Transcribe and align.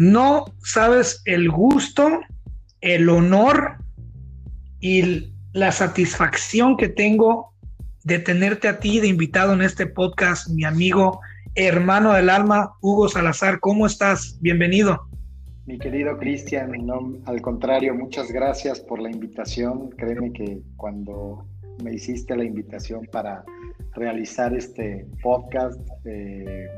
No 0.00 0.46
sabes 0.62 1.20
el 1.26 1.50
gusto, 1.50 2.20
el 2.80 3.10
honor 3.10 3.76
y 4.80 5.34
la 5.52 5.72
satisfacción 5.72 6.78
que 6.78 6.88
tengo 6.88 7.52
de 8.04 8.18
tenerte 8.18 8.68
a 8.68 8.80
ti 8.80 8.98
de 8.98 9.08
invitado 9.08 9.52
en 9.52 9.60
este 9.60 9.86
podcast, 9.86 10.48
mi 10.48 10.64
amigo, 10.64 11.20
hermano 11.54 12.14
del 12.14 12.30
alma, 12.30 12.72
Hugo 12.80 13.10
Salazar. 13.10 13.60
¿Cómo 13.60 13.86
estás? 13.86 14.38
Bienvenido. 14.40 15.06
Mi 15.66 15.78
querido 15.78 16.16
Cristian, 16.16 16.72
no, 16.86 17.18
al 17.26 17.42
contrario, 17.42 17.94
muchas 17.94 18.32
gracias 18.32 18.80
por 18.80 19.02
la 19.02 19.10
invitación. 19.10 19.90
Créeme 19.98 20.32
que 20.32 20.62
cuando 20.76 21.44
me 21.84 21.92
hiciste 21.92 22.34
la 22.38 22.44
invitación 22.44 23.06
para 23.12 23.44
realizar 23.92 24.56
este 24.56 25.06
podcast, 25.22 25.78
eh, 26.06 26.68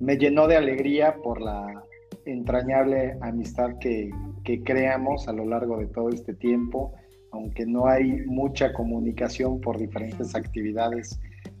me 0.00 0.16
llenó 0.16 0.48
de 0.48 0.56
alegría 0.56 1.14
por 1.22 1.38
la 1.38 1.84
entrañable 2.26 3.16
amistad 3.20 3.78
que, 3.80 4.10
que 4.44 4.62
creamos 4.62 5.28
a 5.28 5.32
lo 5.32 5.44
largo 5.44 5.78
de 5.78 5.86
todo 5.86 6.10
este 6.10 6.34
tiempo, 6.34 6.94
aunque 7.32 7.66
no 7.66 7.86
hay 7.86 8.24
mucha 8.26 8.72
comunicación 8.72 9.60
por 9.60 9.78
diferentes 9.78 10.34
actividades 10.34 11.18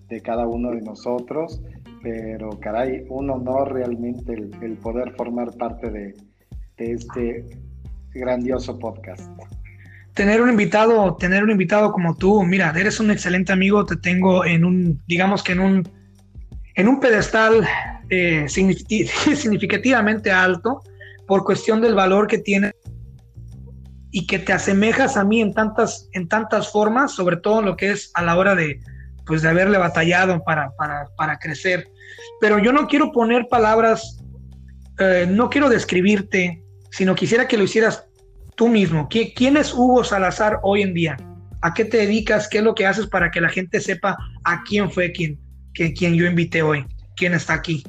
de 0.08 0.20
cada 0.20 0.46
uno 0.46 0.70
de 0.70 0.82
nosotros, 0.82 1.62
pero 2.02 2.50
caray, 2.60 3.06
un 3.08 3.30
honor 3.30 3.72
realmente 3.72 4.34
el, 4.34 4.76
poder 4.76 5.12
formar 5.12 5.52
parte 5.56 5.90
de, 5.90 6.14
de, 6.76 6.92
este 6.92 7.46
grandioso 8.12 8.78
podcast. 8.78 9.30
Tener 10.14 10.42
un 10.42 10.50
invitado, 10.50 11.16
tener 11.16 11.42
un 11.42 11.50
invitado 11.50 11.92
como 11.92 12.14
tú, 12.14 12.42
mira, 12.42 12.72
eres 12.76 13.00
un 13.00 13.10
excelente 13.10 13.52
amigo, 13.52 13.86
te 13.86 13.96
tengo 13.96 14.44
en 14.44 14.64
un, 14.64 15.00
digamos 15.06 15.42
que 15.42 15.52
en 15.52 15.60
un, 15.60 15.88
en 16.74 16.88
un 16.88 17.00
pedestal 17.00 17.66
eh, 18.10 18.46
significativamente 18.48 20.30
alto 20.30 20.82
por 21.26 21.44
cuestión 21.44 21.80
del 21.80 21.94
valor 21.94 22.26
que 22.26 22.38
tiene 22.38 22.72
y 24.10 24.26
que 24.26 24.38
te 24.38 24.52
asemejas 24.52 25.16
a 25.16 25.24
mí 25.24 25.40
en 25.40 25.54
tantas, 25.54 26.08
en 26.12 26.28
tantas 26.28 26.70
formas, 26.70 27.12
sobre 27.12 27.38
todo 27.38 27.62
lo 27.62 27.76
que 27.76 27.90
es 27.90 28.10
a 28.14 28.22
la 28.22 28.36
hora 28.36 28.54
de, 28.54 28.78
pues, 29.26 29.40
de 29.42 29.48
haberle 29.48 29.78
batallado 29.78 30.42
para, 30.44 30.70
para, 31.16 31.38
crecer. 31.38 31.88
Pero 32.40 32.58
yo 32.58 32.72
no 32.72 32.86
quiero 32.86 33.10
poner 33.10 33.48
palabras, 33.48 34.18
eh, 34.98 35.26
no 35.28 35.48
quiero 35.48 35.70
describirte, 35.70 36.62
sino 36.90 37.14
quisiera 37.14 37.48
que 37.48 37.56
lo 37.56 37.64
hicieras 37.64 38.04
tú 38.54 38.68
mismo. 38.68 39.08
¿Quién 39.08 39.56
es 39.56 39.72
Hugo 39.72 40.04
Salazar 40.04 40.60
hoy 40.62 40.82
en 40.82 40.92
día? 40.92 41.16
¿A 41.62 41.72
qué 41.72 41.86
te 41.86 41.96
dedicas? 41.96 42.48
¿Qué 42.48 42.58
es 42.58 42.64
lo 42.64 42.74
que 42.74 42.86
haces 42.86 43.06
para 43.06 43.30
que 43.30 43.40
la 43.40 43.48
gente 43.48 43.80
sepa 43.80 44.18
a 44.44 44.62
quién 44.64 44.90
fue 44.90 45.12
quien, 45.12 45.40
que, 45.72 45.94
quien 45.94 46.14
yo 46.14 46.26
invité 46.26 46.62
hoy? 46.62 46.84
¿Quién 47.16 47.34
está 47.34 47.54
aquí? 47.54 47.82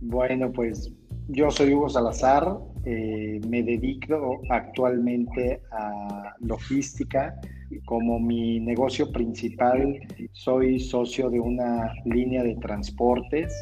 Bueno, 0.00 0.50
pues 0.52 0.92
yo 1.28 1.50
soy 1.50 1.74
Hugo 1.74 1.88
Salazar, 1.88 2.58
eh, 2.84 3.40
me 3.48 3.62
dedico 3.62 4.40
actualmente 4.50 5.60
a 5.72 6.34
logística. 6.40 7.38
Como 7.84 8.18
mi 8.18 8.58
negocio 8.58 9.12
principal, 9.12 10.00
soy 10.32 10.80
socio 10.80 11.30
de 11.30 11.38
una 11.38 11.92
línea 12.04 12.42
de 12.42 12.56
transportes 12.56 13.54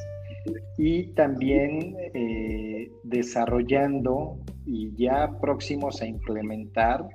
y 0.78 1.08
también 1.14 1.94
eh, 2.14 2.90
desarrollando 3.02 4.38
y 4.64 4.94
ya 4.96 5.38
próximos 5.40 6.00
a 6.00 6.06
implementar, 6.06 7.06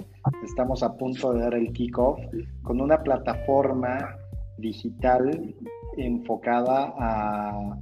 estamos 0.44 0.84
a 0.84 0.96
punto 0.98 1.34
de 1.34 1.42
dar 1.42 1.56
el 1.56 1.72
kickoff 1.72 2.20
con 2.62 2.82
una 2.82 3.02
plataforma 3.02 4.16
digital 4.58 5.56
enfocada 5.98 6.94
a 6.98 7.78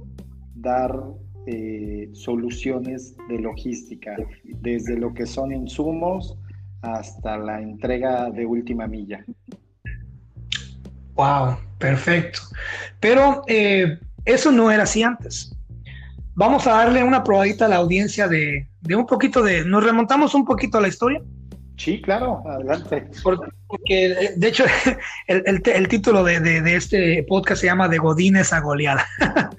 dar 0.54 0.94
eh, 1.46 2.08
soluciones 2.12 3.16
de 3.28 3.38
logística, 3.38 4.16
desde 4.44 4.96
lo 4.96 5.12
que 5.12 5.26
son 5.26 5.52
insumos 5.52 6.38
hasta 6.82 7.36
la 7.36 7.60
entrega 7.60 8.30
de 8.30 8.46
última 8.46 8.86
milla. 8.86 9.24
Wow, 11.14 11.56
perfecto. 11.78 12.40
Pero 13.00 13.42
eh, 13.46 13.98
eso 14.24 14.52
no 14.52 14.70
era 14.70 14.84
así 14.84 15.02
antes. 15.02 15.56
Vamos 16.34 16.66
a 16.66 16.72
darle 16.72 17.02
una 17.02 17.22
probadita 17.22 17.66
a 17.66 17.68
la 17.68 17.76
audiencia 17.76 18.26
de, 18.26 18.66
un 18.96 19.06
poquito 19.06 19.42
de... 19.42 19.64
¿Nos 19.64 19.84
remontamos 19.84 20.34
un 20.34 20.44
poquito 20.44 20.78
a 20.78 20.80
la 20.80 20.88
historia? 20.88 21.22
Sí, 21.82 22.00
claro, 22.00 22.40
adelante. 22.46 23.08
Porque, 23.24 24.30
de 24.36 24.48
hecho, 24.48 24.64
el, 25.26 25.88
título 25.88 26.22
de, 26.22 26.76
este 26.76 27.24
podcast 27.24 27.60
se 27.60 27.66
llama 27.66 27.88
De 27.88 27.98
Godines 27.98 28.52
a 28.52 28.60
Goleada. 28.60 29.04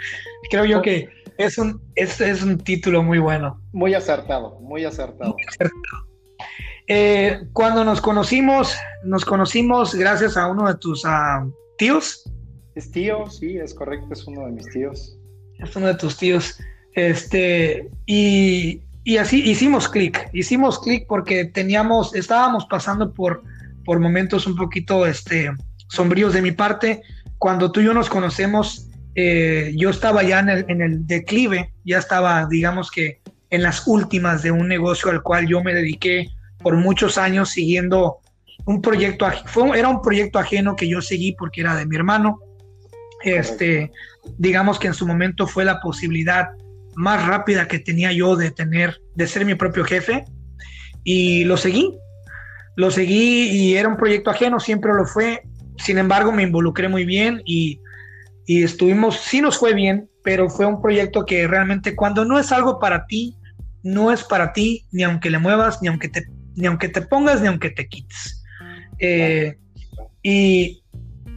Creo 0.49 0.63
yo 0.63 0.81
que 0.81 1.09
es 1.37 1.57
un, 1.57 1.81
es, 1.95 2.41
un 2.41 2.59
título 2.59 3.03
muy 3.03 3.19
bueno. 3.19 3.59
Muy 3.73 3.93
acertado, 3.93 4.57
muy 4.61 4.85
acertado. 4.85 5.35
Eh, 6.87 7.41
cuando 7.51 7.83
nos 7.83 7.99
conocimos, 7.99 8.73
nos 9.03 9.25
conocimos 9.25 9.93
gracias 9.93 10.37
a 10.37 10.47
uno 10.47 10.69
de 10.69 10.75
tus 10.75 11.03
ah, 11.05 11.45
tíos. 11.77 12.23
Es 12.75 12.89
tío, 12.89 13.29
sí, 13.29 13.57
es 13.57 13.73
correcto, 13.73 14.07
es 14.13 14.25
uno 14.27 14.45
de 14.45 14.53
mis 14.53 14.69
tíos. 14.69 15.17
Es 15.59 15.75
uno 15.75 15.87
de 15.87 15.95
tus 15.95 16.15
tíos. 16.15 16.57
Este, 16.93 17.89
y, 18.05 18.81
y 19.03 19.17
así 19.17 19.41
hicimos 19.49 19.89
clic, 19.89 20.29
hicimos 20.33 20.79
clic 20.79 21.05
porque 21.07 21.45
teníamos, 21.45 22.15
estábamos 22.15 22.65
pasando 22.65 23.13
por, 23.13 23.43
por 23.83 23.99
momentos 23.99 24.47
un 24.47 24.55
poquito 24.55 25.05
este, 25.05 25.51
sombríos 25.89 26.33
de 26.33 26.41
mi 26.41 26.51
parte. 26.51 27.01
Cuando 27.37 27.71
tú 27.71 27.81
y 27.81 27.85
yo 27.85 27.93
nos 27.93 28.09
conocemos, 28.09 28.87
eh, 29.15 29.73
yo 29.75 29.89
estaba 29.89 30.23
ya 30.23 30.39
en 30.39 30.49
el, 30.49 30.65
en 30.69 30.81
el, 30.81 31.05
declive, 31.05 31.73
ya 31.83 31.97
estaba, 31.97 32.47
digamos 32.47 32.89
que, 32.91 33.21
en 33.49 33.61
las 33.61 33.85
últimas 33.85 34.41
de 34.41 34.51
un 34.51 34.67
negocio 34.67 35.11
al 35.11 35.21
cual 35.21 35.47
yo 35.47 35.61
me 35.61 35.75
dediqué 35.75 36.29
por 36.59 36.75
muchos 36.75 37.19
años 37.19 37.49
siguiendo 37.49 38.19
un 38.65 38.81
proyecto, 38.81 39.27
fue, 39.45 39.77
era 39.77 39.89
un 39.89 40.01
proyecto 40.01 40.39
ajeno 40.39 40.75
que 40.75 40.87
yo 40.87 41.01
seguí 41.01 41.33
porque 41.33 41.61
era 41.61 41.75
de 41.75 41.85
mi 41.85 41.95
hermano. 41.95 42.39
Este, 43.23 43.91
digamos 44.37 44.79
que 44.79 44.87
en 44.87 44.93
su 44.93 45.05
momento 45.05 45.45
fue 45.45 45.65
la 45.65 45.81
posibilidad 45.81 46.47
más 46.95 47.25
rápida 47.27 47.67
que 47.67 47.79
tenía 47.79 48.11
yo 48.11 48.35
de 48.35 48.51
tener, 48.51 48.99
de 49.15 49.27
ser 49.27 49.45
mi 49.45 49.55
propio 49.55 49.83
jefe 49.83 50.25
y 51.03 51.43
lo 51.43 51.57
seguí. 51.57 51.97
Lo 52.75 52.89
seguí 52.89 53.49
y 53.49 53.75
era 53.75 53.87
un 53.87 53.97
proyecto 53.97 54.31
ajeno, 54.31 54.59
siempre 54.59 54.93
lo 54.93 55.05
fue. 55.05 55.43
Sin 55.77 55.97
embargo, 55.97 56.31
me 56.31 56.43
involucré 56.43 56.87
muy 56.87 57.05
bien 57.05 57.41
y 57.45 57.79
y 58.45 58.63
estuvimos, 58.63 59.19
sí 59.19 59.41
nos 59.41 59.57
fue 59.57 59.73
bien, 59.73 60.09
pero 60.23 60.49
fue 60.49 60.65
un 60.65 60.81
proyecto 60.81 61.25
que 61.25 61.47
realmente 61.47 61.95
cuando 61.95 62.25
no 62.25 62.37
es 62.37 62.51
algo 62.51 62.79
para 62.79 63.05
ti, 63.05 63.37
no 63.83 64.11
es 64.11 64.23
para 64.23 64.53
ti, 64.53 64.85
ni 64.91 65.03
aunque 65.03 65.29
le 65.29 65.39
muevas, 65.39 65.81
ni 65.81 65.87
aunque 65.87 66.09
te, 66.09 66.25
ni 66.55 66.67
aunque 66.67 66.89
te 66.89 67.01
pongas, 67.01 67.41
ni 67.41 67.47
aunque 67.47 67.69
te 67.69 67.87
quites. 67.87 68.43
Eh, 68.99 69.57
y, 70.21 70.81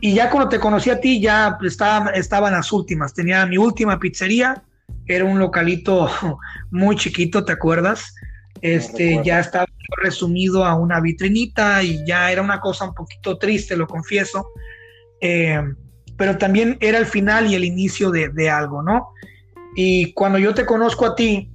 ya 0.02 0.30
cuando 0.30 0.48
te 0.48 0.60
conocí 0.60 0.90
a 0.90 1.00
ti, 1.00 1.20
ya 1.20 1.58
estaba, 1.62 2.10
estaban 2.10 2.52
las 2.52 2.72
últimas. 2.72 3.14
Tenía 3.14 3.44
mi 3.46 3.58
última 3.58 3.98
pizzería, 3.98 4.62
era 5.06 5.24
un 5.24 5.38
localito 5.38 6.08
muy 6.70 6.96
chiquito, 6.96 7.44
¿te 7.44 7.52
acuerdas? 7.52 8.14
Este, 8.62 9.20
ya 9.22 9.40
estaba 9.40 9.66
resumido 10.02 10.64
a 10.64 10.74
una 10.74 11.00
vitrinita 11.00 11.82
y 11.82 12.04
ya 12.06 12.32
era 12.32 12.42
una 12.42 12.60
cosa 12.60 12.86
un 12.86 12.94
poquito 12.94 13.38
triste, 13.38 13.76
lo 13.76 13.86
confieso. 13.86 14.48
Eh, 15.20 15.60
pero 16.16 16.38
también 16.38 16.78
era 16.80 16.98
el 16.98 17.06
final 17.06 17.46
y 17.46 17.54
el 17.54 17.64
inicio 17.64 18.10
de, 18.10 18.50
algo, 18.50 18.82
¿no? 18.82 19.10
Y 19.74 20.12
cuando 20.14 20.38
yo 20.38 20.54
te 20.54 20.64
conozco 20.64 21.04
a 21.06 21.14
ti, 21.14 21.50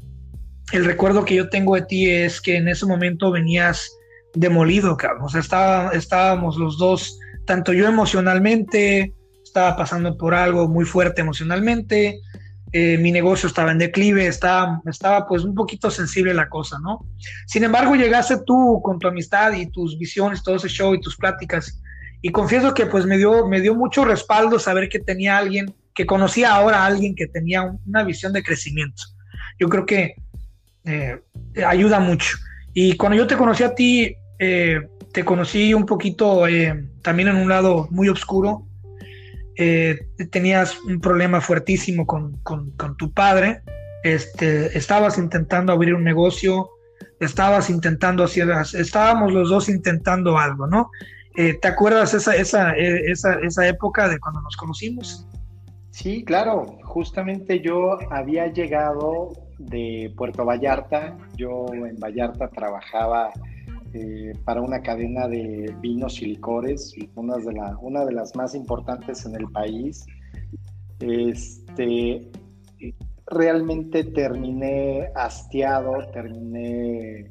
el 0.72 0.86
recuerdo 0.86 1.26
que 1.26 1.36
yo 1.36 1.50
tengo 1.50 1.76
de 1.76 1.82
ti 1.82 2.10
es 2.10 2.40
que 2.40 2.58
en 2.58 2.68
ese 2.68 2.86
momento 2.86 3.32
venías 3.32 3.92
demolido, 4.36 4.96
cabrón. 4.96 5.24
O 5.24 5.30
sea, 5.30 5.90
estábamos 5.94 6.58
los 6.58 6.78
dos, 6.78 7.20
tanto 7.46 7.74
yo 7.74 7.88
emocionalmente, 7.88 9.16
estaba 9.44 9.76
pasando 9.76 10.16
por 10.16 10.36
algo 10.36 10.68
muy 10.68 10.86
fuerte 10.86 11.22
emocionalmente, 11.22 12.22
eh, 12.74 12.98
mi 12.98 13.12
negocio 13.12 13.48
estaba 13.48 13.72
en 13.72 13.78
declive, 13.78 14.28
estaba, 14.28 14.82
estaba 14.86 15.28
pues 15.28 15.44
un 15.44 15.56
poquito 15.56 15.92
sensible 15.92 16.34
la 16.34 16.50
cosa, 16.50 16.78
¿no? 16.82 17.06
Sin 17.48 17.64
embargo, 17.64 17.96
llegaste 17.96 18.38
tú 18.46 18.82
con 18.84 19.00
tu 19.00 19.08
amistad 19.08 19.54
y 19.54 19.70
tus 19.72 19.98
visiones, 19.98 20.44
todo 20.44 20.56
ese 20.56 20.70
show 20.70 20.94
y 20.94 21.02
tus 21.02 21.18
pláticas 21.18 21.82
y 22.22 22.30
confieso 22.30 22.74
que 22.74 22.86
pues 22.86 23.06
me 23.06 23.18
dio, 23.18 23.48
me 23.48 23.62
dio 23.62 23.76
mucho 23.76 24.06
respaldo 24.06 24.60
saber 24.60 24.90
que 24.90 25.00
tenía 25.00 25.38
alguien, 25.38 25.74
que 25.94 26.06
conocía 26.06 26.54
ahora 26.54 26.84
a 26.84 26.86
alguien 26.86 27.16
que 27.16 27.28
tenía 27.28 27.64
una 27.64 28.04
visión 28.04 28.32
de 28.32 28.44
crecimiento. 28.44 29.04
Yo 29.60 29.68
creo 29.70 29.86
que 29.86 30.16
eh, 30.86 31.20
ayuda 31.66 32.00
mucho. 32.00 32.38
Y 32.74 32.96
cuando 32.96 33.18
yo 33.18 33.28
te 33.28 33.38
conocí 33.38 33.64
a 33.64 33.74
ti, 33.74 34.16
eh, 34.38 34.82
te 35.12 35.26
conocí 35.26 35.74
un 35.74 35.86
poquito 35.86 36.48
eh, 36.48 36.88
también 37.02 37.30
en 37.30 37.38
un 37.38 37.50
lado 37.50 37.88
muy 37.90 38.08
oscuro. 38.08 38.68
Tenías 40.32 40.80
un 40.82 41.00
problema 41.02 41.42
fuertísimo 41.42 42.06
con, 42.06 42.38
con, 42.44 42.72
con, 42.72 42.98
tu 42.98 43.14
padre. 43.14 43.62
Este, 44.04 44.78
estabas 44.78 45.18
intentando 45.18 45.72
abrir 45.72 45.94
un 45.94 46.04
negocio, 46.04 46.70
estabas 47.20 47.70
intentando 47.70 48.24
hacer, 48.24 48.50
estábamos 48.74 49.32
los 49.32 49.50
dos 49.50 49.70
intentando 49.70 50.38
algo, 50.38 50.68
¿no? 50.68 50.90
Eh, 51.38 51.58
¿Te 51.62 51.68
acuerdas 51.68 52.14
esa, 52.14 52.36
esa, 52.36 52.72
eh, 52.74 53.12
esa, 53.12 53.36
esa 53.40 53.68
época 53.68 54.10
de 54.10 54.20
cuando 54.20 54.42
nos 54.42 54.58
conocimos? 54.58 55.28
Sí, 55.92 56.24
claro. 56.24 56.66
Justamente 56.84 57.62
yo 57.62 57.98
había 58.12 58.48
llegado 58.48 59.30
de 59.58 60.14
Puerto 60.18 60.46
Vallarta. 60.46 61.18
Yo 61.36 61.66
en 61.74 61.98
Vallarta 62.00 62.50
trabajaba 62.50 63.32
eh, 63.94 64.34
para 64.46 64.62
una 64.62 64.82
cadena 64.82 65.28
de 65.28 65.76
vinos 65.82 66.22
y 66.22 66.28
licores, 66.28 66.94
una 67.16 68.06
de, 68.06 68.14
las 68.14 68.36
más 68.36 68.56
importantes 68.56 69.26
en 69.26 69.36
el 69.36 69.52
país. 69.52 70.06
Este, 71.00 72.32
realmente 73.28 74.04
terminé 74.06 75.10
hastiado, 75.16 76.06
terminé 76.14 77.28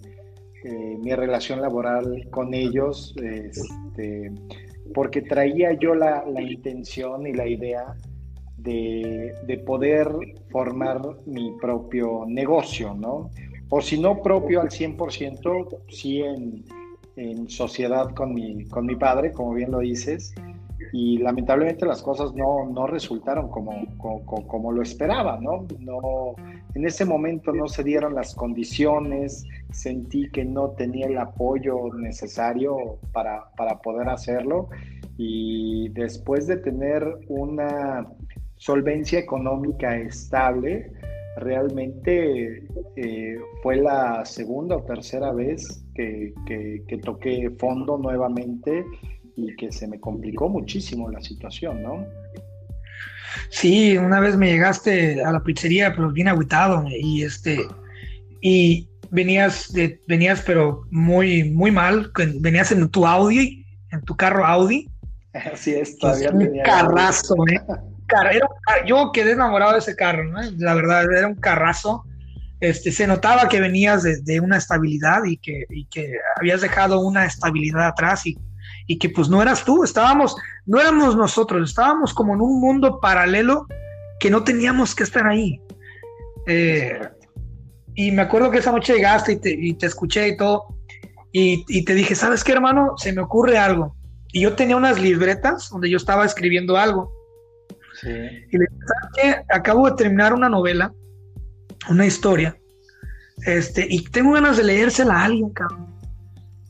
eh, 0.65 0.99
mi 1.01 1.15
relación 1.15 1.63
laboral 1.63 2.29
con 2.31 2.53
ellos, 2.53 3.15
este, 3.23 4.31
porque 4.93 5.23
traía 5.23 5.73
yo 5.73 5.95
la, 5.95 6.25
intención 6.41 7.27
y 7.27 7.33
la 7.33 7.47
idea 7.47 7.95
de, 8.59 9.33
de, 9.47 9.59
poder 9.59 10.09
formar 10.51 11.01
mi 11.25 11.53
propio 11.59 12.25
negocio, 12.27 12.95
¿no? 12.95 13.31
O 13.71 13.81
si 13.81 13.99
no 13.99 14.21
propio 14.23 14.61
al 14.61 14.69
100%, 14.69 15.79
sí 15.89 16.21
en, 16.21 16.65
en 17.17 17.49
sociedad 17.49 18.11
con 18.15 18.35
mi, 18.35 18.67
con 18.67 18.87
mi 18.87 18.97
padre, 18.97 19.33
como 19.33 19.55
bien 19.55 19.71
lo 19.71 19.79
dices, 19.79 20.35
y 20.93 21.19
lamentablemente 21.19 21.87
las 21.87 22.03
cosas 22.03 22.35
no, 22.35 22.67
no 22.67 22.87
resultaron 22.87 23.49
como, 23.49 23.87
como, 23.97 24.25
como, 24.25 24.73
lo 24.73 24.83
esperaba, 24.83 25.39
¿no? 25.41 25.67
¿no? 25.79 26.35
En 26.75 26.85
ese 26.85 27.05
momento 27.05 27.53
no 27.53 27.69
se 27.69 27.85
dieron 27.85 28.15
las 28.15 28.35
condiciones, 28.35 29.47
sentí 29.71 30.31
que 30.31 30.45
no 30.45 30.71
tenía 30.71 31.07
el 31.07 31.19
apoyo 31.19 31.93
necesario 31.95 32.99
para, 33.13 33.51
para 33.57 33.81
poder 33.81 34.09
hacerlo 34.09 34.69
y 35.17 35.91
después 35.91 36.47
de 36.47 36.57
tener 36.57 37.05
una 37.29 38.07
solvencia 38.57 39.19
económica 39.19 39.97
estable, 39.97 40.93
realmente 41.37 42.67
eh, 42.97 43.39
fue 43.63 43.77
la 43.77 44.25
segunda 44.25 44.77
o 44.77 44.83
tercera 44.83 45.33
vez 45.33 45.85
que, 45.95 46.35
que, 46.47 46.83
que 46.89 46.99
toqué 46.99 47.51
fondo 47.59 47.99
nuevamente 47.99 48.85
y 49.37 49.55
que 49.57 49.73
se 49.73 49.87
me 49.87 50.01
complicó 50.01 50.49
muchísimo 50.49 51.11
la 51.11 51.21
situación, 51.21 51.83
¿no? 51.83 52.07
Sí, 53.49 53.97
una 53.97 54.21
vez 54.21 54.37
me 54.37 54.51
llegaste 54.51 55.23
a 55.23 55.33
la 55.33 55.43
pizzería, 55.43 55.95
pero 55.95 56.11
bien 56.11 56.29
agüitado 56.29 56.85
y 56.89 57.23
este 57.23 57.61
y 58.41 58.89
venías 59.11 59.73
de, 59.73 60.01
venías 60.07 60.43
pero 60.43 60.87
muy 60.91 61.45
muy 61.45 61.71
mal, 61.71 62.11
venías 62.41 62.73
en 62.73 62.89
tu 62.89 63.07
Audi, 63.07 63.65
en 63.93 64.03
tu 64.03 64.17
carro 64.17 64.45
Audi. 64.45 64.89
Así 65.53 65.73
es, 65.73 65.97
todavía 65.99 66.31
un 66.33 66.51
carrazo, 66.65 67.35
¿eh? 67.49 67.61
yo 68.87 69.11
quedé 69.13 69.33
enamorado 69.33 69.73
de 69.73 69.79
ese 69.79 69.97
carro, 69.97 70.25
¿no? 70.25 70.41
La 70.59 70.75
verdad, 70.75 71.05
era 71.13 71.29
un 71.29 71.37
carrazo. 71.37 72.05
Este, 72.61 72.93
se 72.93 73.07
notaba 73.07 73.49
que 73.49 73.61
venías 73.61 74.03
de, 74.03 74.41
una 74.41 74.59
estabilidad 74.59 75.25
y 75.25 75.39
que, 75.39 75.65
y 75.71 75.87
que 75.87 76.13
habías 76.37 76.61
dejado 76.61 77.01
una 77.01 77.25
estabilidad 77.25 77.87
atrás 77.87 78.27
y 78.27 78.37
y 78.91 78.99
que 78.99 79.09
pues 79.09 79.29
no 79.29 79.41
eras 79.41 79.65
tú, 79.65 79.85
estábamos, 79.85 80.35
no 80.67 80.81
éramos 80.81 81.15
nosotros, 81.15 81.71
estábamos 81.71 82.13
como 82.13 82.35
en 82.35 82.41
un 82.41 82.61
mundo 82.61 82.99
paralelo 82.99 83.69
que 84.19 84.31
no 84.31 84.43
teníamos 84.43 84.97
que 84.97 85.05
estar 85.05 85.29
ahí. 85.29 85.61
Eh, 86.49 86.99
y 87.95 88.11
me 88.11 88.23
acuerdo 88.23 88.51
que 88.51 88.59
esa 88.59 88.73
noche 88.73 88.95
llegaste 88.95 89.41
y 89.45 89.75
te, 89.75 89.87
escuché 89.87 90.31
y 90.31 90.37
todo, 90.37 90.75
y, 91.31 91.85
te 91.85 91.95
dije, 91.95 92.17
¿sabes 92.17 92.43
qué, 92.43 92.51
hermano? 92.51 92.95
Se 92.97 93.13
me 93.13 93.23
ocurre 93.23 93.59
algo. 93.59 93.95
Y 94.33 94.41
yo 94.41 94.57
tenía 94.57 94.77
unas 94.77 94.99
libretas 94.99 95.71
donde 95.71 95.89
yo 95.89 95.97
estaba 95.97 96.25
escribiendo 96.25 96.77
algo. 96.77 97.13
Y 98.03 98.09
le 98.09 98.67
dije, 98.67 98.67
¿sabes 98.87 99.11
qué? 99.17 99.55
Acabo 99.55 99.89
de 99.91 99.97
terminar 99.97 100.33
una 100.33 100.49
novela, 100.49 100.93
una 101.89 102.07
historia, 102.07 102.57
este, 103.47 103.87
y 103.89 104.05
tengo 104.05 104.33
ganas 104.33 104.57
de 104.57 104.65
leérsela 104.65 105.15
a 105.15 105.25
alguien, 105.25 105.51
cabrón. 105.51 105.87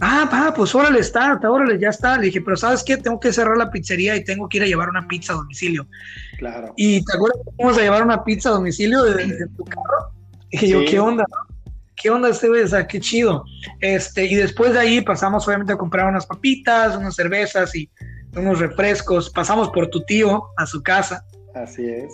Ah, 0.02 0.26
pa, 0.30 0.54
pues 0.54 0.74
órale, 0.74 1.00
está, 1.00 1.38
órale, 1.42 1.78
ya 1.78 1.90
está. 1.90 2.16
Le 2.16 2.26
dije, 2.26 2.40
pero 2.40 2.56
¿sabes 2.56 2.82
qué? 2.82 2.96
Tengo 2.96 3.20
que 3.20 3.32
cerrar 3.32 3.56
la 3.58 3.70
pizzería 3.70 4.16
y 4.16 4.24
tengo 4.24 4.48
que 4.48 4.56
ir 4.56 4.62
a 4.62 4.66
llevar 4.66 4.88
una 4.88 5.06
pizza 5.06 5.34
a 5.34 5.36
domicilio. 5.36 5.86
Claro. 6.38 6.72
Y 6.76 7.04
te 7.04 7.16
acuerdas 7.16 7.42
que 7.44 7.52
fuimos 7.56 7.76
a 7.76 7.82
llevar 7.82 8.02
una 8.02 8.24
pizza 8.24 8.48
a 8.48 8.52
domicilio 8.52 9.02
de, 9.02 9.46
tu 9.56 9.64
carro. 9.64 10.12
Y 10.48 10.56
dije 10.56 10.68
yo, 10.68 10.84
¿qué 10.88 10.98
onda? 10.98 11.24
¿Qué 11.96 12.08
onda 12.08 12.30
este 12.30 12.48
güey? 12.48 12.62
O 12.62 12.68
sea, 12.68 12.86
qué 12.86 12.98
chido. 12.98 13.44
Este, 13.80 14.24
y 14.24 14.36
después 14.36 14.72
de 14.72 14.78
ahí 14.78 15.00
pasamos 15.02 15.46
obviamente 15.46 15.74
a 15.74 15.76
comprar 15.76 16.06
unas 16.06 16.24
papitas, 16.24 16.96
unas 16.96 17.14
cervezas 17.14 17.74
y 17.74 17.90
unos 18.36 18.58
refrescos. 18.58 19.30
Pasamos 19.30 19.70
por 19.70 19.88
tu 19.88 20.02
tío 20.02 20.44
a 20.56 20.66
su 20.66 20.82
casa. 20.82 21.24
Así 21.54 21.84
es. 21.84 22.12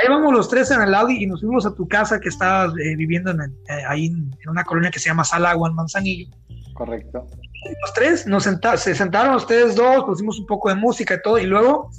ahí 0.00 0.08
vamos 0.08 0.32
los 0.32 0.48
tres 0.48 0.70
en 0.70 0.82
el 0.82 0.94
Audi 0.94 1.22
y 1.22 1.26
nos 1.26 1.40
fuimos 1.40 1.64
a 1.66 1.74
tu 1.74 1.86
casa 1.86 2.18
que 2.18 2.28
estabas 2.28 2.72
eh, 2.78 2.96
viviendo 2.96 3.30
en, 3.30 3.40
eh, 3.40 3.82
ahí 3.88 4.06
en, 4.06 4.30
una 4.48 4.64
colonia 4.64 4.90
que 4.90 4.98
se 4.98 5.08
llama 5.08 5.24
Salagua, 5.24 5.68
en 5.68 5.74
Manzanillo. 5.74 6.28
Correcto. 6.74 7.26
Los 7.80 7.92
tres 7.94 8.26
nos 8.26 8.42
se 8.42 8.94
sentaron 8.94 9.36
ustedes 9.36 9.76
dos, 9.76 10.04
pusimos 10.04 10.40
un 10.40 10.46
poco 10.46 10.68
de 10.68 10.74
música 10.74 11.14
y 11.14 11.22
todo, 11.22 11.38
y 11.38 11.46
luego 11.46 11.90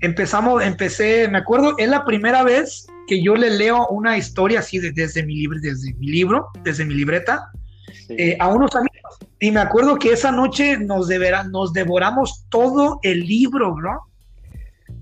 empezamos, 0.00 0.62
empecé, 0.62 1.26
me 1.28 1.38
acuerdo, 1.38 1.74
es 1.78 1.88
la 1.88 2.04
primera 2.04 2.44
vez 2.44 2.86
que 3.08 3.20
yo 3.22 3.34
le 3.34 3.50
leo 3.50 3.88
una 3.88 4.16
historia 4.16 4.60
así 4.60 4.78
desde, 4.78 5.22
mi 5.24 5.34
libro, 5.34 5.58
desde 5.60 5.92
mi 5.94 6.08
libro, 6.08 6.48
desde 6.62 6.84
mi 6.84 6.94
libreta, 6.94 7.50
eh, 8.10 8.36
a 8.38 8.48
unos 8.48 8.76
amigos. 8.76 9.18
Y 9.40 9.50
me 9.50 9.60
acuerdo 9.60 9.96
que 9.96 10.12
esa 10.12 10.32
noche 10.32 10.78
nos, 10.78 11.08
nos 11.50 11.72
devoramos 11.72 12.46
todo 12.48 12.98
el 13.02 13.20
libro, 13.20 13.76
¿no? 13.80 14.08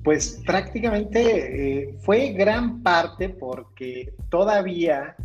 Pues 0.04 0.42
prácticamente 0.46 1.80
eh, 1.80 1.98
fue 2.00 2.32
gran 2.32 2.82
parte 2.82 3.28
porque 3.28 4.12
todavía 4.28 5.16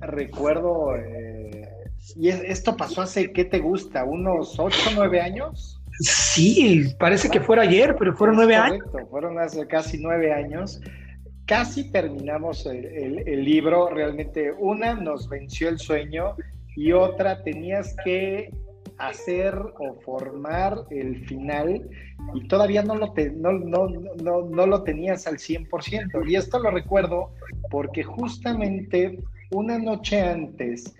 recuerdo 0.00 0.94
eh, 0.96 1.68
y 2.14 2.28
esto 2.28 2.76
pasó 2.76 3.02
hace, 3.02 3.32
¿qué 3.32 3.44
te 3.44 3.58
gusta? 3.58 4.04
¿Unos 4.04 4.58
8 4.58 4.90
o 4.90 4.94
9 4.94 5.20
años? 5.20 5.80
Sí, 6.00 6.94
parece 6.98 7.30
que 7.30 7.40
fuera 7.40 7.62
ayer, 7.62 7.96
pero 7.98 8.14
fueron 8.14 8.36
nueve 8.36 8.54
años. 8.54 8.84
Fueron 9.10 9.38
hace 9.38 9.66
casi 9.66 9.98
nueve 9.98 10.32
años. 10.32 10.80
Casi 11.46 11.90
terminamos 11.90 12.66
el, 12.66 13.44
libro, 13.44 13.88
realmente 13.88 14.52
una 14.52 14.94
nos 14.94 15.28
venció 15.28 15.68
el 15.68 15.78
sueño 15.78 16.36
y 16.76 16.92
otra 16.92 17.42
tenías 17.42 17.96
que 18.04 18.52
hacer 18.98 19.54
o 19.54 19.94
formar 20.04 20.84
el 20.90 21.26
final 21.26 21.88
y 22.34 22.48
todavía 22.48 22.82
no 22.82 22.94
lo, 22.94 23.12
no, 23.34 24.42
no, 24.42 24.66
lo 24.66 24.82
tenías 24.84 25.26
al 25.26 25.36
100%. 25.36 26.30
Y 26.30 26.36
esto 26.36 26.58
lo 26.58 26.70
recuerdo 26.70 27.32
porque 27.70 28.02
justamente 28.02 29.18
una 29.50 29.78
noche 29.78 30.20
antes 30.20 30.94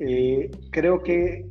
eh, 0.00 0.50
creo 0.70 1.02
que 1.02 1.46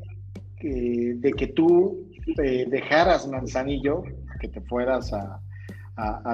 de 0.61 1.33
que 1.37 1.47
tú 1.47 2.09
eh, 2.43 2.65
dejaras 2.67 3.27
Manzanillo, 3.27 4.03
que 4.39 4.47
te 4.47 4.61
fueras 4.61 5.11
a, 5.13 5.41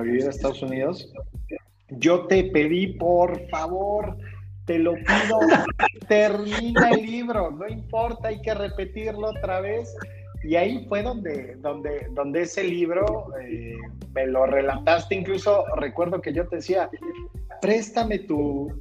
vivir 0.01 0.25
a 0.25 0.29
Estados 0.29 0.61
Unidos, 0.61 1.11
yo 1.89 2.27
te 2.27 2.45
pedí, 2.45 2.87
por 2.87 3.47
favor, 3.49 4.17
te 4.65 4.79
lo 4.79 4.93
pido, 4.93 5.39
termina 6.07 6.89
el 6.89 7.05
libro, 7.05 7.51
no 7.51 7.67
importa, 7.67 8.29
hay 8.29 8.41
que 8.41 8.53
repetirlo 8.53 9.29
otra 9.29 9.61
vez. 9.61 9.95
Y 10.43 10.55
ahí 10.55 10.85
fue 10.87 11.01
donde, 11.01 11.55
donde, 11.55 12.07
donde 12.11 12.43
ese 12.43 12.63
libro 12.63 13.29
eh, 13.41 13.77
me 14.13 14.27
lo 14.27 14.45
relataste, 14.45 15.15
incluso 15.15 15.63
recuerdo 15.77 16.21
que 16.21 16.33
yo 16.33 16.47
te 16.47 16.57
decía, 16.57 16.87
préstame 17.61 18.19
tu, 18.19 18.77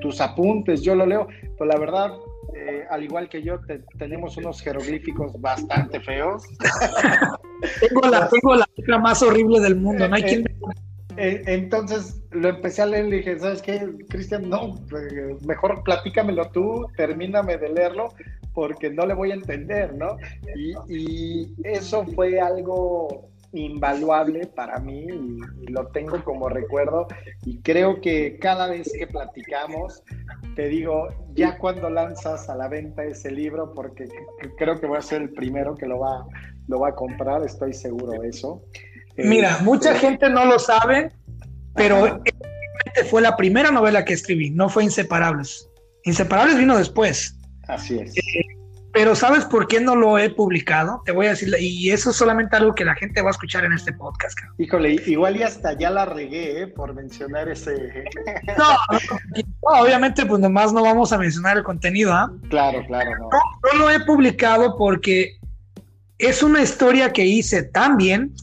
tus 0.00 0.20
apuntes, 0.20 0.82
yo 0.82 0.94
lo 0.94 1.06
leo, 1.06 1.26
pero 1.58 1.64
la 1.64 1.78
verdad, 1.78 2.10
eh, 2.54 2.84
al 2.90 3.04
igual 3.04 3.30
que 3.30 3.42
yo, 3.42 3.60
tenemos 3.98 4.36
unos 4.36 4.60
jeroglíficos 4.60 5.40
bastante 5.40 6.00
feos. 6.00 6.42
tengo, 7.80 8.08
la, 8.08 8.28
tengo 8.28 8.56
la 8.56 8.68
letra 8.76 8.98
más 8.98 9.22
horrible 9.22 9.60
del 9.60 9.76
mundo, 9.76 10.06
no 10.06 10.16
hay 10.16 10.22
quien... 10.22 10.42
Eh, 10.42 10.54
entonces 11.20 12.22
lo 12.30 12.48
empecé 12.48 12.82
a 12.82 12.86
leer 12.86 13.06
y 13.06 13.18
dije, 13.18 13.38
¿sabes 13.38 13.62
qué, 13.62 13.80
Cristian? 14.08 14.48
No, 14.48 14.74
mejor 15.46 15.82
platícamelo 15.82 16.50
tú, 16.50 16.86
termíname 16.96 17.58
de 17.58 17.68
leerlo, 17.68 18.08
porque 18.54 18.90
no 18.90 19.06
le 19.06 19.14
voy 19.14 19.30
a 19.32 19.34
entender, 19.34 19.94
¿no? 19.94 20.16
y 20.88 21.54
eso 21.64 22.04
fue 22.06 22.40
algo 22.40 23.30
invaluable 23.52 24.46
para 24.46 24.78
mí 24.78 25.06
y, 25.08 25.70
lo 25.70 25.86
tengo 25.88 26.22
como 26.24 26.48
recuerdo 26.48 27.06
y 27.44 27.58
creo 27.60 28.00
que 28.00 28.38
cada 28.38 28.68
vez 28.68 28.92
que 28.96 29.06
platicamos 29.06 30.02
te 30.56 30.68
digo 30.68 31.08
ya 31.32 31.58
cuando 31.58 31.90
lanzas 31.90 32.48
a 32.48 32.56
la 32.56 32.68
venta 32.68 33.04
ese 33.04 33.30
libro 33.30 33.72
porque 33.72 34.08
creo 34.56 34.80
que 34.80 34.86
voy 34.86 34.98
a 34.98 35.02
ser 35.02 35.22
el 35.22 35.30
primero 35.30 35.74
que 35.74 35.86
lo 35.86 36.00
va 36.00 36.26
lo 36.66 36.80
va 36.80 36.88
a 36.88 36.94
comprar 36.94 37.44
estoy 37.44 37.72
seguro 37.72 38.20
de 38.20 38.28
eso 38.28 38.62
mira 39.24 39.50
este, 39.52 39.64
mucha 39.64 39.94
gente 39.94 40.28
no 40.28 40.44
lo 40.44 40.58
sabe 40.58 41.12
pero 41.74 42.22
fue 43.08 43.22
la 43.22 43.36
primera 43.36 43.70
novela 43.70 44.04
que 44.04 44.14
escribí 44.14 44.50
no 44.50 44.68
fue 44.68 44.84
Inseparables 44.84 45.68
Inseparables 46.04 46.58
vino 46.58 46.76
después 46.76 47.36
así 47.68 47.98
es 47.98 48.16
eh, 48.16 48.42
pero 48.92 49.14
¿sabes 49.14 49.44
por 49.44 49.68
qué 49.68 49.80
no 49.80 49.94
lo 49.94 50.18
he 50.18 50.30
publicado? 50.30 51.02
Te 51.04 51.12
voy 51.12 51.26
a 51.26 51.30
decir, 51.30 51.54
y 51.60 51.90
eso 51.90 52.10
es 52.10 52.16
solamente 52.16 52.56
algo 52.56 52.74
que 52.74 52.84
la 52.84 52.96
gente 52.96 53.22
va 53.22 53.28
a 53.28 53.30
escuchar 53.30 53.64
en 53.64 53.72
este 53.72 53.92
podcast. 53.92 54.36
Híjole, 54.58 55.00
igual 55.06 55.36
y 55.36 55.44
hasta 55.44 55.74
ya 55.74 55.90
la 55.90 56.06
regué 56.06 56.62
¿eh? 56.62 56.66
por 56.66 56.92
mencionar 56.94 57.48
ese... 57.48 57.72
no, 58.58 58.76
obviamente 59.62 60.26
pues 60.26 60.40
nomás 60.40 60.72
no 60.72 60.82
vamos 60.82 61.12
a 61.12 61.18
mencionar 61.18 61.56
el 61.56 61.62
contenido, 61.62 62.12
¿ah? 62.12 62.32
Claro, 62.48 62.84
claro. 62.86 63.10
No. 63.20 63.28
no. 63.72 63.78
lo 63.78 63.90
he 63.90 64.00
publicado 64.00 64.76
porque 64.76 65.36
es 66.18 66.42
una 66.42 66.60
historia 66.60 67.12
que 67.12 67.24
hice 67.24 67.62
tan 67.62 67.96
bien 67.96 68.34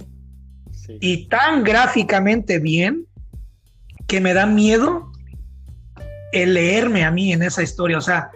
y 0.88 1.28
tan 1.28 1.64
gráficamente 1.64 2.60
bien 2.60 3.06
que 4.08 4.22
me 4.22 4.34
da 4.34 4.46
miedo 4.46 5.12
el 6.32 6.54
leerme 6.54 7.04
a 7.04 7.12
mí 7.12 7.34
en 7.34 7.44
esa 7.44 7.64
historia. 7.64 7.98
O 7.98 8.02
sea, 8.02 8.32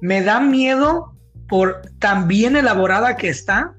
me 0.00 0.22
da 0.22 0.40
miedo 0.40 1.14
por 1.48 1.82
tan 1.98 2.28
bien 2.28 2.56
elaborada 2.56 3.16
que 3.16 3.28
está 3.28 3.74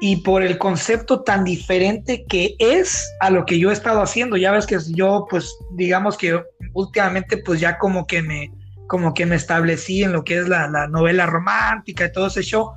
y 0.00 0.16
por 0.16 0.42
el 0.42 0.58
concepto 0.58 1.22
tan 1.22 1.44
diferente 1.44 2.24
que 2.28 2.56
es 2.58 3.10
a 3.20 3.30
lo 3.30 3.46
que 3.46 3.58
yo 3.58 3.70
he 3.70 3.72
estado 3.72 4.02
haciendo. 4.02 4.36
Ya 4.36 4.52
ves 4.52 4.66
que 4.66 4.78
yo, 4.90 5.26
pues, 5.30 5.54
digamos 5.72 6.16
que 6.18 6.42
últimamente, 6.72 7.38
pues 7.38 7.60
ya 7.60 7.78
como 7.78 8.06
que 8.06 8.22
me, 8.22 8.52
como 8.86 9.14
que 9.14 9.26
me 9.26 9.36
establecí 9.36 10.02
en 10.02 10.12
lo 10.12 10.24
que 10.24 10.38
es 10.38 10.48
la, 10.48 10.68
novela 10.88 11.26
romántica 11.26 12.04
y 12.04 12.12
todo 12.12 12.26
ese 12.26 12.42
show. 12.42 12.72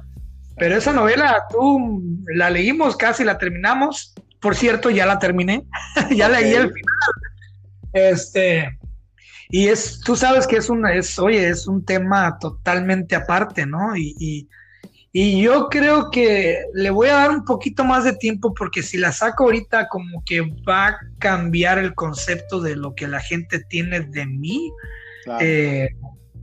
Pero 0.58 0.76
esa 0.76 0.94
novela, 0.94 1.44
tú 1.50 2.02
la 2.34 2.50
leímos, 2.50 2.96
casi 2.96 3.24
la 3.24 3.38
terminamos. 3.38 4.14
Por 4.40 4.56
cierto, 4.56 4.90
ya 4.90 5.06
la 5.06 5.20
terminé. 5.20 5.64
ya 6.16 6.30
leí 6.30 6.54
el 6.54 6.72
final. 6.72 6.98
Este, 7.94 8.78
y 9.50 9.68
es, 9.68 10.02
tú 10.02 10.16
sabes 10.16 10.46
que 10.46 10.58
es 10.58 10.70
un, 10.70 10.86
es, 10.88 11.18
oye, 11.20 11.50
es 11.50 11.68
un 11.68 11.86
tema 11.86 12.38
totalmente 12.40 13.16
aparte, 13.16 13.66
¿no? 13.66 13.96
Y, 13.96 14.16
y, 14.20 14.48
yo 15.42 15.68
creo 15.70 16.12
que 16.12 16.60
le 16.76 16.92
voy 16.92 17.08
a 17.08 17.16
dar 17.16 17.32
un 17.32 17.44
poquito 17.44 17.84
más 17.84 18.04
de 18.04 18.14
tiempo 18.14 18.54
porque 18.54 18.84
si 18.84 18.98
la 18.98 19.12
saco 19.12 19.46
ahorita 19.46 19.88
como 19.88 20.24
que 20.24 20.42
va 20.42 20.90
a 20.90 20.98
cambiar 21.18 21.80
el 21.80 21.96
concepto 21.96 22.62
de 22.62 22.76
lo 22.76 22.94
que 22.94 23.08
la 23.08 23.20
gente 23.20 23.64
tiene 23.68 24.02
de 24.02 24.26
mí. 24.28 24.72
Eh, 25.40 25.90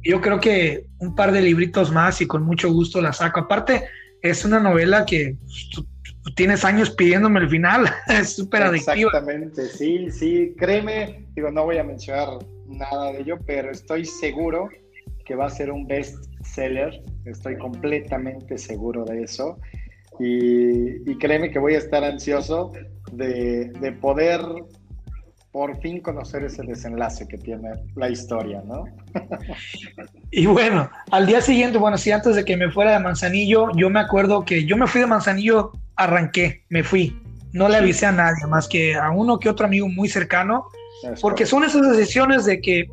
yo 0.03 0.21
creo 0.21 0.41
que 0.41 0.87
un 0.99 1.15
par 1.15 1.31
de 1.31 1.41
libritos 1.41 1.93
más 1.93 2.21
y 2.21 2.27
con 2.27 2.43
mucho 2.43 2.73
gusto 2.73 3.01
la 3.01 3.13
saco. 3.13 3.41
Aparte, 3.41 3.85
es 4.21 4.45
una 4.45 4.59
novela 4.59 5.05
que 5.07 5.37
tú, 5.73 5.87
tienes 6.37 6.65
años 6.65 6.91
pidiéndome 6.91 7.41
el 7.41 7.49
final, 7.49 7.87
es 8.09 8.37
súper 8.37 8.63
adictiva. 8.63 9.11
Exactamente, 9.13 9.67
sí, 9.67 10.11
sí, 10.11 10.55
créeme, 10.59 11.27
digo, 11.35 11.51
no 11.51 11.65
voy 11.65 11.79
a 11.79 11.85
mencionar 11.85 12.29
nada 12.67 13.13
de 13.13 13.21
ello, 13.21 13.37
pero 13.47 13.71
estoy 13.71 14.05
seguro 14.05 14.69
que 15.25 15.35
va 15.35 15.47
a 15.47 15.51
ser 15.51 15.71
un 15.71 15.87
best 15.87 16.17
seller. 16.45 17.03
Estoy 17.25 17.57
completamente 17.57 18.59
seguro 18.59 19.05
de 19.05 19.23
eso. 19.23 19.59
Y, 20.21 21.17
créeme 21.19 21.51
que 21.51 21.59
voy 21.59 21.75
a 21.75 21.79
estar 21.79 22.05
ansioso 22.05 22.73
de, 23.13 23.71
de, 23.81 23.93
poder 23.93 24.41
por 25.51 25.81
fin 25.81 26.01
conocer 26.01 26.45
ese 26.45 26.63
desenlace 26.63 27.27
que 27.27 27.37
tiene 27.39 27.71
la 27.97 28.09
historia, 28.11 28.63
¿no? 28.65 28.85
y 30.31 30.47
bueno, 30.47 30.89
al 31.11 31.27
día 31.27 31.41
siguiente, 31.41 31.79
bueno, 31.79 31.99
sí, 31.99 32.13
antes 32.13 32.37
de 32.37 32.45
que 32.45 32.57
me 32.57 32.71
fuera 32.71 32.93
de 32.93 33.01
Manzanillo, 33.01 33.69
yo 33.75 33.91
me 33.91 34.01
acuerdo 34.01 34.45
que 34.45 34.65
yo 34.67 34.77
me 34.77 34.87
fui 34.87 35.01
de 35.01 35.09
Manzanillo, 35.09 35.73
arranqué, 35.97 36.65
me 36.69 36.83
fui. 36.83 37.21
No 37.53 37.69
le 37.69 37.77
avisé 37.77 38.07
a 38.07 38.13
nadie, 38.13 38.47
más 38.49 38.67
que 38.67 38.97
a 38.97 39.11
uno 39.11 39.39
que 39.39 39.49
otro 39.49 39.67
amigo 39.67 39.89
muy 39.89 40.09
cercano, 40.09 40.67
porque 41.21 41.47
son 41.47 41.65
esas 41.65 41.97
decisiones 41.97 42.45
de 42.45 42.61
que, 42.61 42.89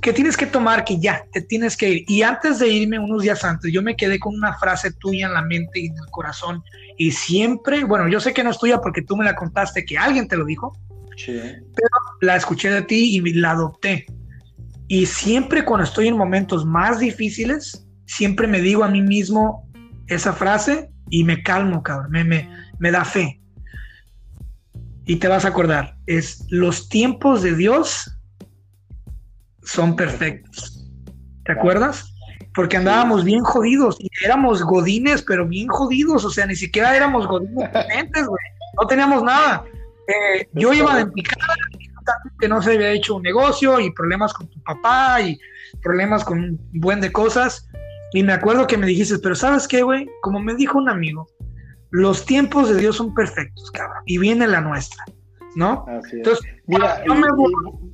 que 0.00 0.12
tienes 0.12 0.36
que 0.36 0.46
tomar, 0.46 0.84
que 0.84 0.98
ya, 0.98 1.24
te 1.32 1.40
tienes 1.40 1.76
que 1.76 1.88
ir. 1.90 2.04
Y 2.08 2.22
antes 2.22 2.58
de 2.58 2.68
irme, 2.68 2.98
unos 2.98 3.22
días 3.22 3.44
antes, 3.44 3.72
yo 3.72 3.80
me 3.80 3.96
quedé 3.96 4.18
con 4.18 4.34
una 4.34 4.54
frase 4.58 4.92
tuya 4.92 5.26
en 5.26 5.34
la 5.34 5.42
mente 5.42 5.80
y 5.80 5.86
en 5.86 5.94
el 5.94 6.10
corazón. 6.10 6.62
Y 6.98 7.12
siempre, 7.12 7.84
bueno, 7.84 8.08
yo 8.08 8.18
sé 8.18 8.34
que 8.34 8.42
no 8.42 8.50
es 8.50 8.58
tuya 8.58 8.80
porque 8.80 9.02
tú 9.02 9.16
me 9.16 9.24
la 9.24 9.36
contaste, 9.36 9.84
que 9.84 9.98
alguien 9.98 10.26
te 10.26 10.36
lo 10.36 10.44
dijo. 10.44 10.76
Pero 11.24 11.88
la 12.22 12.34
escuché 12.34 12.70
de 12.70 12.82
ti 12.82 13.16
y 13.16 13.34
la 13.34 13.52
adopté. 13.52 14.06
Y 14.88 15.06
siempre 15.06 15.64
cuando 15.64 15.84
estoy 15.84 16.08
en 16.08 16.16
momentos 16.16 16.64
más 16.66 16.98
difíciles, 16.98 17.86
siempre 18.06 18.46
me 18.46 18.60
digo 18.60 18.82
a 18.82 18.88
mí 18.88 19.00
mismo 19.00 19.68
esa 20.08 20.32
frase 20.32 20.90
y 21.14 21.22
me 21.22 21.44
calmo, 21.44 21.80
cabrón, 21.80 22.10
me, 22.10 22.24
me, 22.24 22.50
me 22.80 22.90
da 22.90 23.04
fe 23.04 23.40
y 25.06 25.16
te 25.16 25.28
vas 25.28 25.44
a 25.44 25.48
acordar, 25.48 25.96
es 26.06 26.44
los 26.50 26.88
tiempos 26.88 27.42
de 27.42 27.54
Dios 27.54 28.18
son 29.62 29.94
perfectos. 29.94 30.90
¿Te 31.44 31.52
acuerdas? 31.52 32.12
Porque 32.52 32.78
andábamos 32.78 33.22
bien 33.22 33.44
jodidos 33.44 33.96
y 34.00 34.10
éramos 34.24 34.62
godines, 34.62 35.22
pero 35.22 35.46
bien 35.46 35.68
jodidos, 35.68 36.24
o 36.24 36.30
sea, 36.30 36.46
ni 36.46 36.56
siquiera 36.56 36.96
éramos 36.96 37.28
godines 37.28 37.70
güey. 38.26 38.44
No 38.80 38.86
teníamos 38.88 39.22
nada. 39.22 39.64
Eh, 40.08 40.48
yo 40.52 40.72
iba 40.72 40.96
de 40.96 41.06
picada, 41.06 41.54
que 42.40 42.48
no 42.48 42.60
se 42.60 42.72
había 42.72 42.90
hecho 42.90 43.14
un 43.14 43.22
negocio 43.22 43.78
y 43.78 43.92
problemas 43.92 44.32
con 44.34 44.48
tu 44.48 44.60
papá 44.64 45.20
y 45.20 45.38
problemas 45.80 46.24
con 46.24 46.40
un 46.40 46.60
buen 46.72 47.00
de 47.00 47.12
cosas. 47.12 47.68
Y 48.14 48.22
me 48.22 48.32
acuerdo 48.32 48.68
que 48.68 48.78
me 48.78 48.86
dijiste, 48.86 49.18
pero 49.18 49.34
¿sabes 49.34 49.66
qué, 49.66 49.82
güey? 49.82 50.08
Como 50.22 50.38
me 50.38 50.54
dijo 50.54 50.78
un 50.78 50.88
amigo, 50.88 51.26
los 51.90 52.24
tiempos 52.24 52.68
de 52.68 52.76
Dios 52.76 52.96
son 52.96 53.12
perfectos, 53.12 53.72
cabrón, 53.72 54.04
y 54.06 54.18
viene 54.18 54.46
la 54.46 54.60
nuestra, 54.60 55.04
¿no? 55.56 55.84
Entonces, 56.12 56.46
mira, 56.68 57.02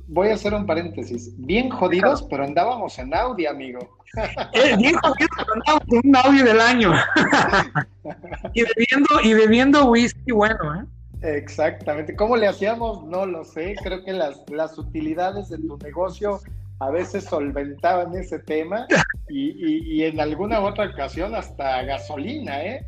voy... 0.07 0.29
a 0.29 0.35
hacer 0.35 0.53
un 0.53 0.67
paréntesis. 0.67 1.33
Bien 1.39 1.71
jodidos, 1.71 2.21
pero 2.29 2.43
andábamos 2.43 2.99
en 2.99 3.13
Audi, 3.15 3.47
amigo. 3.47 3.79
Eh, 4.53 4.75
bien 4.77 4.93
jodidos, 4.95 5.29
pero 5.37 5.53
andábamos 5.53 5.87
en 5.89 6.09
un 6.09 6.15
Audi 6.17 6.43
del 6.43 6.59
año. 6.59 6.93
y, 8.53 8.61
bebiendo, 8.61 9.09
y 9.23 9.33
bebiendo 9.33 9.85
whisky 9.85 10.31
bueno, 10.33 10.75
¿eh? 10.75 11.37
Exactamente. 11.37 12.15
¿Cómo 12.15 12.35
le 12.35 12.47
hacíamos? 12.47 13.05
No 13.05 13.25
lo 13.25 13.45
sé. 13.45 13.75
Creo 13.81 14.03
que 14.03 14.11
las, 14.11 14.43
las 14.49 14.77
utilidades 14.77 15.49
de 15.49 15.59
tu 15.59 15.77
negocio 15.77 16.41
a 16.81 16.89
veces 16.89 17.25
solventaban 17.25 18.15
ese 18.15 18.39
tema 18.39 18.87
y, 19.29 20.03
en 20.03 20.19
alguna 20.19 20.61
otra 20.61 20.89
ocasión 20.89 21.35
hasta 21.35 21.83
gasolina, 21.83 22.59
¿eh? 22.63 22.83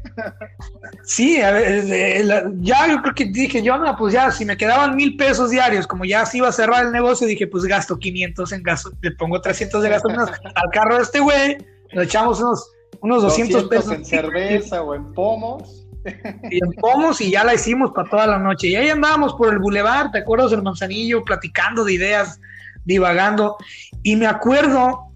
Sí, 1.03 1.39
a 1.39 1.51
ver, 1.51 1.85
eh, 1.88 2.43
ya 2.55 2.88
yo 2.88 3.03
creo 3.03 3.13
que 3.13 3.25
dije 3.25 3.62
yo, 3.62 3.77
no, 3.77 3.95
pues 3.95 4.13
ya, 4.15 4.31
si 4.31 4.45
me 4.45 4.57
quedaban 4.57 4.95
mil 4.95 5.15
pesos 5.15 5.51
diarios, 5.51 5.85
como 5.85 6.05
ya 6.05 6.25
se 6.25 6.39
iba 6.39 6.47
a 6.47 6.51
cerrar 6.51 6.88
el 6.88 6.91
negocio, 6.91 7.27
dije, 7.27 7.45
pues 7.45 7.65
gasto 7.65 8.00
500 8.00 8.51
en 8.53 8.63
gasolina, 8.63 9.00
le 9.03 9.12
pongo 9.12 9.39
300 9.39 9.83
de 9.83 9.89
gasolina 9.89 10.23
al 10.55 10.69
carro 10.71 10.95
de 10.95 11.03
este 11.03 11.19
güey, 11.19 11.57
nos 11.93 12.05
echamos 12.05 12.41
unos, 12.41 12.71
unos 13.00 13.21
200, 13.21 13.65
pesos. 13.65 13.93
en 13.93 14.05
cerveza 14.05 14.81
o 14.81 14.95
en 14.95 15.13
pomos. 15.13 15.81
Y 16.51 16.57
en 16.62 16.73
pomos 16.81 17.21
y 17.21 17.31
ya 17.31 17.45
la 17.45 17.53
hicimos 17.53 17.91
para 17.91 18.09
toda 18.09 18.27
la 18.27 18.38
noche. 18.38 18.67
Y 18.67 18.75
ahí 18.75 18.89
andábamos 18.89 19.35
por 19.35 19.53
el 19.53 19.59
bulevar, 19.59 20.12
¿te 20.12 20.17
acuerdas 20.17 20.51
del 20.51 20.62
manzanillo? 20.62 21.23
Platicando 21.23 21.85
de 21.85 21.93
ideas 21.93 22.41
divagando. 22.85 23.57
Y 24.01 24.15
me 24.15 24.27
acuerdo 24.27 25.11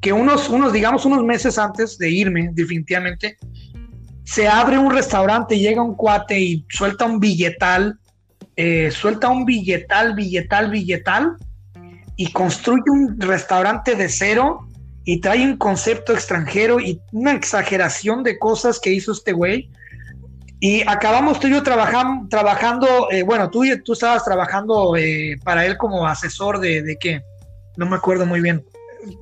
que 0.00 0.12
unos, 0.12 0.48
unos, 0.48 0.72
digamos, 0.72 1.04
unos 1.04 1.24
meses 1.24 1.58
antes 1.58 1.98
de 1.98 2.10
irme, 2.10 2.50
definitivamente, 2.52 3.36
se 4.24 4.46
abre 4.46 4.78
un 4.78 4.90
restaurante, 4.90 5.58
llega 5.58 5.82
un 5.82 5.94
cuate 5.94 6.38
y 6.38 6.66
suelta 6.68 7.06
un 7.06 7.18
billetal, 7.18 7.98
eh, 8.56 8.90
suelta 8.90 9.28
un 9.28 9.44
billetal, 9.44 10.14
billetal, 10.14 10.70
billetal, 10.70 11.36
y 12.16 12.30
construye 12.32 12.90
un 12.90 13.20
restaurante 13.20 13.94
de 13.94 14.08
cero 14.08 14.68
y 15.04 15.20
trae 15.20 15.44
un 15.44 15.56
concepto 15.56 16.12
extranjero 16.12 16.80
y 16.80 17.00
una 17.12 17.32
exageración 17.32 18.22
de 18.22 18.38
cosas 18.38 18.80
que 18.80 18.92
hizo 18.92 19.12
este 19.12 19.32
güey 19.32 19.70
y 20.60 20.82
acabamos 20.88 21.38
tú 21.38 21.46
y 21.46 21.52
yo 21.52 21.62
trabajando, 21.62 23.08
eh, 23.12 23.22
bueno, 23.22 23.48
tú, 23.48 23.62
tú 23.84 23.92
estabas 23.92 24.24
trabajando 24.24 24.96
eh, 24.96 25.38
para 25.44 25.64
él 25.64 25.76
como 25.76 26.06
asesor 26.06 26.58
de, 26.58 26.82
de, 26.82 26.96
qué, 26.96 27.22
no 27.76 27.86
me 27.86 27.94
acuerdo 27.94 28.26
muy 28.26 28.40
bien. 28.40 28.64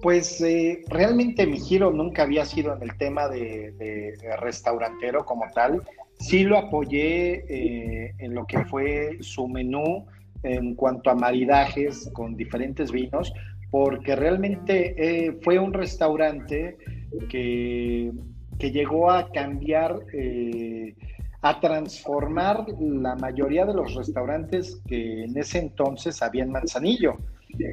Pues 0.01 0.41
eh, 0.41 0.83
realmente 0.89 1.47
mi 1.47 1.61
giro 1.61 1.91
nunca 1.91 2.23
había 2.23 2.47
sido 2.47 2.75
en 2.75 2.83
el 2.83 2.97
tema 2.97 3.29
de, 3.29 4.15
restaurantero 4.41 5.27
como 5.27 5.45
tal. 5.55 5.83
Sí 6.19 6.45
lo 6.45 6.57
apoyé 6.57 7.45
en 8.19 8.35
lo 8.35 8.47
que 8.47 8.65
fue 8.65 9.19
su 9.21 9.47
menú 9.47 10.07
en 10.43 10.75
cuanto 10.75 11.11
a 11.11 11.15
maridajes 11.15 12.09
con 12.15 12.35
diferentes 12.35 12.91
vinos, 12.91 13.31
porque 13.71 14.17
realmente 14.17 15.37
fue 15.43 15.59
un 15.59 15.75
restaurante 15.75 16.79
que, 17.29 18.13
que 18.59 18.71
llegó 18.71 19.11
a 19.11 19.31
cambiar 19.31 20.01
a 21.43 21.61
transformar 21.61 22.67
la 22.79 23.15
mayoría 23.17 23.65
de 23.65 23.75
los 23.75 23.95
restaurantes 23.95 24.81
que 24.87 25.25
en 25.25 25.37
ese 25.37 25.59
entonces 25.59 26.23
había 26.23 26.45
en 26.45 26.53
Manzanillo. 26.53 27.15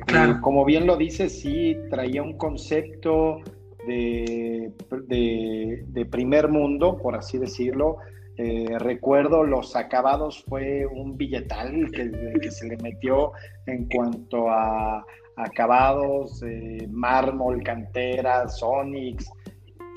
Claro. 0.06 0.40
como 0.42 0.64
bien 0.64 0.88
lo 0.88 0.96
dice, 0.96 1.28
sí 1.28 1.76
traía 1.90 2.24
un 2.24 2.38
concepto 2.38 3.42
de, 3.86 4.72
de, 5.08 6.06
primer 6.06 6.48
mundo, 6.48 6.98
por 6.98 7.16
así 7.16 7.38
decirlo. 7.38 7.98
Eh, 8.38 8.78
recuerdo 8.80 9.44
los 9.44 9.76
acabados 9.76 10.44
fue 10.48 10.86
un 10.86 11.18
billetal 11.18 11.92
que, 11.92 12.12
que 12.42 12.50
se 12.50 12.68
le 12.68 12.78
metió 12.78 13.34
en 13.68 13.88
cuanto 13.90 14.50
a 14.50 15.06
acabados, 15.36 16.42
eh, 16.44 16.88
mármol, 16.90 17.64
canteras, 17.64 18.62
onyx, 18.64 19.30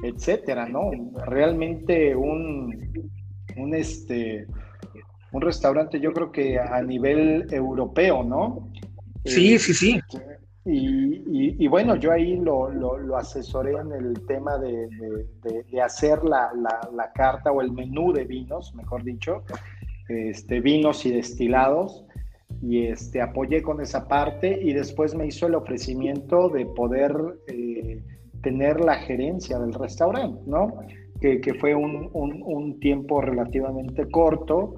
etcétera, 0.02 0.68
¿no? 0.68 0.90
Realmente 1.26 2.14
un, 2.14 3.10
un 3.56 3.74
este 3.74 4.46
un 5.32 5.42
restaurante, 5.42 6.00
yo 6.00 6.12
creo 6.12 6.32
que 6.32 6.58
a 6.58 6.80
nivel 6.82 7.46
europeo, 7.50 8.22
¿no? 8.22 8.70
Sí, 9.24 9.54
eh, 9.54 9.58
sí, 9.58 9.74
sí. 9.74 10.00
Y, 10.68 11.68
bueno, 11.68 11.94
yo 11.94 12.10
ahí 12.10 12.36
lo, 12.36 12.70
lo, 12.70 13.16
asesoré 13.16 13.72
en 13.72 13.92
el 13.92 14.26
tema 14.26 14.58
de, 14.58 14.88
hacer 15.80 16.24
la, 16.24 16.50
la, 16.92 17.12
carta 17.12 17.52
o 17.52 17.60
el 17.60 17.70
menú 17.70 18.12
de 18.12 18.24
vinos, 18.24 18.74
mejor 18.74 19.04
dicho, 19.04 19.44
este, 20.08 20.60
vinos 20.60 21.06
y 21.06 21.12
destilados. 21.12 22.04
Y 22.62 22.86
este, 22.86 23.20
apoyé 23.20 23.62
con 23.62 23.80
esa 23.80 24.08
parte 24.08 24.58
y 24.62 24.72
después 24.72 25.14
me 25.14 25.26
hizo 25.26 25.46
el 25.46 25.54
ofrecimiento 25.54 26.48
de 26.48 26.64
poder 26.64 27.14
eh, 27.48 28.02
tener 28.42 28.80
la 28.80 28.94
gerencia 28.96 29.58
del 29.58 29.74
restaurante, 29.74 30.40
¿no? 30.46 30.78
Que, 31.40 31.54
fue 31.54 31.74
un, 31.74 32.08
un, 32.12 32.42
un 32.44 32.78
tiempo 32.78 33.20
relativamente 33.20 34.08
corto 34.08 34.76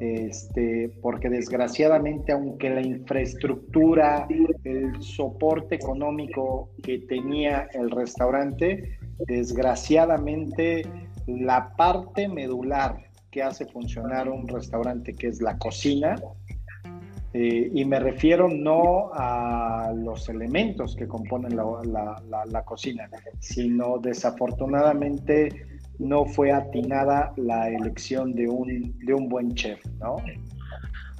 este, 0.00 0.90
porque 1.00 1.30
desgraciadamente, 1.30 2.32
aunque 2.32 2.68
la 2.68 2.82
infraestructura, 2.82 4.26
el 4.64 5.00
soporte 5.00 5.76
económico 5.76 6.70
que 6.82 6.98
tenía 6.98 7.68
el 7.72 7.90
restaurante, 7.90 8.98
desgraciadamente 9.26 10.82
la 11.26 11.74
parte 11.76 12.28
medular 12.28 12.96
que 13.30 13.42
hace 13.42 13.66
funcionar 13.66 14.28
un 14.28 14.48
restaurante, 14.48 15.14
que 15.14 15.28
es 15.28 15.40
la 15.40 15.56
cocina, 15.58 16.16
eh, 17.32 17.70
y 17.72 17.84
me 17.84 17.98
refiero 17.98 18.48
no 18.48 19.10
a 19.14 19.92
los 19.96 20.28
elementos 20.28 20.94
que 20.96 21.08
componen 21.08 21.56
la, 21.56 22.20
la 22.46 22.64
cocina, 22.64 23.08
sino 23.40 23.98
desafortunadamente 23.98 25.73
no 25.98 26.26
fue 26.26 26.52
atinada 26.52 27.32
la 27.36 27.68
elección 27.68 28.34
de 28.34 28.48
un, 28.48 28.94
de 28.98 29.14
un 29.14 29.28
buen 29.28 29.54
chef, 29.54 29.78
¿no? 30.00 30.16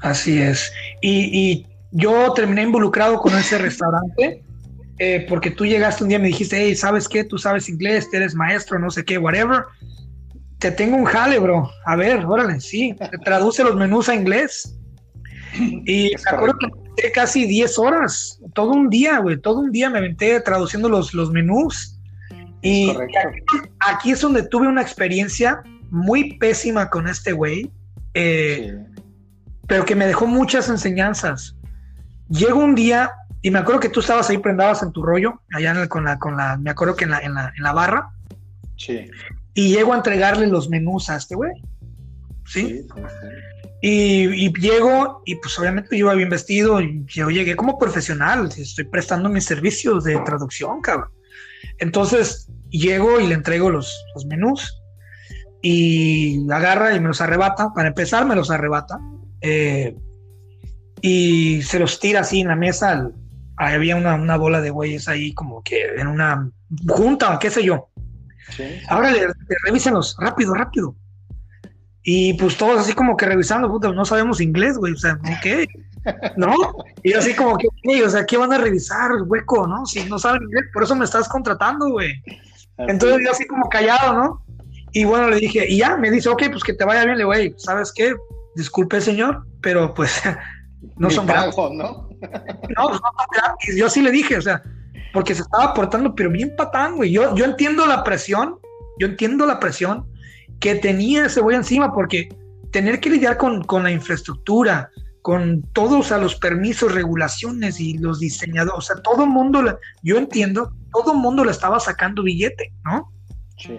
Así 0.00 0.40
es. 0.40 0.73
Y, 1.00 1.66
yo 1.97 2.33
terminé 2.33 2.62
involucrado 2.62 3.21
con 3.21 3.38
ese 3.38 3.57
restaurante 3.57 4.43
eh, 4.99 5.26
porque 5.28 5.52
tú 5.52 5.64
llegaste 5.64 6.02
un 6.02 6.09
día 6.09 6.19
y 6.19 6.23
me 6.23 6.26
dijiste, 6.26 6.57
hey, 6.61 6.75
¿sabes 6.75 7.09
qué? 7.09 7.23
Tú 7.23 7.38
sabes 7.38 7.69
inglés, 7.69 8.09
eres 8.12 8.35
maestro, 8.35 8.81
no 8.81 8.90
sé 8.90 9.04
qué, 9.04 9.16
whatever. 9.16 9.62
Te 10.59 10.73
tengo 10.73 10.97
un 10.97 11.04
jale, 11.04 11.38
bro. 11.38 11.71
A 11.87 11.95
ver, 11.95 12.25
órale, 12.26 12.59
sí, 12.59 12.97
te 12.99 13.19
traduce 13.19 13.62
los 13.62 13.76
menús 13.76 14.09
a 14.09 14.16
inglés. 14.16 14.76
Y 15.57 16.11
me 16.25 16.37
acuerdo 16.37 16.59
que 16.59 16.66
me 17.04 17.12
casi 17.12 17.47
10 17.47 17.78
horas, 17.78 18.40
todo 18.54 18.73
un 18.73 18.90
día, 18.90 19.21
güey, 19.21 19.40
todo 19.40 19.61
un 19.61 19.71
día 19.71 19.88
me 19.88 19.99
aventé 19.99 20.40
traduciendo 20.40 20.88
los, 20.88 21.14
los 21.14 21.31
menús 21.31 21.94
y 22.64 22.97
aquí, 23.80 24.12
es 24.12 24.23
donde 24.23 24.42
tuve 24.42 24.66
una 24.66 24.80
experiencia 24.80 25.62
muy 25.90 26.38
pésima 26.38 26.88
con 26.88 27.06
este 27.06 27.33
güey, 27.33 27.71
eh, 28.14 28.83
pero 29.66 29.85
que 29.85 29.94
me 29.94 30.06
dejó 30.06 30.26
muchas 30.26 30.71
enseñanzas. 30.71 31.56
Llego 32.30 32.61
un 32.64 32.75
día 32.75 33.12
y 33.42 33.50
me 33.50 33.59
acuerdo 33.59 33.80
que 33.80 33.90
tú 33.90 34.00
estabas 34.00 34.30
ahí 34.30 34.38
prendabas 34.38 34.83
en 34.83 34.92
tu 34.92 35.02
rollo, 35.02 35.42
allá 35.52 35.87
con, 35.88 36.04
la, 36.04 36.18
con 36.18 36.38
la, 36.38 36.56
me 36.56 36.71
acuerdo 36.71 36.97
que 36.97 37.04
en 37.04 37.11
la, 37.11 37.18
en 37.18 37.35
la, 37.35 37.52
en 37.54 37.62
la 37.62 37.73
barra. 37.75 38.09
Sí. 38.78 39.11
Y 39.52 39.75
llego 39.75 39.92
a 39.92 39.97
entregarle 39.97 40.47
los 40.47 40.71
menús 40.71 41.11
a 41.11 41.16
este 41.16 41.35
güey. 41.35 41.52
¿Sí? 42.47 42.87
y, 43.83 44.47
y, 44.47 44.52
llego 44.54 45.23
y 45.26 45.35
pues 45.37 45.59
obviamente 45.59 45.90
yo 45.99 46.06
iba 46.06 46.14
bien 46.14 46.30
vestido 46.30 46.80
y 46.80 47.04
yo 47.09 47.28
llegué 47.28 47.56
como 47.56 47.78
profesional, 47.78 48.50
estoy 48.56 48.85
prestando 48.85 49.28
mis 49.28 49.44
servicios 49.44 50.04
de 50.04 50.18
traducción, 50.25 50.80
cabrón. 50.80 51.11
Entonces 51.78 52.49
llego 52.78 53.21
y 53.21 53.26
le 53.26 53.35
entrego 53.35 53.71
los, 53.71 54.04
los 54.14 54.26
menús 54.26 54.81
y 55.64 56.47
agarra 56.52 56.95
y 56.95 57.00
me 57.00 57.09
los 57.09 57.21
arrebata. 57.21 57.73
Para 57.73 57.88
empezar, 57.88 58.26
me 58.26 58.37
los 58.37 58.50
arrebata. 58.50 59.00
Eh, 59.40 59.97
y 61.00 61.62
se 61.62 61.78
los 61.78 61.99
tira 61.99 62.21
así 62.21 62.40
en 62.40 62.49
la 62.49 62.57
mesa. 62.57 63.11
había 63.57 63.97
una, 63.97 64.37
bola 64.37 64.60
de 64.60 64.71
güeyes 64.71 65.08
ahí 65.08 65.32
como 65.32 65.63
que 65.63 65.87
en 65.97 66.06
una 66.06 66.50
junta 66.87 67.34
o 67.34 67.39
qué 67.39 67.50
sé 67.50 67.65
yo. 67.65 67.89
Ahora 68.89 69.10
le, 69.10 69.26
revísenlos, 69.65 70.17
rápido, 70.19 70.54
rápido. 70.54 70.95
Y 72.02 72.34
pues 72.34 72.58
todos 72.58 72.78
así 72.78 72.93
como 72.93 73.17
que 73.17 73.25
revisando, 73.25 73.69
puta, 73.69 73.91
no 73.91 74.04
sabemos 74.04 74.43
inglés, 74.43 74.76
güey, 74.76 74.93
o 74.93 74.97
sea, 74.97 75.19
¿qué? 75.43 75.67
¿No? 76.37 76.54
Y 77.02 77.15
así 77.15 77.34
como 77.34 77.56
que, 77.56 77.69
o 78.04 78.10
sea, 78.10 78.26
¿qué 78.26 78.37
van 78.37 78.52
a 78.52 78.58
revisar, 78.58 79.10
hueco, 79.26 79.67
no? 79.67 79.87
Si 79.87 80.04
no 80.04 80.19
saben 80.19 80.43
inglés, 80.43 80.65
por 80.75 80.82
eso 80.82 80.95
me 80.95 81.06
estás 81.06 81.26
contratando, 81.26 81.89
güey. 81.89 82.13
Entonces 82.78 83.21
yo 83.25 83.30
así 83.30 83.47
como 83.47 83.69
callado, 83.69 84.15
¿no? 84.15 84.45
Y 84.93 85.04
bueno, 85.04 85.28
le 85.28 85.37
dije, 85.37 85.67
y 85.69 85.78
ya, 85.78 85.97
me 85.97 86.10
dice, 86.10 86.28
ok, 86.28 86.45
pues 86.50 86.63
que 86.63 86.73
te 86.73 86.84
vaya 86.84 87.04
bien, 87.04 87.19
le 87.19 87.25
güey, 87.25 87.54
¿sabes 87.56 87.93
qué? 87.93 88.15
Disculpe, 88.54 89.00
señor, 89.00 89.45
pero 89.60 89.93
pues 89.93 90.23
no 90.97 91.10
son 91.10 91.26
bravos, 91.26 91.73
¿no? 91.73 92.08
no, 92.76 92.89
no 92.89 92.95
son 92.95 93.00
Y 93.67 93.78
yo 93.78 93.91
sí 93.91 94.00
le 94.00 94.10
dije, 94.10 94.37
o 94.37 94.43
sea, 94.43 94.63
porque 95.13 95.34
se 95.34 95.43
estaba 95.43 95.75
portando, 95.75 96.15
pero 96.15 96.30
bien 96.30 96.54
patán, 96.56 96.97
güey. 96.97 97.10
Yo, 97.10 97.34
yo 97.34 97.45
entiendo 97.45 97.87
la 97.87 98.04
presión, 98.04 98.58
yo 98.99 99.08
entiendo 99.08 99.47
la 99.47 99.58
presión, 99.58 100.06
que 100.60 100.76
tenía 100.76 101.26
ese 101.26 101.41
güey 101.41 101.56
encima, 101.56 101.93
porque 101.93 102.28
tener 102.71 103.00
que 103.00 103.10
lidiar 103.10 103.37
con, 103.37 103.63
con 103.65 103.82
la 103.82 103.91
infraestructura, 103.91 104.91
con 105.25 105.63
todos 105.73 106.13
a 106.13 106.19
los 106.19 106.37
permisos, 106.37 106.93
regulaciones 106.93 107.80
y 107.80 107.97
los 107.97 108.21
diseñadores, 108.21 108.76
o 108.76 108.82
sea, 108.82 108.97
todo 108.97 109.25
el 109.25 109.30
mundo, 109.30 109.78
yo 110.02 110.19
entiendo, 110.19 110.71
todo 110.93 111.15
el 111.15 111.19
mundo 111.19 111.47
le 111.47 111.50
estaba 111.50 111.80
sacando 111.80 112.23
billete, 112.23 112.75
¿no? 112.84 113.10
Sí. 113.56 113.78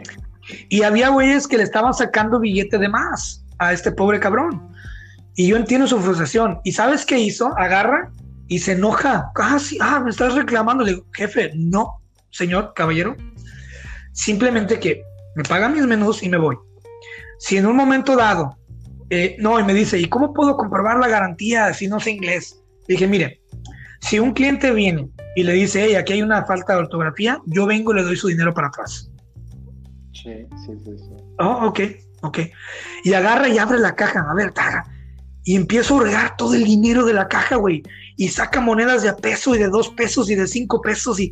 Y 0.69 0.81
había 0.81 1.10
güeyes 1.10 1.47
que 1.47 1.58
le 1.58 1.63
estaban 1.63 1.93
sacando 1.93 2.39
billete 2.39 2.79
de 2.79 2.89
más 2.89 3.45
a 3.60 3.73
este 3.73 3.91
pobre 3.91 4.19
cabrón. 4.19 4.71
Y 5.36 5.49
yo 5.49 5.55
entiendo 5.58 5.86
su 5.86 5.99
frustración. 5.99 6.62
¿Y 6.63 6.71
sabes 6.71 7.05
qué 7.05 7.19
hizo? 7.19 7.55
Agarra 7.60 8.12
y 8.47 8.58
se 8.58 8.71
enoja. 8.71 9.31
Ah, 9.36 9.60
sí, 9.60 9.77
ah, 9.79 9.99
me 9.99 10.10
estás 10.10 10.34
reclamando. 10.34 10.84
Le 10.84 10.93
digo, 10.93 11.05
jefe, 11.13 11.51
no, 11.53 12.01
señor, 12.31 12.73
caballero. 12.75 13.15
Simplemente 14.13 14.79
que 14.79 15.03
me 15.36 15.43
pagan 15.43 15.75
mis 15.75 15.86
menús 15.86 16.23
y 16.23 16.29
me 16.29 16.39
voy. 16.39 16.58
Si 17.38 17.55
en 17.55 17.67
un 17.67 17.75
momento 17.75 18.15
dado, 18.15 18.58
eh, 19.09 19.35
no, 19.39 19.59
y 19.59 19.63
me 19.63 19.73
dice, 19.73 19.99
¿y 19.99 20.05
cómo 20.05 20.33
puedo 20.33 20.57
comprobar 20.57 20.97
la 20.97 21.07
garantía 21.07 21.73
si 21.73 21.87
no 21.87 21.99
sé 21.99 22.11
inglés? 22.11 22.61
dije, 22.87 23.07
mire, 23.07 23.41
si 24.01 24.19
un 24.19 24.33
cliente 24.33 24.71
viene 24.71 25.09
y 25.35 25.43
le 25.43 25.53
dice, 25.53 25.83
hey, 25.85 25.95
aquí 25.95 26.13
hay 26.13 26.21
una 26.21 26.45
falta 26.45 26.73
de 26.73 26.79
ortografía, 26.79 27.39
yo 27.47 27.65
vengo 27.65 27.91
y 27.91 27.95
le 27.95 28.03
doy 28.03 28.15
su 28.15 28.27
dinero 28.27 28.53
para 28.53 28.67
atrás. 28.67 29.09
Sí, 30.13 30.45
sí, 30.65 30.73
sí. 30.83 30.97
sí. 30.97 31.15
Oh, 31.39 31.67
ok, 31.67 31.79
ok. 32.21 32.39
Y 33.03 33.13
agarra 33.13 33.49
y 33.49 33.57
abre 33.57 33.79
la 33.79 33.95
caja, 33.95 34.25
a 34.29 34.33
ver, 34.33 34.51
taga. 34.51 34.85
Y 35.43 35.55
empiezo 35.55 35.99
a 35.99 36.03
regar 36.03 36.37
todo 36.37 36.55
el 36.55 36.63
dinero 36.63 37.05
de 37.05 37.13
la 37.13 37.27
caja, 37.27 37.55
güey. 37.57 37.83
Y 38.17 38.29
saca 38.29 38.61
monedas 38.61 39.03
de 39.03 39.09
a 39.09 39.17
peso 39.17 39.53
y 39.53 39.59
de 39.59 39.67
dos 39.67 39.89
pesos 39.89 40.29
y 40.29 40.35
de 40.35 40.47
cinco 40.47 40.81
pesos. 40.81 41.19
y 41.19 41.31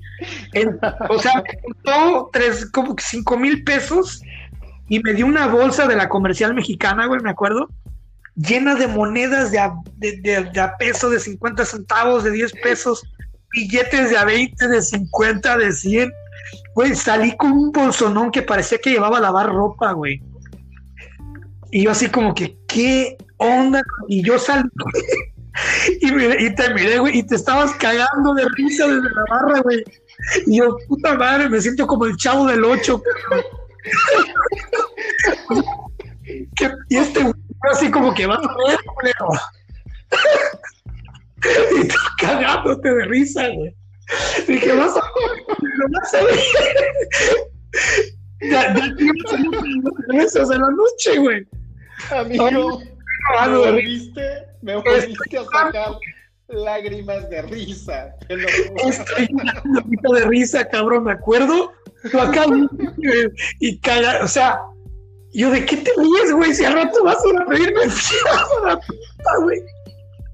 O 1.10 1.20
sea, 1.20 1.44
me 1.86 1.94
tres, 2.32 2.70
como 2.72 2.96
cinco 3.00 3.38
mil 3.38 3.64
pesos 3.64 4.22
y 4.88 5.00
me 5.00 5.14
dio 5.14 5.26
una 5.26 5.48
bolsa 5.48 5.88
de 5.88 5.96
la 5.96 6.10
comercial 6.10 6.54
mexicana, 6.54 7.06
güey, 7.06 7.22
me 7.22 7.30
acuerdo, 7.30 7.70
llena 8.36 8.76
de 8.76 8.88
monedas 8.88 9.52
de 9.52 9.60
a, 9.60 9.74
de, 9.98 10.72
peso, 10.80 11.10
de 11.10 11.20
50 11.20 11.66
centavos, 11.66 12.24
de 12.24 12.32
10 12.32 12.54
pesos, 12.64 13.04
billetes 13.52 14.10
de 14.10 14.18
a 14.18 14.26
20, 14.26 14.68
de 14.68 14.82
50, 14.82 15.58
de 15.58 15.72
100. 15.72 16.12
Güey, 16.76 16.96
salí 16.96 17.36
con 17.38 17.52
un 17.52 17.72
bolsonón 17.72 18.32
que 18.32 18.42
parecía 18.42 18.80
que 18.80 18.92
llevaba 18.92 19.18
a 19.18 19.22
lavar 19.22 19.48
ropa, 19.48 19.92
güey. 19.94 20.22
Y 21.72 21.84
yo 21.84 21.92
así 21.92 22.10
como 22.10 22.34
que, 22.34 22.58
¿qué 22.68 23.18
onda? 23.38 23.82
Y 24.08 24.24
yo 24.24 24.38
salí 24.38 24.64
y, 26.02 26.46
y 26.46 26.56
te 26.56 26.74
miré, 26.74 27.00
güey, 27.00 27.20
y 27.20 27.24
te 27.24 27.36
estabas 27.36 27.74
cagando 27.76 28.34
de 28.34 28.46
risa 28.56 28.88
desde 28.88 29.10
la 29.10 29.24
barra, 29.30 29.62
güey. 29.62 29.84
Y 30.48 30.58
yo, 30.58 30.78
puta 30.88 31.16
madre, 31.16 31.50
me 31.50 31.62
siento 31.62 31.88
como 31.88 32.06
el 32.06 32.16
chavo 32.18 32.46
del 32.48 32.64
8 32.64 33.02
y 36.90 36.98
este 36.98 37.32
así 37.72 37.92
como 37.92 38.14
que 38.14 38.26
va 38.26 38.36
a 38.36 38.40
ver, 38.40 38.80
y 41.76 41.88
tú 41.88 41.96
cagándote 42.20 42.94
de 42.94 43.06
risa, 43.06 43.50
güey. 43.50 43.76
Dije, 44.48 44.74
vas 44.74 44.96
a 44.96 45.02
ver, 45.02 45.44
vas 45.92 46.14
a 46.14 46.24
ver. 46.24 46.40
Ya, 48.42 48.74
ya 48.76 48.96
tienes 48.96 50.36
en 50.36 50.50
la 50.50 50.70
noche, 50.72 51.18
güey. 51.18 51.48
Amigo, 52.12 52.82
me 53.46 53.58
volviste, 53.58 54.48
me 54.62 54.76
volviste 54.76 55.38
a 55.38 55.44
sacar 55.44 55.98
lágrimas 56.48 57.30
de 57.30 57.42
risa. 57.44 58.16
Estoy 58.30 59.28
llorando 59.30 60.14
de 60.14 60.26
risa, 60.26 60.68
cabrón, 60.68 61.06
me 61.06 61.14
acuerdo 61.14 61.72
acá 62.22 62.46
y 63.60 63.80
caga, 63.80 64.24
o 64.24 64.28
sea, 64.28 64.60
yo 65.34 65.50
de 65.50 65.66
qué 65.66 65.78
te 65.78 65.92
ríes, 65.98 66.34
güey, 66.34 66.54
si 66.54 66.66
al 66.66 66.74
rato 66.74 67.04
vas 67.04 67.18
a 67.18 67.46
reírme, 67.46 67.82
a 67.82 67.86
la 68.68 68.80
puta, 68.80 69.38
güey. 69.42 69.60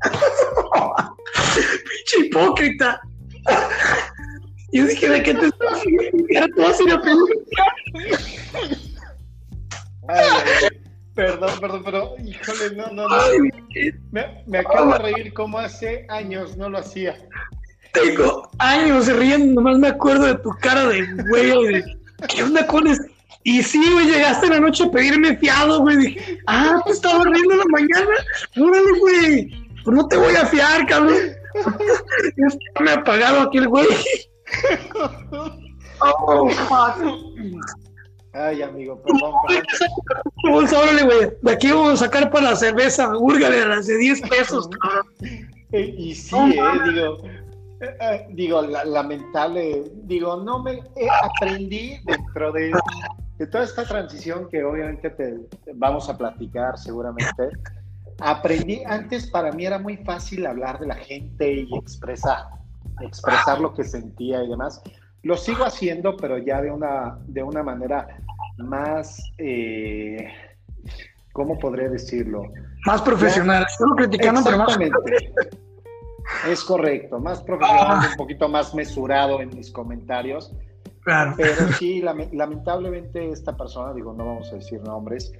Pinche 1.56 2.28
hipócrita. 2.28 3.02
Yo 4.72 4.86
dije, 4.86 5.10
¿de 5.10 5.24
qué 5.24 5.34
te 5.34 5.46
estás 5.48 5.84
Ya 6.30 6.48
te 6.48 6.62
vas 6.62 6.80
a 6.80 6.84
ir 6.84 6.92
a 6.94 7.02
pedir 7.02 7.20
Perdón, 11.16 11.60
perdón, 11.60 11.82
pero 11.84 12.16
híjole, 12.24 12.76
no, 12.76 12.88
no, 12.92 13.08
no. 13.08 13.18
Me, 14.12 14.44
me 14.48 14.58
acabo 14.60 14.94
de 14.94 15.00
reír 15.00 15.34
como 15.34 15.60
hace 15.60 16.06
años 16.10 16.56
no 16.56 16.70
lo 16.70 16.78
hacía. 16.78 17.18
Tengo 17.94 18.50
años 18.60 19.08
riendo, 19.08 19.62
nomás 19.62 19.80
me 19.80 19.88
acuerdo 19.88 20.26
de 20.26 20.36
tu 20.36 20.50
cara 20.62 20.88
de 20.88 21.06
güey, 21.30 21.68
de 21.68 21.98
¿qué 22.28 22.44
onda 22.44 22.66
con 22.68 22.88
eso? 22.88 23.02
Y 23.44 23.64
sí, 23.64 23.82
güey, 23.92 24.06
llegaste 24.08 24.48
en 24.48 24.54
la 24.54 24.60
noche 24.60 24.84
a 24.84 24.92
pedirme 24.92 25.38
fiado, 25.38 25.80
güey. 25.80 25.98
Dije, 25.98 26.40
ah, 26.48 26.82
pues 26.84 26.98
estaba 26.98 27.24
riendo 27.24 27.54
en 27.54 27.60
la 27.60 27.66
mañana. 27.72 28.16
Órale, 28.58 29.00
güey. 29.00 29.50
Pues 29.84 29.96
no 29.96 30.08
te 30.08 30.18
voy 30.18 30.36
a 30.36 30.46
fiar, 30.46 30.86
cabrón. 30.88 31.16
es 32.38 32.58
que 32.76 32.84
me 32.84 32.92
ha 32.92 33.04
pagado 33.04 33.42
aquí 33.42 33.58
el 33.60 33.68
güey. 33.70 33.88
oh, 36.02 36.50
Ay, 38.34 38.62
amigo, 38.62 39.02
perdón. 39.02 39.34
perdón. 40.44 41.08
güey. 41.08 41.32
De 41.42 41.52
aquí 41.52 41.72
vamos 41.72 41.94
a 41.94 42.06
sacar 42.06 42.30
para 42.30 42.52
la 42.52 42.56
cerveza. 42.56 43.18
Úrgale, 43.18 43.66
las 43.66 43.88
de 43.88 43.98
10 43.98 44.22
pesos, 44.22 44.70
Y, 45.72 46.16
sí, 46.16 46.36
eh, 46.36 46.62
digo, 46.84 47.18
eh, 47.82 47.98
eh, 48.02 48.28
digo, 48.32 48.62
lamentable, 48.62 49.84
digo, 50.04 50.38
no 50.44 50.62
me 50.62 50.84
aprendí 51.24 51.98
dentro 52.06 52.52
de, 52.52 52.72
toda 53.50 53.64
esta 53.64 53.86
transición 53.86 54.50
que 54.50 54.64
obviamente 54.64 55.10
te, 55.12 55.40
vamos 55.76 56.10
a 56.10 56.18
platicar 56.18 56.78
seguramente. 56.78 57.50
Aprendí, 58.20 58.84
antes 58.86 59.30
para 59.30 59.52
mí 59.54 59.66
era 59.66 59.80
muy 59.80 59.96
fácil 59.98 60.46
hablar 60.46 60.80
de 60.80 60.88
la 60.88 60.96
gente 60.96 61.54
y 61.54 61.78
expresar, 61.78 62.48
expresar 63.00 63.62
lo 63.62 63.74
que 63.74 63.86
sentía 63.86 64.44
y 64.44 64.50
demás. 64.50 64.82
Lo 65.24 65.38
sigo 65.38 65.64
haciendo, 65.64 66.18
pero 66.18 66.38
ya 66.38 66.62
de 66.62 66.72
una, 66.72 67.18
de 67.28 67.44
una 67.44 67.64
manera 67.64 68.08
más, 68.58 69.22
eh, 69.38 70.34
¿cómo 71.32 71.58
podría 71.58 71.88
decirlo? 71.88 72.44
Más 72.86 73.02
profesional. 73.02 73.66
Solo 73.78 73.96
criticando, 73.96 74.42
pero 74.44 74.58
más... 74.58 74.78
Es 76.48 76.64
correcto, 76.64 77.20
más 77.20 77.42
profesional, 77.42 78.10
un 78.12 78.18
poquito 78.18 78.48
más 78.48 78.74
mesurado 78.74 79.42
en 79.42 79.50
mis 79.56 79.72
comentarios. 79.72 80.54
Claro. 81.02 81.34
Pero 81.38 81.72
sí, 81.74 82.02
lamentablemente 82.02 83.30
esta 83.30 83.56
persona, 83.56 83.94
digo, 83.94 84.14
no 84.14 84.26
vamos 84.26 84.52
a 84.52 84.56
decir 84.56 84.82
nombres, 84.82 85.32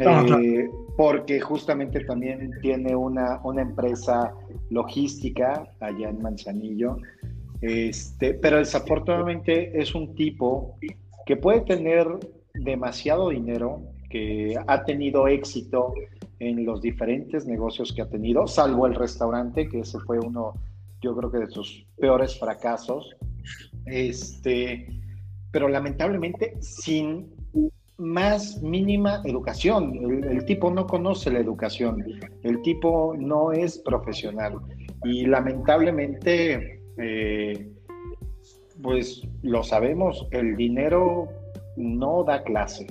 eh, 0.00 0.70
porque 0.96 1.40
justamente 1.40 2.04
también 2.04 2.50
tiene 2.60 2.94
una, 2.94 3.40
una 3.42 3.62
empresa 3.62 4.32
logística 4.70 5.66
allá 5.80 6.08
en 6.08 6.22
Manzanillo 6.22 6.96
este, 7.62 8.34
pero 8.34 8.58
desafortunadamente 8.58 9.80
es 9.80 9.94
un 9.94 10.16
tipo 10.16 10.76
que 11.24 11.36
puede 11.36 11.60
tener 11.60 12.06
demasiado 12.54 13.30
dinero, 13.30 13.80
que 14.10 14.56
ha 14.66 14.84
tenido 14.84 15.28
éxito 15.28 15.94
en 16.42 16.64
los 16.64 16.82
diferentes 16.82 17.46
negocios 17.46 17.92
que 17.92 18.02
ha 18.02 18.08
tenido, 18.08 18.48
salvo 18.48 18.86
el 18.86 18.96
restaurante, 18.96 19.68
que 19.68 19.80
ese 19.80 20.00
fue 20.00 20.18
uno, 20.18 20.54
yo 21.00 21.14
creo 21.16 21.30
que 21.30 21.38
de 21.38 21.46
sus 21.46 21.86
peores 21.96 22.38
fracasos. 22.38 23.14
Este, 23.86 24.88
pero 25.52 25.68
lamentablemente 25.68 26.56
sin 26.60 27.32
más 27.96 28.60
mínima 28.60 29.22
educación. 29.24 29.94
El, 30.24 30.44
tipo 30.44 30.70
no 30.70 30.86
conoce 30.86 31.30
la 31.30 31.38
educación, 31.38 32.04
el 32.42 32.60
tipo 32.62 33.14
no 33.16 33.52
es 33.52 33.78
profesional 33.78 34.54
y 35.04 35.26
lamentablemente 35.26 36.80
eh, 36.98 37.70
pues 38.82 39.22
lo 39.42 39.62
sabemos, 39.62 40.26
el 40.32 40.56
dinero 40.56 41.28
no 41.76 42.24
da 42.24 42.42
clase. 42.42 42.86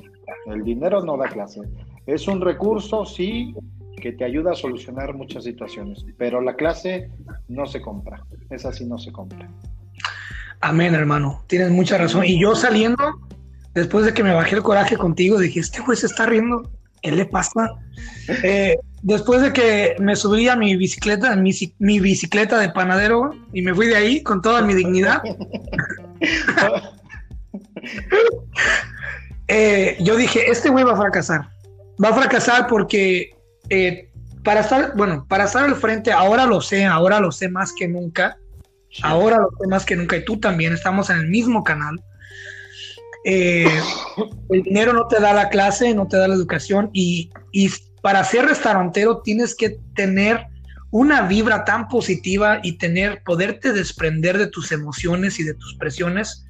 El 0.46 0.64
dinero 0.64 1.04
no 1.04 1.18
da 1.18 1.28
clase. 1.28 1.62
Es 2.06 2.28
un 2.28 2.42
recurso, 2.42 3.06
sí, 3.06 3.54
que 4.02 4.12
te 4.12 4.26
ayuda 4.26 4.52
a 4.52 4.56
solucionar 4.56 5.14
muchas 5.14 5.46
situaciones, 5.46 6.06
pero 6.18 6.42
la 6.42 6.56
clase 6.56 7.10
no 7.48 7.66
se 7.66 7.82
compra. 7.82 8.26
Es 8.50 8.66
así, 8.66 8.86
no 8.86 8.98
se 8.98 9.12
compra. 9.12 9.48
Amén, 10.62 10.94
hermano. 10.94 11.44
Tienes 11.48 11.72
mucha 11.72 11.98
razón. 11.98 12.26
Y 12.26 12.40
yo 12.40 12.56
saliendo, 12.56 13.20
después 13.74 14.06
de 14.06 14.14
que 14.14 14.24
me 14.24 14.34
bajé 14.34 14.56
el 14.56 14.64
coraje 14.64 14.98
contigo, 14.98 15.40
dije, 15.40 15.60
este 15.60 15.82
güey 15.82 15.98
se 15.98 16.08
está 16.08 16.26
riendo. 16.26 16.70
¿Qué 17.02 17.12
le 17.12 17.26
pasa? 17.26 17.72
Eh, 18.44 18.78
después 19.02 19.42
de 19.42 19.54
que 19.54 19.96
me 20.00 20.16
subí 20.16 20.48
a 20.48 20.56
mi 20.56 20.76
bicicleta, 20.76 21.36
mi, 21.36 21.52
mi, 21.80 22.00
bicicleta 22.00 22.60
de 22.60 22.70
panadero 22.70 23.32
y 23.54 23.64
me 23.64 23.74
fui 23.74 23.88
de 23.88 23.96
ahí 23.96 24.22
con 24.22 24.44
toda 24.44 24.62
mi 24.62 24.76
dignidad, 24.76 25.24
eh, 29.48 29.98
yo 30.00 30.16
dije, 30.16 30.52
este 30.52 30.70
güey 30.70 30.84
va 30.84 30.94
a 30.94 30.98
fracasar. 30.98 31.50
Va 32.04 32.10
a 32.10 32.14
fracasar 32.14 32.68
porque 32.68 33.36
eh, 33.70 34.10
para 34.44 34.62
estar, 34.62 34.96
bueno, 34.96 35.26
para 35.28 35.46
estar 35.46 35.64
al 35.64 35.76
frente, 35.76 36.12
ahora 36.12 36.46
lo 36.46 36.62
sé, 36.62 36.86
ahora 36.86 37.20
lo 37.20 37.32
sé 37.32 37.50
más 37.50 37.74
que 37.74 37.88
nunca. 37.88 38.38
Ahora 39.04 39.38
lo 39.38 39.50
sé 39.60 39.68
más 39.68 39.86
que 39.86 39.96
nunca 39.96 40.18
y 40.18 40.26
tú 40.26 40.40
también 40.40 40.74
estamos 40.74 41.10
en 41.10 41.18
el 41.18 41.28
mismo 41.28 41.64
canal. 41.64 42.02
Eh, 43.24 43.68
el 44.50 44.64
dinero 44.64 44.94
no 44.94 45.08
te 45.08 45.20
da 45.20 45.34
la 45.34 45.50
clase, 45.50 45.94
no 45.94 46.08
te 46.08 46.18
da 46.18 46.28
la 46.28 46.36
educación 46.36 46.90
y, 46.94 47.30
y 47.52 47.70
para 48.02 48.24
ser 48.24 48.46
restaurantero 48.46 49.22
tienes 49.22 49.56
que 49.56 49.80
tener 49.96 50.48
una 50.92 51.22
vibra 51.22 51.64
tan 51.64 51.88
positiva 51.88 52.60
y 52.62 52.74
tener, 52.74 53.24
poderte 53.24 53.72
desprender 53.72 54.38
de 54.38 54.48
tus 54.48 54.72
emociones 54.72 55.40
y 55.40 55.44
de 55.44 55.54
tus 55.54 55.76
presiones. 55.76 56.46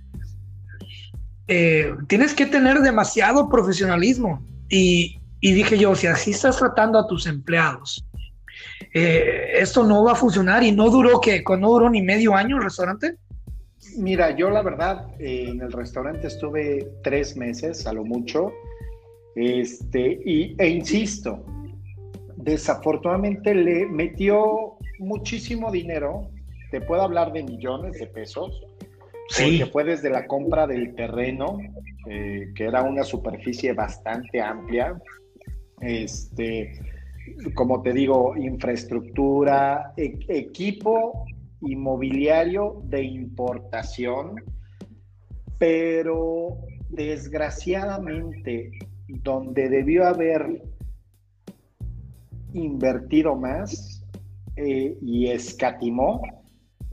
Eh, 1.47 1.93
tienes 2.07 2.33
que 2.33 2.47
tener 2.47 2.79
demasiado 2.79 3.49
profesionalismo. 3.49 4.45
Y, 4.67 5.20
dije 5.41 5.77
yo, 5.77 5.95
si 5.95 6.07
así 6.07 6.31
estás 6.31 6.57
tratando 6.57 6.99
a 6.99 7.07
tus 7.07 7.25
empleados, 7.25 8.05
eh, 8.93 9.53
esto 9.55 9.83
no 9.83 10.03
va 10.03 10.11
a 10.11 10.15
funcionar 10.15 10.63
y 10.63 10.71
no 10.71 10.89
duró 10.89 11.19
que, 11.19 11.43
no 11.57 11.69
duró 11.69 11.89
ni 11.89 12.01
medio 12.01 12.35
año 12.35 12.57
el 12.57 12.63
restaurante. 12.63 13.15
Mira, 13.97 14.35
yo 14.35 14.49
la 14.49 14.61
verdad 14.61 15.07
eh, 15.19 15.47
en 15.49 15.61
el 15.61 15.71
restaurante 15.71 16.27
estuve 16.27 16.87
tres 17.03 17.35
meses 17.35 17.87
a 17.87 17.93
lo 17.93 18.05
mucho 18.05 18.51
este, 19.35 20.19
y, 20.25 20.55
e 20.57 20.69
insisto, 20.69 21.43
desafortunadamente 22.35 23.55
le 23.55 23.85
metió 23.85 24.77
muchísimo 24.99 25.71
dinero, 25.71 26.29
te 26.69 26.81
puedo 26.81 27.01
hablar 27.01 27.31
de 27.31 27.43
millones 27.43 27.97
de 27.99 28.07
pesos, 28.07 28.61
sí. 29.29 29.57
porque 29.59 29.71
fue 29.71 29.83
desde 29.85 30.09
la 30.09 30.27
compra 30.27 30.67
del 30.67 30.95
terreno, 30.95 31.57
eh, 32.09 32.51
que 32.55 32.65
era 32.65 32.83
una 32.83 33.03
superficie 33.03 33.73
bastante 33.73 34.41
amplia, 34.41 34.95
este, 35.81 36.79
como 37.53 37.81
te 37.81 37.93
digo, 37.93 38.35
infraestructura, 38.35 39.93
e, 39.97 40.19
equipo 40.27 41.25
inmobiliario 41.61 42.81
de 42.85 43.03
importación, 43.03 44.35
pero 45.57 46.57
desgraciadamente 46.89 48.71
donde 49.07 49.69
debió 49.69 50.07
haber 50.07 50.63
invertido 52.53 53.35
más 53.35 54.03
eh, 54.55 54.97
y 55.01 55.27
escatimó, 55.27 56.21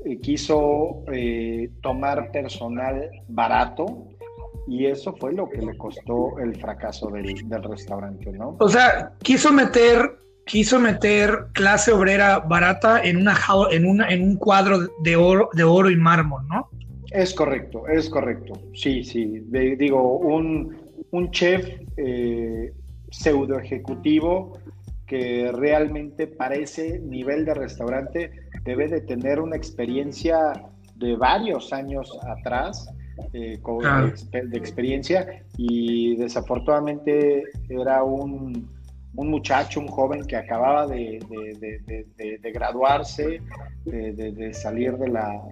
eh, 0.05 0.21
quiso 0.21 1.05
eh, 1.13 1.71
tomar 1.81 2.31
personal 2.31 3.11
barato 3.29 4.08
y 4.69 4.87
eso 4.87 5.15
fue 5.17 5.33
lo 5.33 5.49
que 5.49 5.63
le 5.63 5.77
costó 5.77 6.39
el 6.39 6.55
fracaso 6.57 7.09
del, 7.09 7.35
restaurante, 7.63 8.31
¿no? 8.33 8.57
O 8.61 8.69
sea, 8.69 9.15
quiso 9.23 9.53
meter, 9.53 10.19
quiso 10.45 10.79
meter 10.79 11.47
clase 11.53 11.93
obrera 11.93 12.41
barata 12.41 13.03
en 13.03 13.17
una 13.17 13.37
en 13.71 13.87
una 13.87 14.09
en 14.11 14.23
un 14.23 14.37
cuadro 14.37 14.81
de 15.03 15.17
oro, 15.17 15.49
de 15.55 15.65
oro 15.65 15.91
y 15.91 15.97
mármol, 15.97 16.47
¿no? 16.49 16.69
Es 17.11 17.33
correcto, 17.33 17.89
es 17.89 18.11
correcto. 18.11 18.61
Sí, 18.75 19.03
sí. 19.03 19.43
digo, 19.79 20.19
un, 20.19 20.77
un 21.11 21.31
chef 21.31 21.67
eh, 21.97 22.73
pseudo 23.11 23.59
ejecutivo 23.59 24.59
que 25.07 25.51
realmente 25.53 26.27
para 26.27 26.57
ese 26.57 26.99
nivel 26.99 27.47
de 27.47 27.55
restaurante 27.55 28.31
debe 28.65 28.89
de 28.89 29.01
tener 29.01 29.41
una 29.41 29.57
experiencia 29.57 30.53
de 30.97 31.17
varios 31.17 31.73
años 31.73 32.19
atrás, 32.23 32.91
eh, 33.33 33.59
de, 34.31 34.59
experiencia, 34.59 35.43
y 35.57 36.17
desafortunadamente 36.17 37.45
era 37.69 38.03
un, 38.03 38.69
muchacho, 39.13 39.81
un 39.81 39.89
joven 39.89 40.25
que 40.25 40.37
acababa 40.37 40.87
de, 40.87 41.21
graduarse, 42.53 43.41
de, 43.85 44.55
salir 44.55 44.97
de 44.97 45.09
la, 45.09 45.43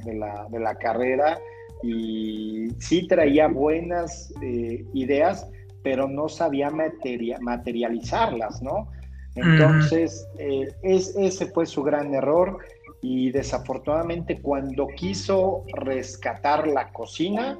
de 0.51 0.61
la 0.61 0.75
carrera 0.77 1.39
y 1.83 2.69
sí 2.79 3.07
traía 3.07 3.49
buenas 3.49 4.33
eh, 4.43 4.85
ideas, 4.95 5.49
pero 5.83 6.09
no 6.09 6.29
sabía 6.29 6.71
materializarlas, 6.71 8.63
¿no? 8.63 8.91
Entonces, 9.35 10.27
eh, 10.39 10.69
es, 10.83 11.15
ese 11.17 11.47
fue 11.47 11.67
su 11.67 11.83
gran 11.83 12.15
error 12.15 12.59
y 13.03 13.31
desafortunadamente 13.31 14.41
cuando 14.41 14.89
quiso 14.89 15.65
rescatar 15.75 16.67
la 16.67 16.93
cocina, 16.93 17.59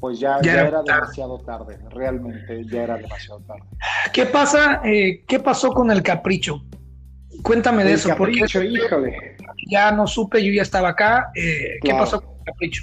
pues 0.00 0.20
ya, 0.20 0.38
era 0.38 0.82
demasiado 0.82 1.38
tarde, 1.38 1.78
realmente 1.90 2.64
ya 2.66 2.82
era 2.82 2.96
demasiado 2.96 3.40
tarde. 3.40 3.62
¿Qué 4.12 4.26
pasa? 4.26 4.80
Eh, 4.84 5.24
¿Qué 5.26 5.40
pasó 5.40 5.70
con 5.70 5.90
el 5.90 6.02
capricho? 6.02 6.62
Cuéntame 7.42 7.84
de 7.84 7.94
eso. 7.94 8.08
Capricho, 8.08 8.62
híjole. 8.62 9.36
Ya 9.70 9.90
no 9.92 10.06
supe, 10.06 10.44
yo 10.44 10.52
ya 10.52 10.62
estaba 10.62 10.90
acá. 10.90 11.30
Eh, 11.34 11.78
¿Qué 11.82 11.92
pasó 11.92 12.20
con 12.20 12.34
el 12.38 12.44
capricho? 12.44 12.82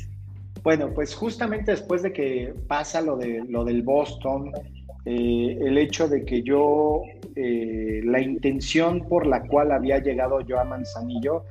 Bueno, 0.63 0.91
pues 0.93 1.13
justamente 1.13 1.71
después 1.71 2.01
de 2.01 2.13
que 2.13 2.53
pasa 2.67 3.01
lo, 3.01 3.17
de, 3.17 3.43
lo 3.47 3.65
del 3.65 3.83
Boston, 3.83 4.51
eh, 5.05 5.57
el 5.61 5.77
hecho 5.77 6.07
de 6.07 6.23
que 6.23 6.41
yo, 6.41 7.01
la 7.35 8.21
intención 8.21 9.07
por 9.07 9.27
la 9.27 9.41
cual 9.43 9.71
había 9.71 9.99
llegado 9.99 10.41
yo 10.41 10.59
a 10.59 10.63
Manzanillo 10.63 11.45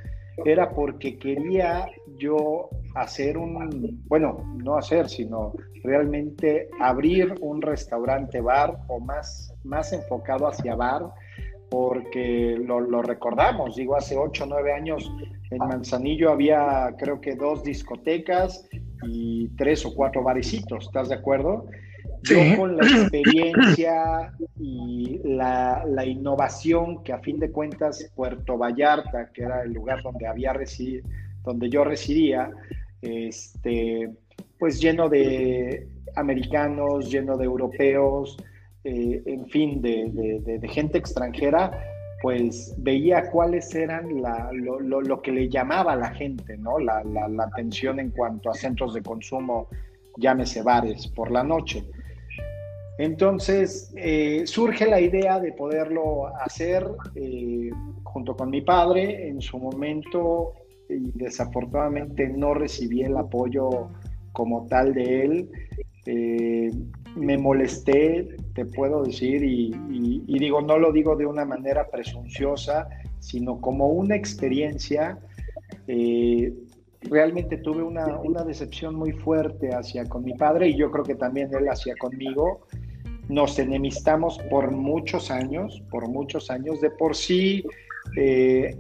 era 0.44 0.70
porque 0.70 1.18
quería 1.18 1.86
yo 2.18 2.70
hacer 2.94 3.38
un, 3.38 4.02
bueno, 4.06 4.38
no 4.56 4.76
hacer, 4.76 5.08
sino 5.08 5.52
realmente 5.82 6.68
abrir 6.80 7.34
un 7.40 7.62
restaurante 7.62 8.40
bar 8.40 8.78
o 8.88 9.00
más, 9.00 9.54
más 9.64 9.92
enfocado 9.92 10.46
hacia 10.46 10.74
bar, 10.74 11.02
porque 11.70 12.56
lo, 12.58 13.02
recordamos, 13.02 13.76
digo, 13.76 13.96
hace 13.96 14.16
8 14.16 14.44
o 14.44 14.46
9 14.46 14.72
años 14.72 15.10
en 15.50 15.58
Manzanillo 15.58 16.30
había 16.30 16.94
creo 16.98 17.20
que 17.20 17.34
dos 17.34 17.62
discotecas 17.62 18.68
y 19.04 19.48
tres 19.56 19.84
o 19.86 19.94
cuatro 19.94 20.22
barecitos, 20.22 20.86
¿estás 20.86 21.08
de 21.08 21.14
acuerdo? 21.14 21.66
Yo 22.24 22.56
con 22.56 22.76
la 22.76 22.86
experiencia 23.02 24.32
y 24.58 25.20
la, 25.24 25.84
la, 25.86 26.04
innovación 26.04 27.02
que 27.02 27.12
a 27.12 27.18
fin 27.18 27.38
de 27.38 27.50
cuentas 27.50 28.10
Puerto 28.14 28.56
Vallarta, 28.56 29.30
que 29.32 29.42
era 29.42 29.62
el 29.62 29.72
lugar 29.72 30.02
donde 30.02 30.26
había 30.26 30.52
residido, 30.52 31.08
donde 31.44 31.68
yo 31.68 31.84
residía, 31.84 32.50
este, 33.00 34.10
pues 34.58 34.80
lleno 34.80 35.08
de 35.08 35.88
americanos, 36.14 37.10
lleno 37.10 37.36
de 37.36 37.44
europeos, 37.44 38.36
eh, 38.84 39.22
en 39.26 39.46
fin, 39.46 39.80
de, 39.80 40.60
gente 40.68 40.98
extranjera, 40.98 41.70
pues 42.20 42.74
veía 42.78 43.30
cuáles 43.30 43.74
eran 43.74 44.08
lo, 44.52 45.22
que 45.22 45.32
le 45.32 45.48
llamaba 45.48 45.92
a 45.92 45.96
la 45.96 46.10
gente, 46.14 46.56
¿no? 46.56 46.78
La, 46.78 47.02
atención 47.44 48.00
en 48.00 48.10
cuanto 48.10 48.50
a 48.50 48.54
centros 48.54 48.94
de 48.94 49.02
consumo, 49.02 49.68
llámese 50.16 50.62
bares, 50.62 51.08
por 51.08 51.30
la 51.30 51.42
noche. 51.42 51.84
Entonces 52.98 53.92
eh, 53.96 54.42
surge 54.46 54.86
la 54.86 55.00
idea 55.00 55.40
de 55.40 55.52
poderlo 55.52 56.26
hacer 56.36 56.86
eh, 57.14 57.70
junto 58.02 58.36
con 58.36 58.50
mi 58.50 58.60
padre. 58.60 59.28
En 59.28 59.40
su 59.40 59.58
momento 59.58 60.54
y 60.88 61.10
desafortunadamente 61.14 62.28
no 62.28 62.54
recibí 62.54 63.02
el 63.02 63.16
apoyo 63.16 63.88
como 64.32 64.66
tal 64.66 64.94
de 64.94 65.24
él. 65.24 65.50
Eh, 66.06 66.70
me 67.16 67.38
molesté, 67.38 68.36
te 68.54 68.64
puedo 68.64 69.02
decir, 69.04 69.44
y, 69.44 69.70
digo, 70.26 70.62
no 70.62 70.78
lo 70.78 70.92
digo 70.92 71.14
de 71.14 71.26
una 71.26 71.44
manera 71.44 71.88
presunciosa, 71.90 72.88
sino 73.20 73.60
como 73.60 73.88
una 73.88 74.16
experiencia. 74.16 75.18
Eh, 75.86 76.52
realmente 77.10 77.58
tuve 77.58 77.82
una, 77.82 78.18
una, 78.18 78.42
decepción 78.44 78.94
muy 78.94 79.12
fuerte 79.12 79.74
hacia 79.74 80.08
con 80.08 80.24
mi 80.24 80.34
padre 80.34 80.68
y 80.68 80.76
yo 80.76 80.90
creo 80.90 81.04
que 81.04 81.14
también 81.14 81.50
él 81.54 81.68
hacia 81.68 81.94
conmigo. 81.96 82.66
Nos 83.28 83.58
enemistamos 83.58 84.38
por 84.50 84.70
muchos 84.70 85.30
años, 85.30 85.82
por 85.90 86.08
muchos 86.08 86.50
años. 86.50 86.80
De 86.80 86.90
por 86.90 87.14
sí, 87.14 87.64
eh, 88.16 88.76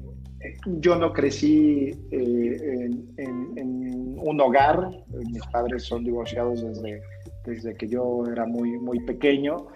yo 0.66 0.96
no 0.96 1.12
crecí 1.12 1.90
eh, 2.10 2.90
en, 3.16 4.18
un 4.24 4.40
hogar, 4.40 4.88
mis 5.32 5.44
padres 5.46 5.82
son 5.82 6.04
divorciados 6.04 6.62
desde, 6.62 7.02
desde 7.44 7.74
que 7.74 7.88
yo 7.88 8.24
era 8.30 8.46
muy, 8.46 8.78
muy 8.78 9.00
pequeño, 9.00 9.66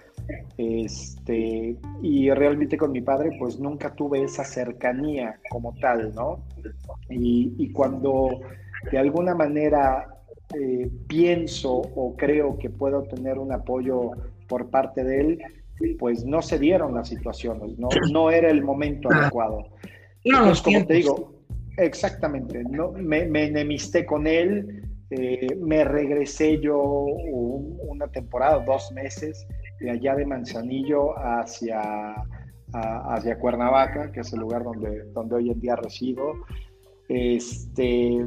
este, 0.57 1.75
y 2.01 2.29
realmente 2.31 2.77
con 2.77 2.91
mi 2.91 3.01
padre 3.01 3.31
pues 3.37 3.59
nunca 3.59 3.93
tuve 3.93 4.23
esa 4.23 4.43
cercanía 4.43 5.39
como 5.49 5.73
tal, 5.75 6.13
¿no? 6.15 6.43
Y, 7.09 7.71
cuando 7.71 8.41
de 8.91 8.97
alguna 8.97 9.35
manera 9.35 10.07
eh, 10.59 10.89
pienso 11.07 11.73
o 11.73 12.15
creo 12.15 12.57
que 12.57 12.69
puedo 12.69 13.03
tener 13.03 13.37
un 13.37 13.51
apoyo 13.51 14.11
por 14.47 14.69
parte 14.69 15.03
de 15.03 15.21
él, 15.21 15.39
pues 15.99 16.25
no 16.25 16.41
se 16.41 16.57
dieron 16.57 16.95
las 16.95 17.09
situaciones, 17.09 17.77
no, 17.77 17.89
no 18.11 18.31
era 18.31 18.49
el 18.49 18.63
momento 18.63 19.09
adecuado. 19.11 19.67
No, 20.25 20.51
como 20.63 20.85
te 20.85 20.93
digo, 20.95 21.33
exactamente, 21.77 22.63
¿no? 22.63 22.91
me, 22.91 23.21
enemisté 23.21 24.05
con 24.05 24.27
él, 24.27 24.83
eh, 25.09 25.47
me 25.61 25.83
regresé 25.83 26.59
yo 26.59 26.79
una 26.81 28.07
temporada, 28.07 28.63
dos 28.65 28.91
meses, 28.91 29.47
de 29.79 29.91
allá 29.91 30.15
de 30.15 30.25
Manzanillo 30.25 31.17
hacia, 31.17 32.15
hacia 32.73 33.39
Cuernavaca, 33.39 34.11
que 34.11 34.21
es 34.21 34.33
el 34.33 34.39
lugar 34.39 34.63
donde, 34.63 35.03
donde 35.13 35.35
hoy 35.35 35.51
en 35.51 35.59
día 35.59 35.75
resido. 35.75 36.33
Este, 37.09 38.25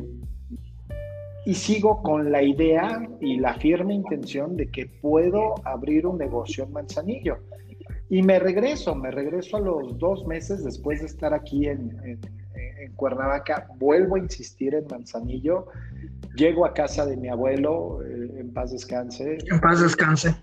y 1.44 1.54
sigo 1.54 2.02
con 2.02 2.30
la 2.30 2.42
idea 2.42 3.08
y 3.20 3.38
la 3.38 3.54
firme 3.54 3.94
intención 3.94 4.56
de 4.56 4.70
que 4.70 4.86
puedo 4.86 5.54
abrir 5.64 6.06
un 6.06 6.18
negocio 6.18 6.64
en 6.64 6.72
Manzanillo. 6.72 7.38
Y 8.08 8.22
me 8.22 8.38
regreso, 8.38 8.94
me 8.94 9.10
regreso 9.10 9.56
a 9.56 9.60
los 9.60 9.96
dos 9.98 10.26
meses 10.26 10.64
después 10.64 11.00
de 11.00 11.06
estar 11.06 11.32
aquí 11.32 11.66
en, 11.66 12.18
Cuernavaca, 12.96 13.68
vuelvo 13.78 14.16
a 14.16 14.18
insistir 14.18 14.74
en 14.74 14.84
Manzanillo, 14.90 15.66
llego 16.34 16.66
a 16.66 16.74
casa 16.74 17.06
de 17.06 17.16
mi 17.16 17.28
abuelo, 17.28 18.02
eh, 18.02 18.40
en 18.40 18.52
paz 18.52 18.72
descanse. 18.72 19.38
En 19.50 19.60
paz 19.60 19.80
descanse. 19.80 20.34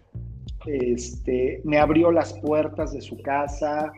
Este, 0.68 1.62
me 1.64 1.80
abrió 1.80 2.12
las 2.12 2.34
puertas 2.34 2.94
de 2.94 3.02
su 3.02 3.18
casa, 3.22 3.92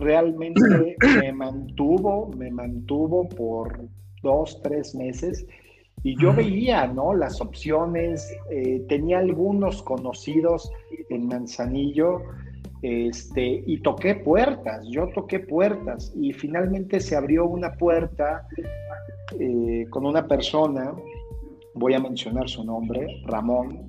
realmente 0.00 0.96
me 1.20 1.32
mantuvo, 1.32 2.30
me 2.36 2.50
mantuvo 2.50 3.28
por 3.28 3.80
dos, 4.22 4.60
tres 4.62 4.94
meses. 4.94 5.46
Y 6.02 6.16
yo 6.20 6.32
veía, 6.32 6.86
¿no? 6.86 7.14
Las 7.14 7.40
opciones, 7.40 8.32
eh, 8.50 8.84
tenía 8.88 9.18
algunos 9.18 9.82
conocidos 9.82 10.70
en 11.08 11.26
Manzanillo, 11.26 12.22
este, 12.82 13.64
y 13.66 13.80
toqué 13.80 14.14
puertas, 14.14 14.86
yo 14.88 15.08
toqué 15.08 15.40
puertas. 15.40 16.12
Y 16.16 16.32
finalmente 16.32 17.00
se 17.00 17.16
abrió 17.16 17.46
una 17.46 17.72
puerta 17.72 18.46
eh, 19.38 19.86
con 19.90 20.06
una 20.06 20.26
persona, 20.26 20.94
voy 21.74 21.94
a 21.94 22.00
mencionar 22.00 22.48
su 22.48 22.64
nombre, 22.64 23.20
Ramón, 23.26 23.87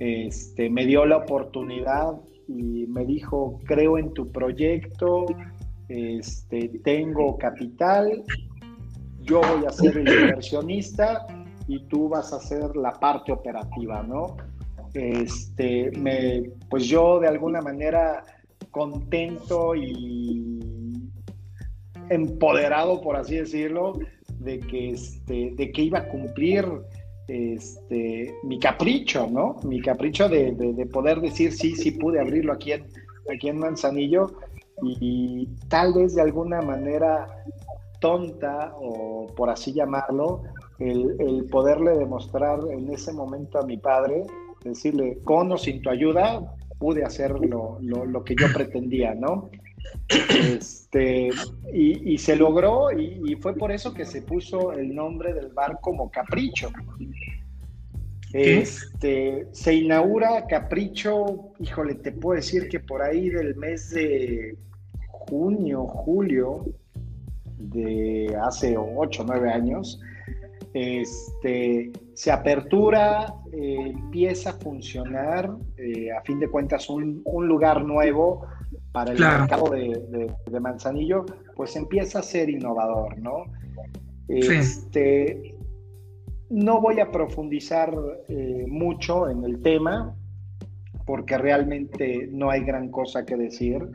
este, 0.00 0.70
me 0.70 0.86
dio 0.86 1.04
la 1.06 1.18
oportunidad 1.18 2.20
y 2.46 2.86
me 2.86 3.04
dijo, 3.04 3.60
creo 3.64 3.98
en 3.98 4.12
tu 4.14 4.30
proyecto, 4.30 5.26
este, 5.88 6.68
tengo 6.84 7.36
capital, 7.38 8.22
yo 9.20 9.40
voy 9.40 9.66
a 9.66 9.70
ser 9.70 9.98
el 9.98 10.08
inversionista 10.08 11.26
y 11.66 11.80
tú 11.88 12.08
vas 12.08 12.32
a 12.32 12.40
ser 12.40 12.76
la 12.76 12.92
parte 12.92 13.32
operativa, 13.32 14.02
¿no? 14.02 14.36
este, 14.94 15.90
me, 15.98 16.50
pues 16.68 16.84
yo 16.84 17.20
de 17.20 17.28
alguna 17.28 17.60
manera 17.60 18.24
contento 18.70 19.74
y 19.74 20.58
empoderado, 22.10 23.00
por 23.00 23.16
así 23.16 23.36
decirlo, 23.36 23.98
de 24.38 24.60
que, 24.60 24.90
este, 24.90 25.52
de 25.56 25.72
que 25.72 25.82
iba 25.82 26.00
a 26.00 26.08
cumplir 26.08 26.66
este, 27.28 28.34
mi 28.42 28.58
capricho, 28.58 29.28
¿no? 29.30 29.56
Mi 29.64 29.80
capricho 29.80 30.28
de, 30.28 30.88
poder 30.92 31.20
decir, 31.20 31.52
sí, 31.52 31.76
sí 31.76 31.92
pude 31.92 32.20
abrirlo 32.20 32.52
aquí 32.52 32.72
en, 32.72 32.86
aquí 33.32 33.48
en 33.48 33.58
Manzanillo 33.58 34.32
y, 34.82 35.46
tal 35.68 35.94
vez 35.94 36.14
de 36.14 36.22
alguna 36.22 36.62
manera 36.62 37.44
tonta 38.00 38.74
o 38.80 39.26
por 39.36 39.50
así 39.50 39.72
llamarlo, 39.72 40.42
el, 40.78 41.16
el 41.20 41.44
poderle 41.46 41.96
demostrar 41.96 42.60
en 42.70 42.88
ese 42.90 43.12
momento 43.12 43.58
a 43.58 43.66
mi 43.66 43.76
padre 43.76 44.24
decirle, 44.64 45.18
con 45.24 45.50
o 45.52 45.58
sin 45.58 45.82
tu 45.82 45.90
ayuda, 45.90 46.40
pude 46.78 47.04
hacer 47.04 47.32
lo, 47.32 47.78
que 48.24 48.34
yo 48.34 48.46
pretendía, 48.54 49.14
¿no? 49.14 49.50
Este, 50.08 51.30
y, 51.72 52.18
se 52.18 52.36
logró 52.36 52.90
y, 52.90 53.36
fue 53.36 53.54
por 53.54 53.72
eso 53.72 53.92
que 53.92 54.04
se 54.04 54.22
puso 54.22 54.72
el 54.72 54.94
nombre 54.94 55.34
del 55.34 55.48
bar 55.48 55.78
como 55.80 56.10
Capricho. 56.10 56.70
Este, 58.32 59.46
se 59.52 59.74
inaugura 59.74 60.46
Capricho, 60.46 61.52
híjole, 61.58 61.94
te 61.94 62.12
puedo 62.12 62.36
decir 62.36 62.68
que 62.68 62.80
por 62.80 63.02
ahí 63.02 63.30
del 63.30 63.54
mes 63.56 63.90
de 63.90 64.56
junio, 65.08 65.86
julio 65.86 66.66
de 67.58 68.36
hace 68.42 68.76
ocho, 68.76 69.24
nueve 69.26 69.50
años, 69.50 70.00
este, 70.74 71.90
se 72.14 72.30
apertura, 72.30 73.34
eh, 73.52 73.92
empieza 73.94 74.50
a 74.50 74.52
funcionar, 74.54 75.50
eh, 75.76 76.10
a 76.12 76.20
fin 76.22 76.38
de 76.38 76.48
cuentas, 76.48 76.88
un, 76.90 77.22
lugar 77.24 77.84
nuevo 77.84 78.46
para 78.92 79.12
el 79.12 79.18
mercado 79.18 79.70
de, 79.70 80.60
Manzanillo, 80.60 81.24
pues 81.56 81.76
empieza 81.76 82.20
a 82.20 82.22
ser 82.22 82.50
innovador, 82.50 83.18
¿no? 83.18 83.44
Este, 84.28 85.54
no 86.50 86.80
voy 86.80 87.00
a 87.00 87.10
profundizar 87.10 87.94
eh, 88.28 88.64
mucho 88.68 89.28
en 89.28 89.44
el 89.44 89.60
tema, 89.62 90.14
porque 91.06 91.38
realmente 91.38 92.28
no 92.30 92.50
hay 92.50 92.64
gran 92.64 92.90
cosa 92.90 93.24
que 93.24 93.36
decir. 93.36 93.86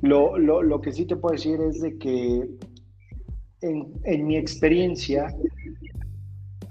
Lo, 0.00 0.38
lo, 0.38 0.80
que 0.80 0.92
sí 0.92 1.06
te 1.06 1.16
puedo 1.16 1.34
decir 1.34 1.60
es 1.60 1.80
de 1.80 1.98
que 1.98 2.48
en, 3.60 3.92
en 4.04 4.26
mi 4.26 4.36
experiencia, 4.36 5.28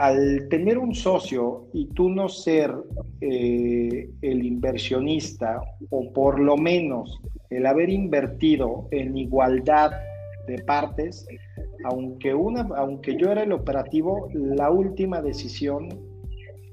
al 0.01 0.47
tener 0.49 0.79
un 0.79 0.95
socio 0.95 1.67
y 1.73 1.85
tú 1.89 2.09
no 2.09 2.27
ser 2.27 2.73
eh, 3.21 4.09
el 4.23 4.43
inversionista 4.43 5.61
o 5.91 6.11
por 6.11 6.39
lo 6.39 6.57
menos 6.57 7.21
el 7.51 7.67
haber 7.67 7.91
invertido 7.91 8.87
en 8.89 9.15
igualdad 9.15 9.91
de 10.47 10.57
partes, 10.63 11.27
aunque, 11.83 12.33
una, 12.33 12.67
aunque 12.77 13.15
yo 13.15 13.31
era 13.31 13.43
el 13.43 13.51
operativo, 13.51 14.27
la 14.33 14.71
última 14.71 15.21
decisión 15.21 15.89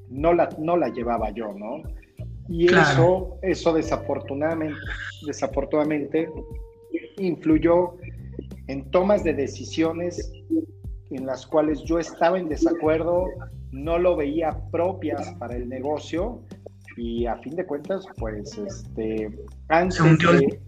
no 0.09 0.33
la, 0.33 0.49
no 0.59 0.79
la 0.79 0.89
llevaba 0.89 1.29
yo, 1.29 1.53
¿no? 1.53 1.83
Y 2.49 2.69
eso, 2.69 3.37
eso 3.43 3.75
desafortunadamente, 3.75 4.81
desafortunadamente 5.27 6.31
influyó 7.19 7.97
en 8.69 8.91
tomas 8.91 9.23
de 9.23 9.35
decisiones 9.35 10.33
en 11.11 11.27
las 11.27 11.47
cuales 11.47 11.83
yo 11.85 11.99
estaba 11.99 12.39
en 12.39 12.49
desacuerdo, 12.49 13.27
no 13.73 13.99
lo 13.99 14.17
veía 14.17 14.57
propias 14.71 15.33
para 15.39 15.57
el 15.57 15.69
negocio 15.69 16.43
y 16.97 17.27
a 17.27 17.37
fin 17.37 17.55
de 17.55 17.65
cuentas, 17.65 18.05
pues, 18.19 18.59
este, 18.59 19.31
antes 19.69 19.99
de, 20.03 20.61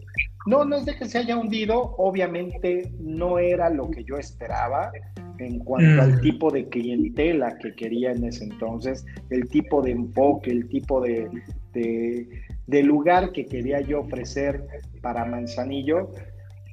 no, 0.46 0.64
no 0.64 0.76
es 0.76 0.84
de 0.84 0.96
que 0.96 1.06
se 1.06 1.18
haya 1.18 1.36
hundido, 1.36 1.94
obviamente 1.98 2.92
no 3.00 3.38
era 3.38 3.68
lo 3.68 3.90
que 3.90 4.04
yo 4.04 4.16
esperaba 4.16 4.92
en 5.38 5.58
cuanto 5.60 6.02
al 6.02 6.16
mm. 6.16 6.20
tipo 6.20 6.50
de 6.50 6.68
clientela 6.68 7.58
que 7.58 7.74
quería 7.74 8.12
en 8.12 8.24
ese 8.24 8.44
entonces, 8.44 9.04
el 9.30 9.48
tipo 9.48 9.82
de 9.82 9.92
enfoque, 9.92 10.50
el 10.50 10.68
tipo 10.68 11.00
de, 11.00 11.28
de 11.72 12.82
lugar 12.82 13.32
que 13.32 13.46
quería 13.46 13.80
yo 13.80 14.00
ofrecer 14.00 14.64
para 15.02 15.24
Manzanillo, 15.24 16.10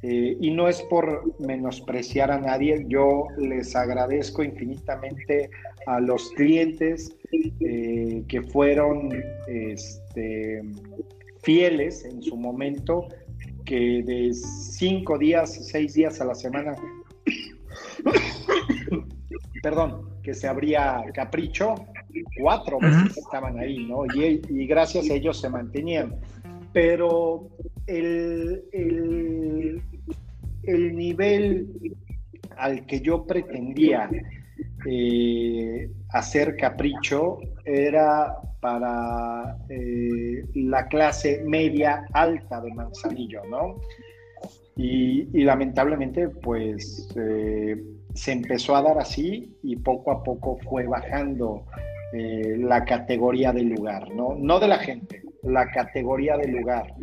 eh, 0.03 0.37
y 0.39 0.51
no 0.51 0.67
es 0.67 0.81
por 0.83 1.23
menospreciar 1.39 2.29
a 2.29 2.39
nadie, 2.39 2.85
yo 2.87 3.27
les 3.37 3.75
agradezco 3.75 4.43
infinitamente 4.43 5.49
a 5.87 5.99
los 5.99 6.31
clientes 6.31 7.15
eh, 7.59 8.23
que 8.27 8.41
fueron 8.43 9.09
este, 9.47 10.61
fieles 11.41 12.05
en 12.05 12.21
su 12.21 12.35
momento, 12.37 13.07
que 13.65 14.03
de 14.03 14.33
cinco 14.33 15.17
días, 15.17 15.67
seis 15.67 15.93
días 15.95 16.21
a 16.21 16.25
la 16.25 16.35
semana, 16.35 16.75
perdón, 19.63 20.09
que 20.21 20.33
se 20.33 20.47
abría 20.47 21.03
capricho, 21.13 21.73
cuatro 22.39 22.79
veces 22.79 23.17
estaban 23.17 23.57
ahí, 23.57 23.85
¿no? 23.85 24.05
Y, 24.05 24.41
y 24.49 24.67
gracias 24.67 25.09
a 25.09 25.13
ellos 25.13 25.39
se 25.39 25.49
mantenían. 25.49 26.15
Pero 26.73 27.49
el, 27.87 28.65
el, 28.73 29.81
nivel 30.67 31.95
al 32.57 32.85
que 32.85 32.99
yo 33.01 33.25
pretendía 33.25 34.09
eh, 34.89 35.89
hacer 36.09 36.55
capricho 36.55 37.39
era 37.65 38.37
para 38.59 39.57
eh, 39.69 40.45
la 40.55 40.87
clase 40.87 41.43
media 41.45 42.05
alta 42.13 42.61
de 42.61 42.73
Manzanillo, 42.73 43.41
¿no? 43.49 43.75
Y, 44.75 45.25
lamentablemente, 45.43 46.29
pues 46.29 47.09
eh, 47.15 47.75
se 48.13 48.31
empezó 48.31 48.75
a 48.75 48.83
dar 48.83 48.99
así 48.99 49.57
y 49.63 49.75
poco 49.77 50.11
a 50.11 50.23
poco 50.23 50.57
fue 50.69 50.85
bajando 50.85 51.63
la 52.13 52.85
categoría 52.85 53.51
del 53.51 53.69
lugar, 53.69 54.09
¿no? 54.15 54.33
No 54.35 54.59
de 54.59 54.69
la 54.69 54.77
gente, 54.77 55.21
la 55.43 55.69
categoría 55.69 56.37
del 56.37 56.51
lugar 56.51 56.93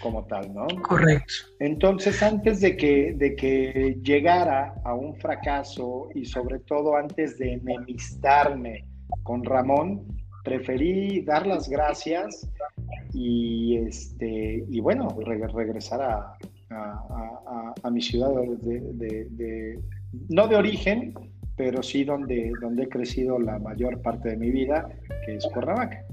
como 0.00 0.24
tal, 0.24 0.52
¿no? 0.54 0.66
Correcto. 0.82 1.32
Entonces, 1.58 2.22
antes 2.22 2.60
de 2.60 2.76
que, 2.76 3.14
de 3.16 3.36
que 3.36 3.98
llegara 4.02 4.74
a 4.84 4.94
un 4.94 5.14
fracaso 5.16 6.08
y 6.14 6.24
sobre 6.24 6.58
todo 6.60 6.96
antes 6.96 7.38
de 7.38 7.54
enemistarme 7.54 8.84
con 9.22 9.44
Ramón, 9.44 10.06
preferí 10.44 11.22
dar 11.22 11.46
las 11.46 11.68
gracias 11.68 12.48
y, 13.12 13.76
este, 13.76 14.64
y 14.68 14.80
bueno, 14.80 15.16
regresar 15.24 16.00
a, 16.02 16.36
a, 17.82 17.90
mi 17.90 18.00
ciudad 18.00 18.30
de, 18.32 19.78
no 20.28 20.48
de 20.48 20.56
origen, 20.56 21.14
pero 21.56 21.82
sí 21.82 22.04
donde, 22.04 22.52
donde 22.60 22.84
he 22.84 22.88
crecido 22.88 23.38
la 23.38 23.58
mayor 23.58 24.00
parte 24.02 24.30
de 24.30 24.36
mi 24.36 24.50
vida, 24.50 24.88
que 25.26 25.36
es 25.36 25.46
Cuernavaca. 25.46 26.04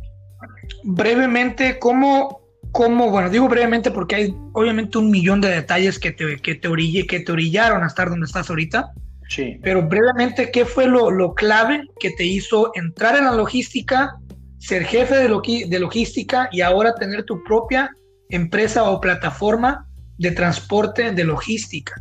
Brevemente, 0.83 1.79
¿cómo 1.79 2.46
cómo, 2.77 3.09
bueno, 3.09 3.31
digo 3.31 3.49
brevemente 3.49 3.89
porque 3.89 4.15
hay 4.15 4.35
obviamente 4.53 4.99
un 4.99 5.09
millón 5.09 5.41
de 5.41 5.49
detalles 5.49 5.97
que 5.97 6.11
te, 6.11 6.37
que 6.37 6.53
te, 6.53 6.67
orille, 6.67 7.07
que 7.07 7.21
te 7.21 7.31
orillaron 7.31 7.83
a 7.83 7.87
estar 7.87 8.07
donde 8.07 8.27
estás 8.27 8.51
ahorita. 8.51 8.93
Sí. 9.29 9.59
Pero 9.63 9.81
brevemente, 9.81 10.51
¿qué 10.51 10.63
fue 10.63 10.85
lo, 10.85 11.09
lo 11.09 11.33
clave 11.33 11.81
que 11.99 12.11
te 12.11 12.23
hizo 12.23 12.69
entrar 12.75 13.17
en 13.17 13.25
la 13.25 13.31
logística, 13.31 14.19
ser 14.59 14.83
jefe 14.83 15.15
de, 15.15 15.65
de 15.67 15.79
logística 15.79 16.49
y 16.51 16.61
ahora 16.61 16.93
tener 16.93 17.23
tu 17.23 17.43
propia 17.43 17.89
empresa 18.29 18.87
o 18.87 19.01
plataforma 19.01 19.87
de 20.19 20.29
transporte 20.29 21.11
de 21.11 21.23
logística? 21.23 21.99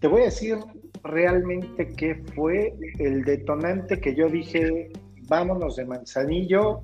Te 0.00 0.08
voy 0.08 0.22
a 0.22 0.24
decir 0.26 0.56
realmente 1.04 1.92
qué 1.98 2.24
fue 2.34 2.72
el 2.98 3.24
detonante 3.24 4.00
que 4.00 4.14
yo 4.14 4.30
dije, 4.30 4.88
vámonos 5.28 5.76
de 5.76 5.84
Manzanillo 5.84 6.80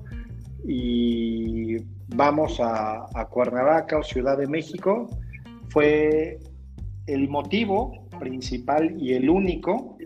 y 0.67 1.77
vamos 2.15 2.59
a, 2.59 3.07
Cuernavaca 3.29 3.97
o 3.99 4.03
Ciudad 4.03 4.37
de 4.37 4.47
México, 4.47 5.09
fue 5.69 6.39
el 7.07 7.27
motivo 7.29 8.07
principal 8.19 8.95
y 8.99 9.13
el 9.13 9.29
único 9.29 9.97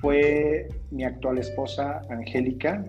fue 0.00 0.68
mi 0.90 1.04
actual 1.04 1.38
esposa 1.38 2.02
Angélica. 2.08 2.84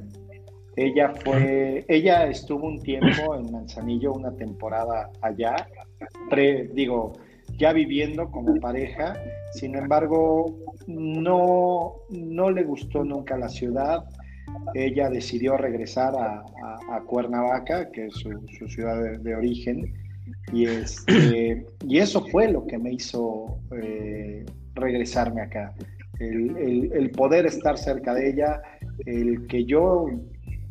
Ella 0.75 1.13
fue, 1.23 1.85
ella 1.87 2.27
estuvo 2.27 2.67
un 2.67 2.81
tiempo 2.81 3.35
en 3.35 3.51
Manzanillo, 3.51 4.13
una 4.13 4.31
temporada 4.31 5.09
allá, 5.21 5.67
digo, 6.73 7.13
ya 7.57 7.73
viviendo 7.73 8.31
como 8.31 8.59
pareja. 8.59 9.13
Sin 9.53 9.75
embargo, 9.75 10.55
no, 10.87 11.95
no 12.09 12.51
le 12.51 12.63
gustó 12.63 13.03
nunca 13.03 13.37
la 13.37 13.49
ciudad, 13.49 14.05
ella 14.73 15.09
decidió 15.09 15.57
regresar 15.57 16.13
a, 16.15 17.01
Cuernavaca, 17.05 17.89
que 17.91 18.07
es 18.07 18.13
su, 18.13 18.67
ciudad 18.67 19.19
de, 19.19 19.35
origen, 19.35 19.93
y, 20.53 20.65
este, 20.65 21.65
y 21.87 21.97
eso 21.97 22.25
fue 22.27 22.51
lo 22.51 22.65
que 22.67 22.77
me 22.77 22.93
hizo 22.93 23.59
eh, 23.81 24.45
regresarme 24.75 25.41
acá. 25.41 25.73
El, 26.19 27.09
poder 27.11 27.47
estar 27.47 27.77
cerca 27.77 28.13
de 28.13 28.29
ella, 28.29 28.61
el 29.05 29.47
que 29.47 29.65
yo 29.65 30.07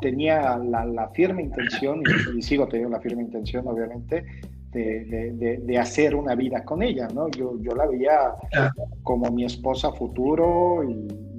tenía 0.00 0.56
la, 0.58 1.10
firme 1.14 1.42
intención, 1.42 2.02
y, 2.36 2.42
sigo 2.42 2.68
teniendo 2.68 2.96
la 2.96 3.02
firme 3.02 3.22
intención, 3.22 3.66
obviamente, 3.66 4.24
de, 4.72 5.78
hacer 5.78 6.14
una 6.14 6.34
vida 6.34 6.64
con 6.64 6.82
ella, 6.82 7.08
¿no? 7.12 7.28
Yo, 7.30 7.58
yo 7.60 7.74
la 7.74 7.86
veía 7.86 8.34
como 9.02 9.30
mi 9.32 9.44
esposa 9.44 9.90
futuro 9.92 10.84
y, 10.88 11.29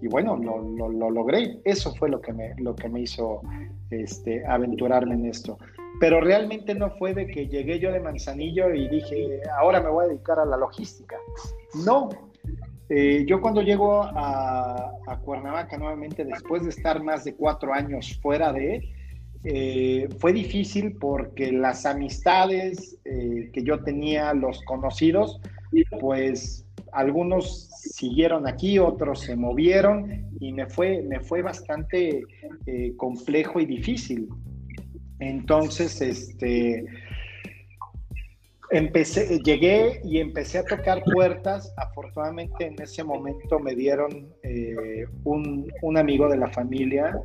y 0.00 0.08
bueno, 0.08 0.36
lo, 0.36 0.88
lo, 0.90 1.10
logré. 1.10 1.60
Eso 1.64 1.94
fue 1.94 2.08
lo 2.08 2.20
que 2.20 2.32
me, 2.32 2.54
lo 2.58 2.74
que 2.74 2.88
me 2.88 3.00
hizo 3.00 3.42
este, 3.90 4.44
aventurarme 4.46 5.14
en 5.14 5.26
esto. 5.26 5.58
Pero 6.00 6.20
realmente 6.20 6.74
no 6.74 6.90
fue 6.90 7.14
de 7.14 7.26
que 7.26 7.48
llegué 7.48 7.80
yo 7.80 7.90
de 7.90 8.00
Manzanillo 8.00 8.72
y 8.72 8.88
dije, 8.88 9.40
ahora 9.58 9.80
me 9.80 9.90
voy 9.90 10.04
a 10.04 10.08
dedicar 10.08 10.38
a 10.38 10.44
la 10.44 10.56
logística. 10.56 11.16
No. 11.84 12.08
Eh, 12.88 13.24
yo 13.26 13.40
cuando 13.40 13.60
llego 13.60 14.02
a, 14.02 14.92
a, 15.06 15.18
Cuernavaca 15.18 15.76
nuevamente, 15.76 16.24
después 16.24 16.62
de 16.62 16.70
estar 16.70 17.02
más 17.02 17.24
de 17.24 17.34
cuatro 17.34 17.74
años 17.74 18.18
fuera 18.22 18.52
de, 18.52 18.88
eh, 19.44 20.08
fue 20.18 20.32
difícil 20.32 20.96
porque 20.96 21.52
las 21.52 21.86
amistades 21.86 22.98
eh, 23.04 23.50
que 23.52 23.62
yo 23.62 23.82
tenía, 23.84 24.34
los 24.34 24.60
conocidos, 24.62 25.40
pues 26.00 26.66
algunos 26.92 27.67
siguieron 27.80 28.46
aquí, 28.46 28.78
otros 28.78 29.20
se 29.20 29.36
movieron 29.36 30.28
y 30.40 30.52
me 30.52 30.66
fue, 30.66 31.02
me 31.02 31.20
fue 31.20 31.42
bastante 31.42 32.22
eh, 32.66 32.92
complejo 32.96 33.60
y 33.60 33.66
difícil. 33.66 34.28
Entonces, 35.20 36.00
este, 36.00 36.84
empecé, 38.70 39.40
llegué 39.40 40.00
y 40.04 40.18
empecé 40.18 40.58
a 40.58 40.64
tocar 40.64 41.02
puertas. 41.04 41.72
Afortunadamente 41.76 42.66
en 42.66 42.80
ese 42.80 43.02
momento 43.04 43.58
me 43.58 43.74
dieron 43.74 44.32
eh, 44.42 45.04
un, 45.24 45.96
amigo 45.96 46.28
de 46.28 46.36
la 46.36 46.48
familia 46.48 47.20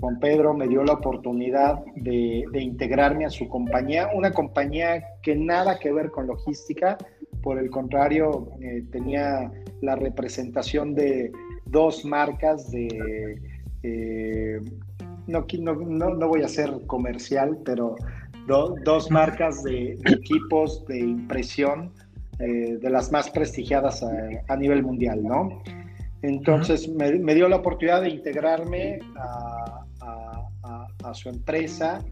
Juan 0.00 0.18
Pedro 0.18 0.54
me 0.54 0.66
dio 0.66 0.82
la 0.82 0.94
oportunidad 0.94 1.84
de, 1.94 2.46
integrarme 2.54 3.26
a 3.26 3.30
su 3.30 3.48
compañía, 3.48 4.08
una 4.14 4.32
compañía 4.32 5.04
que 5.22 5.36
nada 5.36 5.78
que 5.78 5.92
ver 5.92 6.10
con 6.10 6.26
logística, 6.26 6.96
por 7.42 7.58
el 7.58 7.70
contrario, 7.70 8.50
eh, 8.60 8.84
tenía 8.90 9.50
la 9.80 9.96
representación 9.96 10.94
de 10.94 11.32
dos 11.66 12.04
marcas 12.04 12.70
de, 12.70 13.40
eh, 13.82 14.60
no, 15.26 15.46
no, 15.58 16.14
no, 16.14 16.28
voy 16.28 16.42
a 16.42 16.48
ser 16.48 16.86
comercial, 16.86 17.58
pero 17.64 17.96
dos 18.84 19.10
marcas 19.10 19.62
de, 19.62 19.96
equipos 20.06 20.84
de 20.86 20.98
impresión 21.00 21.92
eh, 22.38 22.78
de 22.80 22.90
las 22.90 23.12
más 23.12 23.30
prestigiadas 23.30 24.02
a, 24.48 24.56
nivel 24.56 24.82
mundial, 24.82 25.22
¿no? 25.22 25.62
Entonces 26.22 26.88
me, 26.88 27.34
dio 27.34 27.48
la 27.48 27.56
oportunidad 27.56 28.02
de 28.02 28.10
integrarme 28.10 28.98
a, 29.16 29.86
a, 31.04 31.14
su 31.14 31.28
empresa, 31.28 32.04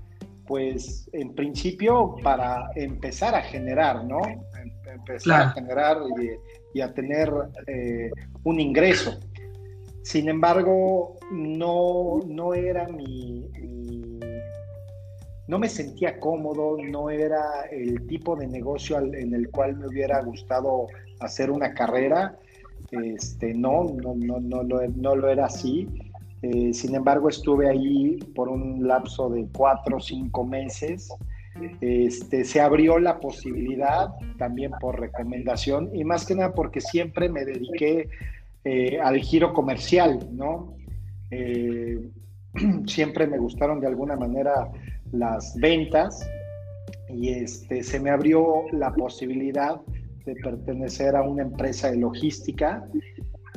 pues 0.47 1.09
en 1.12 1.35
principio 1.35 2.16
para 2.22 2.70
empezar 2.74 3.35
a 3.35 3.43
generar, 3.43 4.05
¿no? 4.05 4.20
Em, 4.89 4.99
empezar 4.99 5.43
a 5.43 5.51
generar 5.51 5.99
y, 6.74 6.80
a 6.80 6.93
tener 6.93 7.32
eh, 7.66 8.11
un 8.45 8.61
ingreso. 8.61 9.18
Sin 10.03 10.28
embargo, 10.28 11.16
no, 11.30 12.20
no 12.26 12.55
era 12.55 12.89
mi, 12.89 13.45
no 15.49 15.59
me 15.59 15.68
sentía 15.68 16.20
cómodo, 16.20 16.76
no 16.78 17.11
era 17.11 17.62
el 17.70 18.07
tipo 18.07 18.36
de 18.36 18.47
negocio 18.47 18.99
en 18.99 19.34
el 19.34 19.51
cual 19.51 19.76
me 19.76 19.86
hubiera 19.89 20.22
gustado 20.22 20.86
hacer 21.20 21.51
una 21.51 21.74
carrera. 21.74 22.39
Este, 22.91 23.55
no, 23.55 23.84
no, 23.84 24.14
no, 24.14 24.41
no, 24.41 24.62
no 24.62 25.16
lo 25.16 25.28
era 25.28 25.47
así. 25.47 25.89
Eh, 26.43 26.72
sin 26.72 26.95
embargo, 26.95 27.28
estuve 27.28 27.68
ahí 27.68 28.16
por 28.34 28.49
un 28.49 28.86
lapso 28.86 29.28
de 29.28 29.47
cuatro 29.53 29.97
o 29.97 30.01
cinco 30.01 30.45
meses. 30.45 31.09
Este, 31.80 32.44
se 32.44 32.61
abrió 32.61 32.98
la 32.98 33.20
posibilidad 33.20 34.09
también 34.36 34.72
por 34.80 35.00
recomendación 35.00 35.90
y 35.94 36.04
más 36.04 36.26
que 36.26 36.34
nada 36.34 36.52
porque 36.52 36.80
siempre 36.80 37.28
me 37.28 37.44
dediqué 37.44 38.09
eh, 38.64 38.98
al 39.00 39.18
giro 39.18 39.52
comercial, 39.52 40.28
¿no? 40.32 40.74
Eh, 41.30 41.98
siempre 42.86 43.26
me 43.26 43.38
gustaron 43.38 43.80
de 43.80 43.86
alguna 43.86 44.16
manera 44.16 44.70
las 45.12 45.56
ventas 45.56 46.28
y 47.09 47.30
este, 47.30 47.82
se 47.82 48.00
me 48.00 48.11
abrió 48.11 48.64
la 48.72 48.92
posibilidad 48.92 49.80
de 50.24 50.34
pertenecer 50.36 51.16
a 51.16 51.22
una 51.22 51.42
empresa 51.42 51.90
de 51.90 51.96
logística 51.96 52.86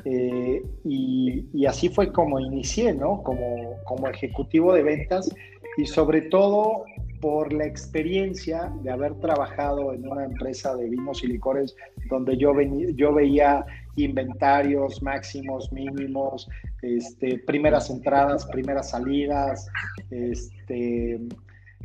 eh, 0.06 0.64
y, 0.84 1.66
así 1.66 1.89
fue 1.89 2.12
como 2.12 2.39
inicié, 2.39 2.93
¿no? 2.93 3.22
Como, 3.24 3.76
como 3.84 4.08
ejecutivo 4.08 4.74
de 4.74 4.84
ventas 4.84 5.30
y 5.78 5.86
sobre 5.86 6.22
todo 6.22 6.86
por 7.22 7.54
la 7.54 7.66
experiencia 7.66 8.74
de 8.82 8.92
haber 8.92 9.14
trabajado 9.16 9.94
en 9.94 10.08
una 10.08 10.26
empresa 10.26 10.76
de 10.76 10.90
vinos 10.90 11.24
y 11.24 11.28
licores 11.28 11.76
donde 12.10 12.36
yo, 12.36 12.54
yo 12.96 13.14
veía 13.14 13.66
inventarios 13.96 15.02
máximos, 15.02 15.72
mínimos, 15.72 16.50
este, 16.82 17.38
primeras 17.40 17.90
entradas, 17.90 18.46
primeras 18.48 18.90
salidas, 18.90 19.70
este, 20.10 21.20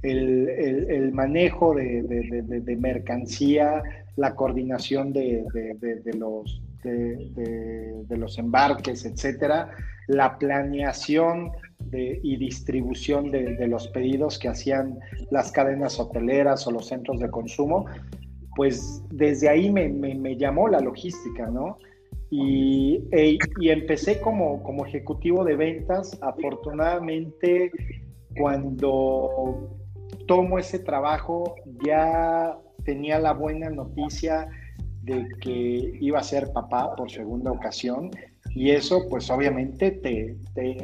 el, 0.03 1.13
manejo 1.13 1.75
de, 1.75 2.77
mercancía, 2.81 3.83
la 4.17 4.35
coordinación 4.35 5.13
de, 5.13 5.45
los, 6.17 6.63
de, 6.83 8.17
los 8.17 8.39
embarques, 8.39 9.05
etcétera, 9.05 9.71
la 10.07 10.39
planeación 10.39 11.53
y 11.93 12.37
distribución 12.37 13.31
de, 13.31 13.67
los 13.69 13.89
pedidos 13.89 14.39
que 14.39 14.49
hacían 14.49 14.99
las 15.31 15.53
cadenas 15.53 15.99
hoteleras 15.99 16.67
o 16.67 16.73
los 16.73 16.87
centros 16.87 17.21
de 17.21 17.31
consumo, 17.31 17.87
pues 18.57 19.03
desde 19.11 19.49
ahí 19.49 19.71
me, 19.71 20.37
llamó 20.37 20.69
la 20.69 20.81
logística, 20.81 21.47
¿no? 21.49 21.79
Y, 22.31 23.05
e, 23.13 23.39
y 23.61 23.69
empecé 23.69 24.21
como, 24.21 24.63
como 24.63 24.85
ejecutivo 24.85 25.45
de 25.45 25.57
ventas. 25.57 26.19
Afortunadamente, 26.23 27.71
cuando 28.37 29.71
tomo 30.27 30.59
ese 30.59 30.81
trabajo, 30.81 31.55
ya 31.85 32.59
tenía 32.85 33.19
la 33.19 33.33
buena 33.33 33.71
noticia 33.71 34.49
de 35.03 35.29
que 35.41 35.99
iba 36.01 36.19
a 36.19 36.23
ser 36.23 36.53
papá 36.53 36.95
por 36.97 37.11
segunda 37.11 37.53
ocasión. 37.53 38.11
Y 38.57 38.71
eso, 38.71 39.07
pues 39.11 39.29
obviamente, 39.29 39.91
te, 39.91 40.35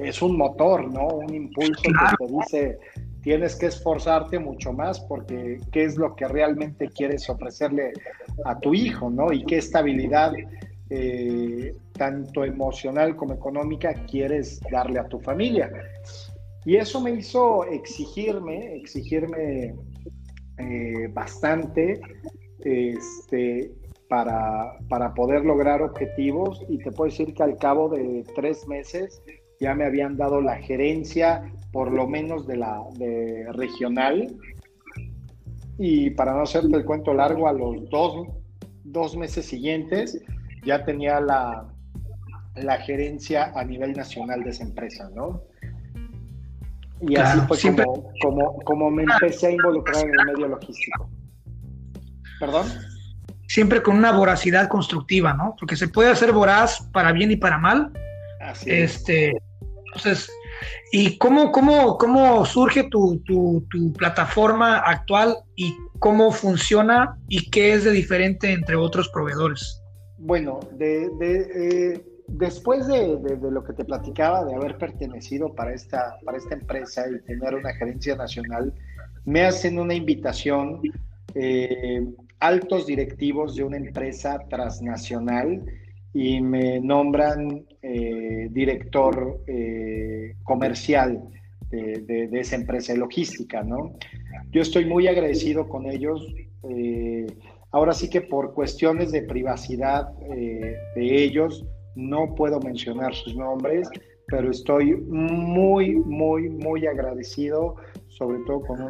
es 0.07 0.21
un 0.21 0.37
motor, 0.37 0.93
¿no? 0.93 1.07
Un 1.07 1.35
impulso 1.35 1.83
que 1.83 2.27
te 2.27 2.33
dice, 2.35 2.79
tienes 3.23 3.57
que 3.57 3.67
esforzarte 3.67 4.39
mucho 4.39 4.75
más 4.75 5.01
porque 5.01 5.59
qué 5.73 5.85
es 5.85 5.97
lo 5.97 6.15
que 6.15 6.29
realmente 6.29 6.91
quieres 6.91 7.31
ofrecerle 7.31 7.95
a 8.45 8.61
tu 8.61 8.75
hijo, 8.75 9.09
¿no? 9.09 9.33
Y 9.33 9.47
qué 9.47 9.57
estabilidad 9.57 10.35
eh, 10.91 11.75
tanto 11.95 12.45
emocional 12.45 13.17
como 13.17 13.33
económica, 13.33 13.95
quieres 14.05 14.61
darle 14.71 14.99
a 14.99 15.09
tu 15.09 15.19
familia. 15.21 15.73
Y 16.67 16.77
eso 16.77 17.01
me 17.01 17.13
hizo 17.13 17.65
exigirme, 17.65 18.77
exigirme 18.77 19.75
eh, 20.59 21.09
bastante 21.11 22.03
este, 22.61 23.73
para, 24.13 24.77
para, 24.91 25.15
poder 25.15 25.43
lograr 25.43 25.81
objetivos. 25.81 26.61
Y 26.69 26.77
te 26.77 26.93
puedo 26.93 27.11
decir 27.11 27.33
que 27.33 27.43
al 27.43 27.57
cabo 27.57 27.89
de 27.89 28.27
tres 28.37 28.69
meses 28.69 29.23
ya 29.59 29.75
me 29.75 29.87
habían 29.87 30.19
dado 30.19 30.43
la 30.43 30.57
gerencia, 30.57 31.51
por 31.73 31.91
lo 31.91 32.07
menos 32.07 32.47
de 32.47 32.59
la 32.59 32.83
de 32.99 33.47
regional. 33.53 34.37
Y 35.79 36.11
para 36.11 36.35
no 36.35 36.43
hacerte 36.43 36.77
el 36.77 36.85
cuento 36.85 37.15
largo, 37.15 37.49
a 37.49 37.55
los 37.55 37.89
dos, 37.89 38.29
dos 38.85 39.17
meses 39.17 39.47
siguientes 39.47 40.23
ya 40.63 40.85
tenía 40.85 41.19
la, 41.19 41.73
la 42.57 42.77
gerencia 42.83 43.51
a 43.55 43.65
nivel 43.65 43.95
nacional 43.95 44.45
de 44.45 44.51
esa 44.51 44.65
empresa, 44.65 45.09
¿no? 45.15 45.43
Y 47.01 47.17
así 47.17 47.41
fue 47.49 47.59
como, 47.59 48.13
como, 48.21 48.59
como, 48.67 48.91
me 48.91 49.05
empecé 49.05 49.47
a 49.47 49.51
involucrar 49.53 50.05
en 50.05 50.11
el 50.21 50.27
medio 50.27 50.49
logístico. 50.49 51.09
¿Perdón? 52.39 52.67
Siempre 53.53 53.83
con 53.83 53.99
una 53.99 54.13
voracidad 54.13 54.67
constructiva, 54.69 55.35
¿no? 55.35 55.55
Porque 55.59 55.77
se 55.77 55.87
puede 55.87 56.09
hacer 56.09 56.33
voraz 56.33 56.89
para 56.91 57.13
bien 57.13 57.33
y 57.33 57.37
para 57.37 57.59
mal. 57.59 57.93
Así 58.41 58.71
este, 58.71 59.43
Entonces, 59.89 60.31
¿y 60.91 61.19
cómo, 61.19 61.53
cómo, 61.53 61.99
cómo 61.99 62.47
surge 62.47 62.85
tu, 62.85 63.21
tu, 63.27 63.63
tu, 63.71 63.93
plataforma 63.93 64.79
actual 64.79 65.37
y 65.55 65.77
cómo 65.99 66.33
funciona 66.33 67.19
y 67.29 67.51
qué 67.51 67.75
es 67.75 67.85
de 67.85 67.91
diferente 67.91 68.53
entre 68.53 68.75
otros 68.75 69.11
proveedores? 69.11 69.83
Bueno, 70.17 70.61
de, 70.73 71.11
eh, 71.21 72.07
después 72.29 72.87
de, 72.87 73.19
lo 73.39 73.65
que 73.65 73.75
te 73.75 73.85
platicaba, 73.85 74.47
de 74.47 74.55
haber 74.55 74.79
pertenecido 74.79 75.55
para 75.55 75.75
esta, 75.75 76.17
para 76.25 76.39
esta 76.39 76.55
empresa 76.55 77.05
y 77.07 77.23
tener 77.27 77.55
una 77.55 77.75
gerencia 77.75 78.17
nacional, 78.17 78.73
me 79.27 79.45
hacen 79.45 79.79
una 79.79 79.93
invitación 79.93 80.81
eh, 81.35 82.03
altos 82.43 82.87
directivos 82.87 83.57
de 83.57 83.65
una 83.65 83.77
empresa 83.77 84.39
transnacional 84.51 85.65
y 86.13 86.41
me 86.41 86.81
nombran 86.81 87.65
eh, 87.81 88.49
director 88.51 89.41
comercial 90.43 91.23
de, 91.71 92.29
esa 92.33 92.57
empresa 92.57 92.93
de 92.93 92.99
logística, 92.99 93.63
¿no? 93.63 93.97
Yo 94.51 94.61
estoy 94.61 94.85
muy 94.85 95.07
agradecido 95.07 95.69
con 95.69 95.87
ellos. 95.87 96.27
Ahora 97.73 97.95
sí 97.95 98.11
que 98.11 98.21
por 98.21 98.53
cuestiones 98.53 99.13
de 99.13 99.23
privacidad 99.23 100.13
eh, 100.31 100.77
de 100.95 101.25
ellos, 101.25 101.65
no 101.95 102.35
puedo 102.35 102.61
mencionar 102.61 103.15
sus 103.15 103.35
nombres, 103.35 103.89
pero 104.27 104.51
estoy 104.51 104.95
muy, 104.95 105.97
muy, 105.97 106.51
muy 106.51 106.87
agradecido, 106.87 107.77
sobre 108.09 108.39
todo 108.47 108.61
con 108.61 108.83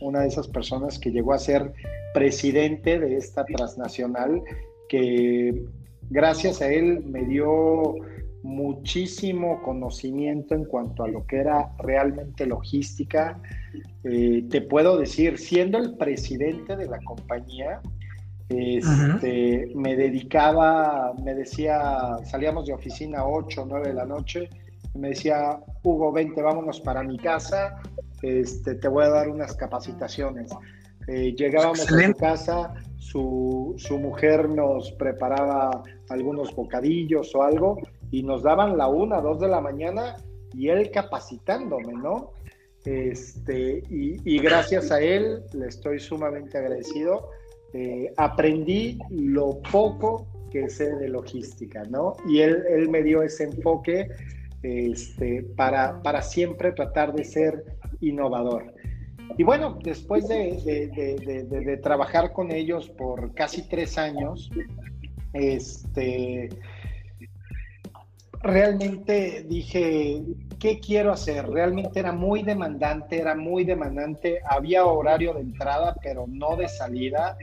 una 0.00 0.20
de 0.20 0.28
esas 0.28 0.46
personas 0.46 0.98
que 0.98 1.10
llegó 1.10 1.32
a 1.32 1.38
ser 1.38 1.72
presidente 2.18 2.98
de 2.98 3.16
esta 3.16 3.44
transnacional, 3.44 4.42
que 4.88 5.64
gracias 6.10 6.60
a 6.60 6.68
él 6.68 7.04
me 7.04 7.24
dio 7.24 7.94
muchísimo 8.42 9.62
conocimiento 9.62 10.56
en 10.56 10.64
cuanto 10.64 11.04
a 11.04 11.08
lo 11.08 11.24
que 11.26 11.36
era 11.36 11.70
realmente 11.78 12.44
logística. 12.44 13.40
Eh, 14.02 14.44
te 14.50 14.62
puedo 14.62 14.98
decir, 14.98 15.38
siendo 15.38 15.78
el 15.78 15.96
presidente 15.96 16.76
de 16.76 16.86
la 16.86 16.98
compañía, 17.04 17.80
este, 18.48 19.70
me 19.76 19.94
dedicaba, 19.94 21.14
me 21.22 21.34
decía, 21.36 22.16
salíamos 22.24 22.66
de 22.66 22.72
oficina 22.72 23.26
8 23.26 23.62
o 23.62 23.66
9 23.66 23.88
de 23.88 23.94
la 23.94 24.06
noche, 24.06 24.48
me 24.94 25.10
decía, 25.10 25.60
Hugo, 25.84 26.10
vente, 26.10 26.42
vámonos 26.42 26.80
para 26.80 27.04
mi 27.04 27.16
casa, 27.16 27.76
este, 28.22 28.74
te 28.74 28.88
voy 28.88 29.04
a 29.04 29.10
dar 29.10 29.28
unas 29.28 29.54
capacitaciones. 29.54 30.50
Eh, 31.08 31.34
llegábamos 31.34 31.80
a 31.80 31.86
su 31.86 32.14
casa, 32.14 32.74
su, 32.98 33.74
su, 33.78 33.98
mujer 33.98 34.48
nos 34.48 34.92
preparaba 34.92 35.82
algunos 36.10 36.54
bocadillos 36.54 37.34
o 37.34 37.42
algo 37.42 37.78
y 38.10 38.22
nos 38.22 38.42
daban 38.42 38.76
la 38.76 38.88
una, 38.88 39.20
dos 39.20 39.40
de 39.40 39.48
la 39.48 39.60
mañana 39.62 40.16
y 40.54 40.68
él 40.68 40.90
capacitándome, 40.90 41.94
¿no? 41.94 42.32
Este, 42.84 43.82
y, 43.88 44.38
gracias 44.38 44.90
a 44.92 45.00
él 45.00 45.42
le 45.52 45.66
estoy 45.66 45.98
sumamente 45.98 46.58
agradecido. 46.58 47.30
Eh, 47.72 48.12
aprendí 48.16 48.98
lo 49.10 49.60
poco 49.72 50.26
que 50.50 50.70
sé 50.70 50.94
de 50.96 51.08
logística, 51.08 51.84
¿no? 51.84 52.16
Y 52.26 52.40
él, 52.40 52.64
él 52.70 52.88
me 52.88 53.02
dio 53.02 53.22
ese 53.22 53.44
enfoque 53.44 54.08
este, 54.62 55.42
para, 55.56 56.02
para 56.02 56.22
siempre 56.22 56.72
tratar 56.72 57.14
de 57.14 57.24
ser 57.24 57.64
innovador. 58.00 58.72
Y 59.36 59.42
bueno, 59.42 59.78
después 59.82 60.26
de, 60.28 61.80
trabajar 61.82 62.32
con 62.32 62.50
ellos 62.50 62.88
por 62.90 63.34
casi 63.34 63.62
tres 63.68 63.98
años, 63.98 64.50
este, 65.32 66.48
realmente 68.42 69.44
dije, 69.48 70.22
¿qué 70.58 70.80
quiero 70.80 71.12
hacer? 71.12 71.48
Realmente 71.48 72.00
era 72.00 72.12
muy 72.12 72.42
demandante, 72.42 73.18
era 73.18 73.34
muy 73.34 73.64
demandante. 73.64 74.40
Había 74.48 74.84
horario 74.84 75.34
de 75.34 75.40
entrada, 75.40 75.94
pero 76.02 76.26
no 76.28 76.56
de 76.56 76.68
salida. 76.68 77.36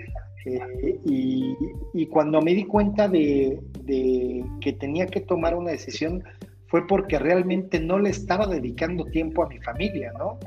Eh, 0.45 0.99
y, 1.05 1.55
y, 1.93 2.05
cuando 2.05 2.41
me 2.41 2.53
di 2.53 2.65
cuenta 2.65 3.07
de, 3.07 3.59
que 4.61 4.73
tenía 4.73 5.07
que 5.07 5.21
tomar 5.21 5.55
una 5.55 5.71
decisión, 5.71 6.23
fue 6.67 6.85
porque 6.87 7.17
realmente 7.17 7.79
no 7.79 7.99
le 7.99 8.09
estaba 8.09 8.45
dedicando 8.45 9.05
tiempo 9.05 9.43
a 9.43 9.47
mi 9.47 9.59
familia, 9.59 10.11
¿no? 10.17 10.37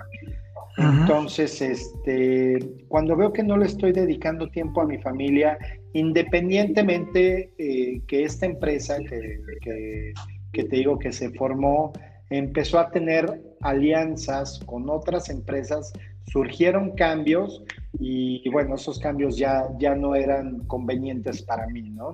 Entonces, 0.78 1.60
este, 1.60 2.58
cuando 2.86 3.16
veo 3.16 3.32
que 3.32 3.42
no 3.42 3.56
le 3.56 3.66
estoy 3.66 3.92
dedicando 3.92 4.48
tiempo 4.48 4.80
a 4.80 4.86
mi 4.86 4.98
familia, 4.98 5.58
independientemente 5.92 7.52
eh, 7.58 8.00
que 8.06 8.22
esta 8.22 8.46
empresa 8.46 8.98
que, 8.98 9.40
que, 10.52 10.64
te 10.64 10.76
digo 10.76 10.98
que 10.98 11.10
se 11.10 11.30
formó, 11.30 11.92
empezó 12.30 12.78
a 12.78 12.90
tener 12.90 13.42
alianzas 13.60 14.60
con 14.66 14.88
otras 14.88 15.30
empresas, 15.30 15.92
surgieron 16.26 16.94
cambios 16.94 17.64
y, 17.98 18.48
bueno, 18.50 18.76
esos 18.76 19.00
cambios 19.00 19.36
ya, 19.36 19.66
ya 19.78 19.96
no 19.96 20.14
eran 20.14 20.60
convenientes 20.66 21.42
para 21.42 21.66
mí, 21.66 21.90
¿no? 21.90 22.12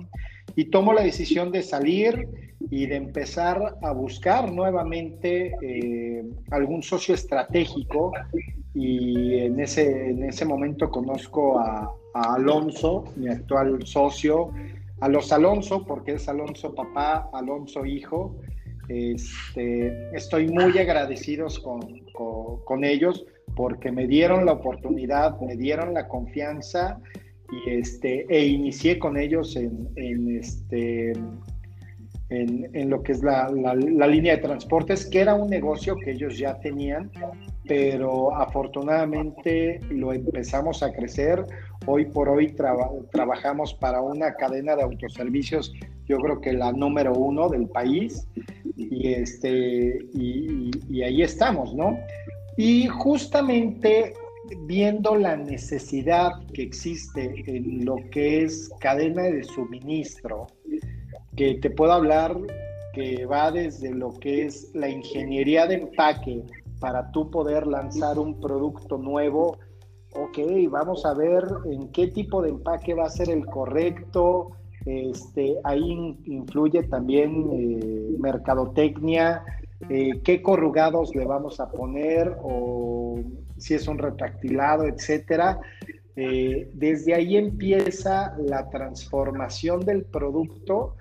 Y 0.55 0.65
tomo 0.65 0.93
la 0.93 1.03
decisión 1.03 1.51
de 1.51 1.61
salir 1.61 2.27
y 2.71 2.87
de 2.87 2.95
empezar 2.95 3.77
a 3.81 3.91
buscar 3.91 4.51
nuevamente 4.51 5.53
eh, 5.61 6.23
algún 6.49 6.81
socio 6.81 7.13
estratégico 7.13 8.11
y 8.75 9.39
en 9.39 9.59
ese, 9.61 10.09
en 10.09 10.23
ese 10.25 10.43
momento 10.45 10.91
conozco 10.91 11.59
a, 11.59 11.95
Alonso, 12.13 13.03
mi 13.17 13.27
actual 13.27 13.85
socio, 13.85 14.51
a 15.01 15.09
los 15.09 15.33
Alonso, 15.33 15.85
porque 15.85 16.13
es 16.13 16.29
Alonso 16.29 16.73
papá, 16.73 17.29
Alonso 17.33 17.85
hijo. 17.85 18.37
Este, 18.87 20.15
estoy 20.15 20.47
muy 20.47 20.77
agradecidos 20.77 21.59
con, 21.59 21.81
con, 22.13 22.85
ellos 22.85 23.25
porque 23.55 23.91
me 23.91 24.07
dieron 24.07 24.45
la 24.45 24.53
oportunidad, 24.53 25.37
me 25.41 25.57
dieron 25.57 25.93
la 25.93 26.07
confianza 26.07 27.01
y 27.51 27.71
este, 27.71 28.25
e 28.29 28.45
inicié 28.45 28.97
con 28.97 29.17
ellos 29.17 29.57
en, 29.57 29.89
en 29.97 30.37
este, 30.37 31.11
en, 32.29 32.89
lo 32.89 33.03
que 33.03 33.11
es 33.11 33.23
la, 33.23 33.49
línea 34.07 34.35
de 34.35 34.41
transportes, 34.41 35.05
que 35.05 35.21
era 35.21 35.35
un 35.35 35.49
negocio 35.49 35.95
que 35.95 36.11
ellos 36.11 36.37
ya 36.37 36.59
tenían, 36.59 37.11
pero 37.67 38.35
afortunadamente 38.35 39.79
lo 39.89 40.13
empezamos 40.13 40.81
a 40.81 40.91
crecer. 40.91 41.45
Hoy 41.85 42.05
por 42.05 42.29
hoy 42.29 42.55
trabajamos 43.11 43.73
para 43.75 44.01
una 44.01 44.33
cadena 44.35 44.75
de 44.75 44.83
autoservicios, 44.83 45.73
yo 46.07 46.17
creo 46.17 46.41
que 46.41 46.53
la 46.53 46.71
número 46.71 47.13
uno 47.13 47.49
del 47.49 47.67
país, 47.67 48.27
y, 48.75 49.13
este, 49.13 49.99
y 50.13 51.01
ahí 51.01 51.21
estamos, 51.21 51.73
¿no? 51.75 51.97
Y 52.57 52.87
justamente 52.87 54.13
viendo 54.65 55.15
la 55.15 55.35
necesidad 55.35 56.31
que 56.53 56.63
existe 56.63 57.43
en 57.47 57.85
lo 57.85 57.97
que 58.11 58.43
es 58.43 58.69
cadena 58.79 59.23
de 59.23 59.43
suministro, 59.43 60.47
que 61.35 61.55
te 61.55 61.69
puedo 61.69 61.91
hablar 61.91 62.37
que 62.93 63.25
va 63.25 63.51
desde 63.51 63.93
lo 63.93 64.13
que 64.19 64.45
es 64.45 64.71
la 64.73 64.87
ingeniería 64.87 65.67
de 65.67 65.75
empaque 65.75 66.43
para 66.79 67.11
tú 67.11 67.29
poder 67.29 67.67
lanzar 67.67 68.17
un 68.19 68.39
producto 68.39 68.97
nuevo. 68.97 69.57
Ok, 70.13 70.39
vamos 70.69 71.05
a 71.05 71.13
ver 71.13 71.43
en 71.65 71.89
qué 71.89 72.07
tipo 72.07 72.41
de 72.41 72.49
empaque 72.49 72.93
va 72.93 73.05
a 73.05 73.09
ser 73.09 73.29
el 73.29 73.45
correcto. 73.45 74.51
Este, 74.85 75.57
ahí 75.63 76.17
influye 76.25 76.83
también 76.83 77.49
eh, 77.51 78.15
mercadotecnia, 78.19 79.43
eh, 79.89 80.21
qué 80.23 80.41
corrugados 80.41 81.13
le 81.15 81.25
vamos 81.25 81.59
a 81.59 81.69
poner 81.69 82.37
o 82.41 83.19
si 83.57 83.73
es 83.73 83.87
un 83.87 83.97
retractilado, 83.97 84.85
etcétera. 84.85 85.59
Eh, 86.17 86.69
desde 86.73 87.13
ahí 87.13 87.35
empieza 87.35 88.35
la 88.37 88.69
transformación 88.69 89.81
del 89.81 90.05
producto, 90.05 90.95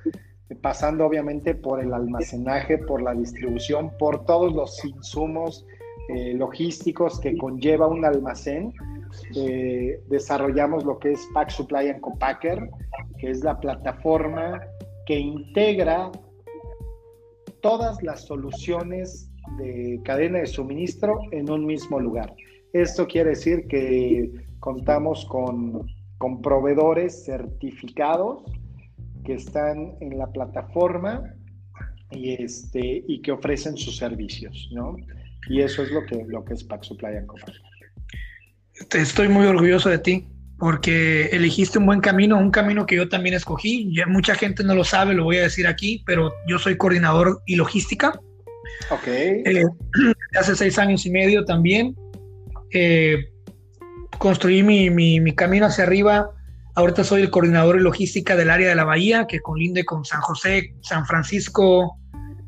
pasando 0.60 1.06
obviamente 1.06 1.54
por 1.54 1.80
el 1.80 1.92
almacenaje, 1.92 2.78
por 2.78 3.02
la 3.02 3.14
distribución, 3.14 3.92
por 3.98 4.24
todos 4.24 4.52
los 4.52 4.84
insumos 4.84 5.64
eh, 6.08 6.34
logísticos 6.34 7.18
que 7.20 7.36
conlleva 7.36 7.86
un 7.86 8.04
almacén. 8.04 8.72
Eh, 9.36 10.00
desarrollamos 10.08 10.84
lo 10.84 10.98
que 10.98 11.12
es 11.12 11.28
Pack 11.32 11.50
Supply 11.50 11.88
and 11.88 12.00
Copacker, 12.00 12.68
que 13.18 13.30
es 13.30 13.44
la 13.44 13.58
plataforma 13.58 14.60
que 15.06 15.18
integra 15.18 16.10
todas 17.60 18.02
las 18.02 18.26
soluciones 18.26 19.30
de 19.58 20.00
cadena 20.04 20.40
de 20.40 20.46
suministro 20.46 21.20
en 21.30 21.50
un 21.50 21.64
mismo 21.64 22.00
lugar. 22.00 22.34
Esto 22.72 23.06
quiere 23.06 23.30
decir 23.30 23.66
que 23.68 24.30
contamos 24.64 25.26
con, 25.26 25.86
proveedores 26.42 27.26
certificados 27.26 28.44
que 29.26 29.34
están 29.34 29.94
en 30.00 30.16
la 30.16 30.26
plataforma 30.32 31.34
y, 32.10 32.42
este, 32.42 33.04
y 33.06 33.20
que 33.20 33.32
ofrecen 33.32 33.76
sus 33.76 33.98
servicios, 33.98 34.70
¿no? 34.72 34.96
Y 35.50 35.60
eso 35.60 35.82
es 35.82 35.90
lo 35.90 36.06
que, 36.06 36.24
lo 36.26 36.42
que 36.46 36.54
es 36.54 36.64
Pack 36.64 36.82
Supply 36.82 37.14
and 37.18 37.28
Estoy 38.94 39.28
muy 39.28 39.44
orgulloso 39.44 39.90
de 39.90 39.98
ti 39.98 40.26
porque 40.58 41.26
elegiste 41.26 41.78
un 41.78 41.84
buen 41.84 42.00
camino, 42.00 42.38
un 42.38 42.50
camino 42.50 42.86
que 42.86 42.96
yo 42.96 43.06
también 43.10 43.34
escogí. 43.34 43.94
Ya 43.94 44.06
mucha 44.06 44.34
gente 44.34 44.64
no 44.64 44.74
lo 44.74 44.84
sabe, 44.84 45.12
lo 45.12 45.24
voy 45.24 45.36
a 45.36 45.42
decir 45.42 45.66
aquí, 45.66 46.02
pero 46.06 46.32
yo 46.48 46.58
soy 46.58 46.78
coordinador 46.78 47.42
y 47.44 47.56
logística. 47.56 48.18
Ok. 48.90 49.08
Eh, 49.08 49.62
hace 50.40 50.56
seis 50.56 50.78
años 50.78 51.04
y 51.04 51.10
medio 51.10 51.44
también. 51.44 51.94
Eh, 52.70 53.28
construí 54.18 54.62
mi, 54.62 55.34
camino 55.34 55.66
hacia 55.66 55.84
arriba. 55.84 56.30
Ahorita 56.74 57.04
soy 57.04 57.22
el 57.22 57.30
coordinador 57.30 57.76
de 57.76 57.82
logística 57.82 58.36
del 58.36 58.50
área 58.50 58.68
de 58.68 58.74
la 58.74 58.84
Bahía, 58.84 59.26
que 59.26 59.40
colinde 59.40 59.84
con 59.84 60.04
San 60.04 60.20
José, 60.20 60.74
San 60.82 61.06
Francisco, 61.06 61.96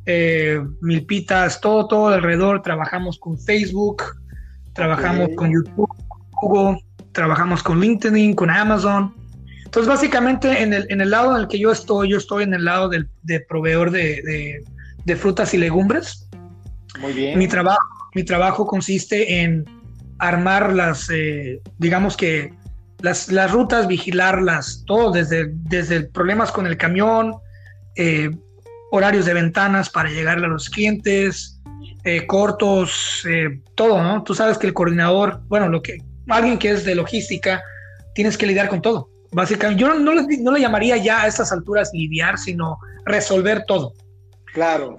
eh, 0.05 0.61
Milpitas, 0.81 1.61
todo, 1.61 1.87
todo 1.87 2.09
alrededor. 2.09 2.63
Trabajamos 2.63 3.19
con 3.19 3.39
Facebook, 3.39 4.03
trabajamos 4.73 5.31
con 5.37 5.53
YouTube, 5.53 5.89
Google, 6.33 6.81
trabajamos 7.13 7.63
con 7.63 7.81
LinkedIn, 7.81 8.35
con 8.35 8.51
Amazon. 8.51 9.15
Entonces, 9.65 9.89
básicamente, 9.89 10.63
en 10.63 10.73
el, 10.73 10.87
en 10.91 11.01
el 11.01 11.11
lado 11.11 11.35
en 11.37 11.43
el 11.43 11.49
que 11.49 11.59
yo 11.59 11.71
estoy, 11.71 12.11
yo 12.11 12.19
estoy 12.19 12.45
en 12.45 12.55
el 12.55 12.65
lado 12.65 12.89
del, 12.89 13.09
de 13.23 13.41
proveedor 13.41 13.91
de, 13.91 14.63
de, 15.05 15.17
frutas 15.17 15.55
y 15.55 15.59
legumbres. 15.59 16.29
Muy 17.01 17.13
bien. 17.13 17.39
Mi 17.39 17.47
trabajo, 17.47 17.79
mi 18.15 18.25
trabajo 18.25 18.67
consiste 18.67 19.43
en 19.43 19.65
armar 20.19 20.73
las, 20.73 21.09
eh, 21.11 21.61
digamos 21.79 22.17
que 22.17 22.53
las, 23.01 23.31
las, 23.31 23.53
rutas, 23.53 23.87
vigilarlas, 23.87 24.83
todo 24.87 25.11
desde, 25.11 25.51
desde 25.51 26.03
problemas 26.03 26.51
con 26.51 26.67
el 26.67 26.77
camión, 26.77 27.35
eh, 27.97 28.31
horarios 28.91 29.27
de 29.27 29.35
ventanas 29.35 29.91
para 29.91 30.11
llegar 30.11 30.39
a 30.39 30.49
los 30.49 30.71
clientes, 30.71 31.61
eh, 32.05 32.27
cortos, 32.27 33.27
todo, 33.75 34.03
¿no? 34.03 34.23
Tú 34.23 34.35
sabes 34.35 34.59
que 34.59 34.67
el 34.67 34.73
coordinador, 34.75 35.41
bueno, 35.49 35.69
lo 35.69 35.83
que 35.83 35.99
alguien 36.29 36.59
que 36.59 36.71
es 36.71 36.85
de 36.85 36.95
logística, 36.95 37.63
tienes 38.15 38.39
que 38.39 38.47
lidiar 38.47 38.69
con 38.69 38.81
todo. 38.81 39.11
Básicamente, 39.33 39.83
yo 39.83 39.93
no, 39.93 40.15
le, 40.15 40.39
no 40.39 40.53
le 40.53 40.61
llamaría 40.61 40.97
ya 40.97 41.23
a 41.23 41.27
estas 41.27 41.53
alturas 41.53 41.91
lidiar, 41.93 42.39
sino 42.39 42.79
resolver 43.05 43.65
todo. 43.67 43.93
Claro. 44.55 44.97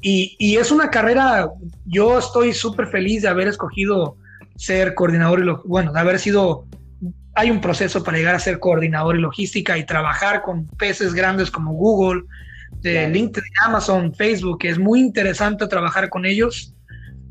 y, 0.00 0.36
y, 0.38 0.56
es 0.56 0.70
una 0.70 0.90
carrera, 0.90 1.50
yo 1.84 2.18
estoy 2.18 2.54
súper 2.54 2.86
feliz 2.86 3.22
de 3.22 3.28
haber 3.28 3.48
escogido 3.48 4.16
ser 4.56 4.94
coordinador 4.94 5.40
y 5.40 5.68
bueno, 5.68 5.92
de 5.92 6.00
haber 6.00 6.18
sido, 6.18 6.66
hay 7.34 7.50
un 7.50 7.60
proceso 7.60 8.02
para 8.02 8.18
llegar 8.18 8.34
a 8.34 8.40
ser 8.40 8.58
coordinador 8.58 9.16
y 9.16 9.20
logística 9.20 9.76
y 9.78 9.84
trabajar 9.84 10.42
con 10.42 10.66
peces 10.66 11.14
grandes 11.14 11.50
como 11.50 11.72
Google, 11.72 12.22
de 12.80 13.08
LinkedIn, 13.08 13.52
Amazon, 13.64 14.14
Facebook, 14.14 14.58
que 14.60 14.68
es 14.68 14.78
muy 14.78 15.00
interesante 15.00 15.66
trabajar 15.66 16.08
con 16.08 16.24
ellos, 16.24 16.74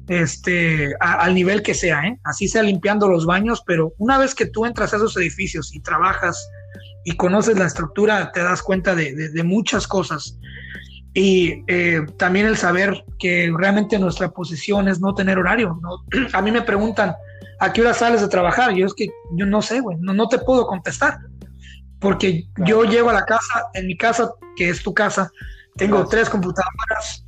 este, 0.07 0.93
al 0.99 1.33
nivel 1.33 1.61
que 1.61 1.73
sea, 1.73 2.05
¿eh? 2.05 2.19
así 2.23 2.47
sea 2.47 2.61
limpiando 2.61 3.07
los 3.07 3.25
baños, 3.25 3.63
pero 3.65 3.93
una 3.97 4.17
vez 4.17 4.35
que 4.35 4.45
tú 4.45 4.65
entras 4.65 4.93
a 4.93 4.97
esos 4.97 5.17
edificios 5.17 5.73
y 5.73 5.79
trabajas 5.79 6.47
y 7.05 7.15
conoces 7.15 7.57
la 7.57 7.65
estructura, 7.65 8.31
te 8.31 8.43
das 8.43 8.61
cuenta 8.61 8.95
de, 8.95 9.29
de 9.29 9.43
muchas 9.43 9.87
cosas. 9.87 10.37
Y 11.17 11.63
eh, 11.67 12.05
también 12.17 12.45
el 12.45 12.57
saber 12.57 13.05
que 13.17 13.51
realmente 13.57 13.97
nuestra 13.97 14.29
posición 14.31 14.89
es 14.89 14.99
no 14.99 15.15
tener 15.15 15.39
horario. 15.39 15.79
¿no? 15.81 16.03
A 16.33 16.41
mí 16.41 16.51
me 16.51 16.61
preguntan, 16.61 17.15
¿a 17.59 17.71
qué 17.71 17.81
hora 17.81 17.93
sales 17.93 18.19
de 18.19 18.27
trabajar? 18.27 18.75
Yo 18.75 18.85
es 18.85 18.93
que 18.93 19.07
yo 19.31 19.45
no 19.45 19.61
sé, 19.61 19.79
güey, 19.79 19.97
no, 20.01 20.13
no 20.13 20.27
te 20.27 20.39
puedo 20.39 20.67
contestar. 20.67 21.19
Porque 21.99 22.43
yo 22.65 22.83
llego 22.83 23.09
a 23.09 23.13
la 23.13 23.25
casa, 23.25 23.65
en 23.73 23.87
mi 23.87 23.95
casa, 23.95 24.29
que 24.57 24.69
es 24.69 24.83
tu 24.83 24.93
casa, 24.93 25.31
tengo 25.77 26.05
tres 26.05 26.29
computadoras, 26.29 27.25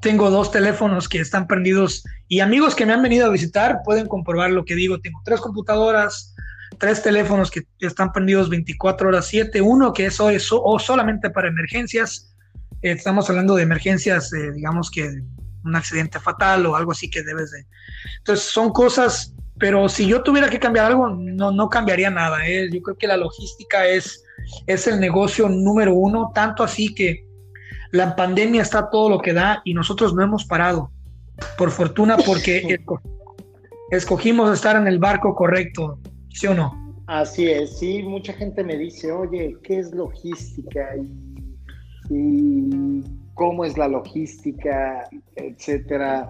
tengo 0.00 0.30
dos 0.30 0.50
teléfonos 0.50 1.08
que 1.08 1.20
están 1.20 1.46
prendidos 1.46 2.02
y 2.26 2.40
amigos 2.40 2.74
que 2.74 2.86
me 2.86 2.94
han 2.94 3.02
venido 3.02 3.26
a 3.26 3.30
visitar 3.30 3.80
pueden 3.84 4.08
comprobar 4.08 4.50
lo 4.50 4.64
que 4.64 4.74
digo. 4.74 4.98
Tengo 5.00 5.20
tres 5.24 5.40
computadoras, 5.40 6.34
tres 6.78 7.02
teléfonos 7.02 7.50
que 7.50 7.66
están 7.80 8.10
prendidos 8.10 8.48
24 8.48 9.08
horas 9.08 9.26
7, 9.26 9.60
uno 9.60 9.92
que 9.92 10.06
es 10.06 10.18
hoy 10.18 10.38
o 10.50 10.78
solamente 10.78 11.28
para 11.28 11.48
emergencias 11.48 12.31
estamos 12.82 13.30
hablando 13.30 13.54
de 13.54 13.62
emergencias, 13.62 14.32
eh, 14.32 14.52
digamos 14.52 14.90
que 14.90 15.08
un 15.64 15.76
accidente 15.76 16.18
fatal 16.18 16.66
o 16.66 16.76
algo 16.76 16.92
así 16.92 17.08
que 17.08 17.22
debes 17.22 17.52
de... 17.52 17.64
Entonces 18.18 18.44
son 18.46 18.70
cosas, 18.70 19.34
pero 19.58 19.88
si 19.88 20.06
yo 20.06 20.22
tuviera 20.22 20.50
que 20.50 20.58
cambiar 20.58 20.86
algo, 20.86 21.08
no, 21.08 21.52
no 21.52 21.68
cambiaría 21.68 22.10
nada. 22.10 22.46
¿eh? 22.46 22.68
Yo 22.72 22.82
creo 22.82 22.98
que 22.98 23.06
la 23.06 23.16
logística 23.16 23.86
es, 23.86 24.24
es 24.66 24.86
el 24.86 24.98
negocio 24.98 25.48
número 25.48 25.94
uno, 25.94 26.32
tanto 26.34 26.64
así 26.64 26.94
que 26.94 27.24
la 27.92 28.16
pandemia 28.16 28.62
está 28.62 28.90
todo 28.90 29.08
lo 29.08 29.20
que 29.20 29.32
da 29.32 29.62
y 29.64 29.74
nosotros 29.74 30.14
no 30.14 30.22
hemos 30.22 30.44
parado. 30.44 30.90
Por 31.56 31.70
fortuna, 31.70 32.16
porque 32.16 32.78
escogimos 33.90 34.52
estar 34.52 34.76
en 34.76 34.86
el 34.86 34.98
barco 34.98 35.34
correcto, 35.34 35.98
¿sí 36.30 36.46
o 36.46 36.54
no? 36.54 36.82
Así 37.06 37.48
es, 37.48 37.78
sí, 37.78 38.02
mucha 38.02 38.32
gente 38.32 38.64
me 38.64 38.76
dice, 38.76 39.12
oye, 39.12 39.56
¿qué 39.62 39.80
es 39.80 39.92
logística? 39.92 40.96
Y 40.96 41.31
y 42.12 43.02
cómo 43.34 43.64
es 43.64 43.76
la 43.78 43.88
logística, 43.88 45.08
etcétera. 45.36 46.28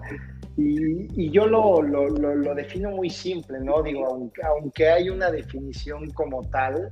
Y, 0.55 1.29
yo 1.31 1.47
lo, 1.47 1.81
lo, 1.81 2.07
lo, 2.09 2.55
defino 2.55 2.91
muy 2.91 3.09
simple, 3.09 3.59
¿no? 3.59 3.81
Digo, 3.81 4.05
aunque, 4.05 4.41
aunque 4.43 4.87
hay 4.87 5.09
una 5.09 5.31
definición 5.31 6.11
como 6.11 6.43
tal, 6.49 6.91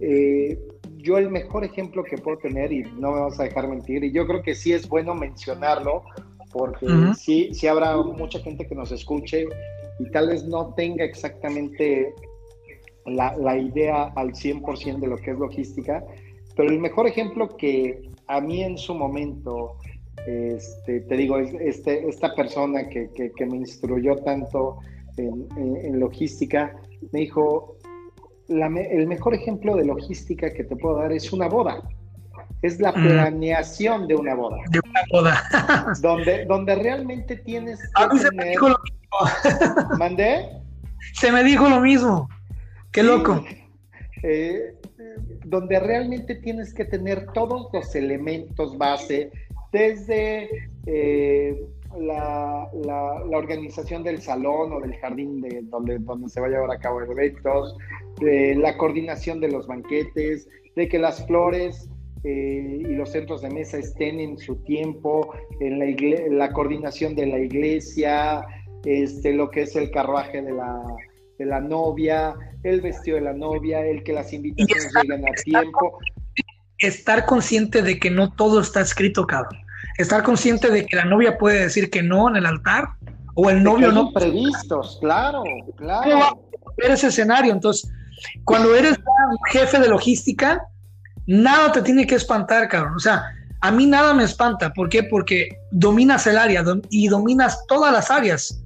eh, 0.00 0.58
yo 0.98 1.18
el 1.18 1.28
mejor 1.30 1.64
ejemplo 1.64 2.04
que 2.04 2.16
puedo 2.16 2.38
tener, 2.38 2.72
y 2.72 2.82
no 2.98 3.12
me 3.12 3.20
vas 3.20 3.38
a 3.40 3.44
dejar 3.44 3.68
mentir, 3.68 4.04
y 4.04 4.12
yo 4.12 4.26
creo 4.26 4.42
que 4.42 4.54
sí 4.54 4.72
es 4.72 4.88
bueno 4.88 5.14
mencionarlo, 5.14 6.04
porque 6.52 6.86
sí, 7.18 7.50
sí 7.52 7.66
habrá 7.66 7.96
mucha 7.96 8.38
gente 8.38 8.66
que 8.66 8.76
nos 8.76 8.92
escuche 8.92 9.44
y 9.98 10.10
tal 10.10 10.28
vez 10.28 10.44
no 10.44 10.72
tenga 10.74 11.04
exactamente 11.04 12.14
la, 13.06 13.36
la 13.36 13.58
idea 13.58 14.04
al 14.14 14.32
100% 14.32 15.00
de 15.00 15.06
lo 15.08 15.16
que 15.16 15.32
es 15.32 15.38
logística, 15.38 16.04
pero 16.56 16.70
el 16.70 16.78
mejor 16.78 17.08
ejemplo 17.08 17.56
que 17.56 18.08
a 18.28 18.40
mí 18.40 18.62
en 18.62 18.78
su 18.78 18.94
momento, 18.94 19.76
este, 20.26 21.00
te 21.00 21.16
digo, 21.16 21.38
este, 21.38 22.08
esta 22.08 22.34
persona 22.34 22.88
que, 22.88 23.32
me 23.46 23.56
instruyó 23.56 24.16
tanto 24.16 24.78
en, 25.16 25.98
logística, 25.98 26.74
me 27.12 27.20
dijo, 27.20 27.76
el 28.48 29.06
mejor 29.06 29.34
ejemplo 29.34 29.76
de 29.76 29.84
logística 29.84 30.52
que 30.52 30.64
te 30.64 30.76
puedo 30.76 30.98
dar 30.98 31.12
es 31.12 31.32
una 31.32 31.48
boda. 31.48 31.82
Es 32.62 32.80
la 32.80 32.92
mm. 32.92 32.94
planeación 32.94 34.08
de 34.08 34.16
una 34.16 34.34
boda. 34.34 34.56
De 34.70 34.80
una 34.80 35.00
boda. 35.10 35.92
donde, 36.00 36.46
donde 36.46 36.74
realmente 36.76 37.36
tienes 37.36 37.78
a 37.94 38.08
mí 38.08 38.18
se 38.18 38.30
me 38.32 38.50
dijo 38.50 38.70
lo 38.70 38.78
mismo. 38.82 39.98
¿Mandé? 39.98 40.48
Se 41.12 41.30
me 41.30 41.44
dijo 41.44 41.68
lo 41.68 41.80
mismo. 41.80 42.28
Qué 42.90 43.02
loco. 43.02 43.44
Eh, 44.22 44.74
donde 45.44 45.78
realmente 45.80 46.34
tienes 46.36 46.72
que 46.74 46.84
tener 46.84 47.26
todos 47.32 47.68
los 47.72 47.94
elementos 47.94 48.76
base, 48.78 49.30
desde 49.72 50.48
eh, 50.86 51.66
la, 51.98 52.68
organización 53.32 54.02
del 54.04 54.20
salón 54.22 54.72
o 54.72 54.80
del 54.80 54.94
jardín 54.96 55.40
de 55.40 55.62
donde, 55.64 55.98
donde 55.98 56.28
se 56.28 56.40
va 56.40 56.46
a 56.46 56.50
llevar 56.50 56.70
a 56.70 56.78
cabo 56.78 57.02
eventos, 57.02 57.76
de 58.20 58.54
la 58.54 58.76
coordinación 58.76 59.40
de 59.40 59.48
los 59.48 59.66
banquetes, 59.66 60.48
de 60.76 60.88
que 60.88 60.98
las 60.98 61.26
flores 61.26 61.88
eh, 62.22 62.78
y 62.80 62.94
los 62.94 63.10
centros 63.10 63.42
de 63.42 63.50
mesa 63.50 63.78
estén 63.78 64.20
en 64.20 64.38
su 64.38 64.56
tiempo, 64.62 65.34
en 65.60 65.78
la, 65.78 65.86
la 66.30 66.52
coordinación 66.52 67.14
de 67.16 67.26
la 67.26 67.38
iglesia, 67.38 68.46
este, 68.84 69.32
lo 69.32 69.50
que 69.50 69.62
es 69.62 69.74
el 69.76 69.90
carruaje 69.90 70.42
de 70.42 70.52
la, 70.52 70.82
de 71.38 71.46
la 71.46 71.60
novia, 71.60 72.34
el 72.62 72.80
vestido 72.80 73.16
de 73.16 73.22
la 73.22 73.32
novia, 73.32 73.84
el 73.84 74.02
que 74.02 74.12
las 74.12 74.32
invitaciones 74.32 74.92
lleguen 75.02 75.24
a 75.28 75.32
tiempo. 75.32 75.98
Estar 76.78 77.26
consciente 77.26 77.82
de 77.82 77.98
que 77.98 78.10
no 78.10 78.32
todo 78.32 78.60
está 78.60 78.80
escrito, 78.80 79.26
cabrón. 79.26 79.60
Estar 79.98 80.22
consciente 80.22 80.70
de 80.70 80.86
que 80.86 80.96
la 80.96 81.04
novia 81.04 81.38
puede 81.38 81.60
decir 81.60 81.90
que 81.90 82.02
no 82.02 82.28
en 82.28 82.36
el 82.36 82.46
altar 82.46 82.88
o 83.34 83.50
el 83.50 83.62
novio 83.62 83.92
no. 83.92 84.12
Previstos, 84.12 84.98
claro, 85.00 85.42
claro. 85.76 86.40
Ver 86.76 86.92
ese 86.92 87.08
escenario. 87.08 87.52
Entonces, 87.52 87.90
cuando 88.44 88.74
eres 88.74 88.98
jefe 89.50 89.78
de 89.78 89.88
logística, 89.88 90.62
nada 91.26 91.72
te 91.72 91.82
tiene 91.82 92.06
que 92.06 92.16
espantar, 92.16 92.68
cabrón. 92.68 92.94
O 92.96 93.00
sea, 93.00 93.24
a 93.60 93.70
mí 93.70 93.86
nada 93.86 94.12
me 94.14 94.24
espanta. 94.24 94.72
¿Por 94.72 94.88
qué? 94.88 95.04
Porque 95.04 95.58
dominas 95.70 96.26
el 96.26 96.38
área 96.38 96.64
y 96.90 97.08
dominas 97.08 97.64
todas 97.66 97.92
las 97.92 98.10
áreas. 98.10 98.60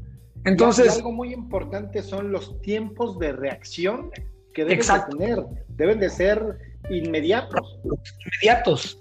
Entonces, 0.48 0.96
algo 0.96 1.12
muy 1.12 1.32
importante 1.32 2.02
son 2.02 2.32
los 2.32 2.60
tiempos 2.62 3.18
de 3.18 3.32
reacción 3.32 4.10
que 4.54 4.64
deben 4.64 4.86
de 4.86 5.00
tener. 5.10 5.44
Deben 5.68 6.00
de 6.00 6.10
ser 6.10 6.58
inmediatos. 6.90 7.78
Inmediatos. 7.84 8.98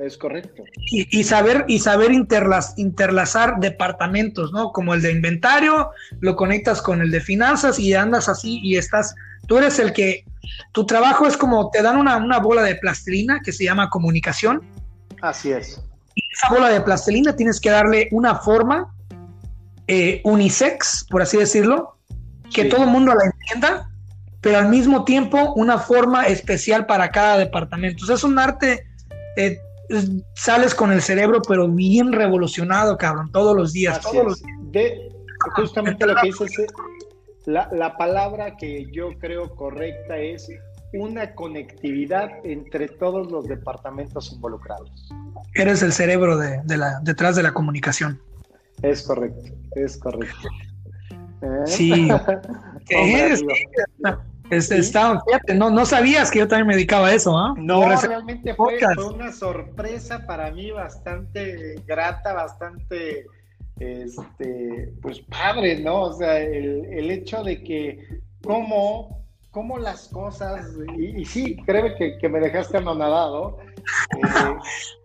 Es 0.00 0.18
correcto. 0.18 0.64
Y, 0.90 1.22
saber, 1.22 1.64
y 1.68 1.78
saber 1.78 2.10
interlazar 2.10 3.60
departamentos, 3.60 4.52
¿no? 4.52 4.72
Como 4.72 4.92
el 4.92 5.02
de 5.02 5.12
inventario, 5.12 5.90
lo 6.20 6.34
conectas 6.34 6.82
con 6.82 7.00
el 7.00 7.12
de 7.12 7.20
finanzas 7.20 7.78
y 7.78 7.94
andas 7.94 8.28
así 8.28 8.58
y 8.62 8.76
estás, 8.76 9.14
tú 9.46 9.58
eres 9.58 9.78
el 9.78 9.92
que, 9.92 10.24
tu 10.72 10.84
trabajo 10.84 11.26
es 11.26 11.36
como, 11.36 11.70
te 11.70 11.80
dan 11.80 11.96
una, 11.96 12.16
una 12.16 12.38
bola 12.38 12.62
de 12.62 12.74
plastilina 12.74 13.40
que 13.42 13.52
se 13.52 13.64
llama 13.64 13.88
comunicación. 13.88 14.62
Así 15.22 15.52
es. 15.52 15.80
Y 16.16 16.22
esa 16.32 16.52
bola 16.52 16.70
de 16.70 16.80
plastilina 16.80 17.36
tienes 17.36 17.60
que 17.60 17.70
darle 17.70 18.08
una 18.10 18.34
forma 18.34 18.93
eh, 19.88 20.20
unisex, 20.24 21.06
por 21.10 21.22
así 21.22 21.36
decirlo, 21.36 21.96
que 22.52 22.66
todo 22.66 22.84
el 22.84 22.90
mundo 22.90 23.14
la 23.14 23.24
entienda, 23.24 23.90
pero 24.40 24.58
al 24.58 24.68
mismo 24.68 25.04
tiempo 25.04 25.52
una 25.54 25.78
forma 25.78 26.26
especial 26.26 26.86
para 26.86 27.10
cada 27.10 27.38
departamento. 27.38 28.12
es 28.12 28.24
un 28.24 28.38
arte, 28.38 28.86
eh, 29.36 29.58
sales 30.34 30.74
con 30.74 30.92
el 30.92 31.02
cerebro, 31.02 31.42
pero 31.46 31.68
bien 31.68 32.12
revolucionado, 32.12 32.96
cabrón, 32.96 33.30
todos 33.32 33.56
los 33.56 33.72
días. 33.72 34.00
todos 34.00 34.42
De, 34.70 35.08
justamente 35.54 36.06
lo 36.06 36.14
que 36.16 36.26
dices, 36.28 36.58
eh, 36.58 36.66
la, 37.46 37.68
la 37.72 37.96
palabra 37.96 38.56
que 38.56 38.86
yo 38.92 39.10
creo 39.18 39.54
correcta 39.54 40.16
es 40.16 40.48
una 40.94 41.34
conectividad 41.34 42.30
entre 42.44 42.88
todos 42.88 43.30
los 43.30 43.46
departamentos 43.46 44.32
involucrados. 44.32 44.90
Eres 45.54 45.82
el 45.82 45.92
cerebro 45.92 46.36
de, 46.36 46.62
la, 46.76 47.00
detrás 47.02 47.36
de 47.36 47.42
la 47.42 47.52
comunicación. 47.52 48.20
Es 48.82 49.02
correcto, 49.02 49.52
es 49.76 49.96
correcto. 49.98 50.48
¿Eh? 51.42 51.66
Sí. 51.66 52.08
Este, 54.50 55.54
no, 55.54 55.70
no 55.70 55.86
sabías 55.86 56.30
que 56.30 56.40
yo 56.40 56.48
también 56.48 56.66
me 56.66 56.74
dedicaba 56.74 57.08
a 57.08 57.14
eso, 57.14 57.36
¿ah? 57.36 57.54
No, 57.56 57.88
realmente 58.00 58.54
fue, 58.54 58.78
una 59.12 59.32
sorpresa 59.32 60.26
para 60.26 60.50
mí 60.50 60.70
bastante 60.70 61.76
grata, 61.86 62.34
bastante, 62.34 63.26
este, 63.80 64.92
pues 65.00 65.20
padre, 65.20 65.80
¿no? 65.80 66.02
O 66.02 66.12
sea, 66.12 66.40
el, 66.40 67.10
hecho 67.10 67.42
de 67.42 67.62
que 67.62 68.20
cómo, 68.42 69.24
cómo 69.50 69.78
las 69.78 70.08
cosas, 70.08 70.66
y, 70.96 71.24
sí, 71.24 71.56
creo 71.64 71.94
que, 71.96 72.18
que, 72.18 72.28
me 72.28 72.40
dejaste 72.40 72.76
anonadado, 72.76 73.58
eh, 73.62 74.20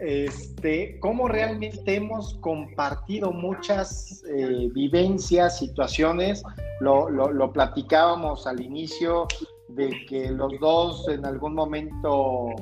este, 0.00 0.98
cómo 1.00 1.28
realmente 1.28 1.96
hemos 1.96 2.34
compartido 2.40 3.32
muchas 3.32 4.22
eh, 4.28 4.68
vivencias, 4.72 5.58
situaciones. 5.58 6.42
Lo, 6.80 7.10
lo, 7.10 7.52
platicábamos 7.52 8.46
al 8.46 8.60
inicio 8.60 9.26
de 9.68 9.90
que 10.08 10.30
los 10.30 10.52
dos 10.60 11.08
en 11.08 11.26
algún 11.26 11.54
momento 11.54 12.54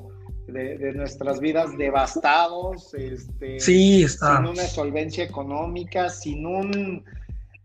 de, 0.46 0.92
nuestras 0.94 1.40
vidas 1.40 1.76
devastados, 1.76 2.94
este, 2.94 3.60
sin 3.60 4.06
una 4.22 4.62
solvencia 4.64 5.24
económica, 5.24 6.08
sin 6.08 6.46
un... 6.46 7.04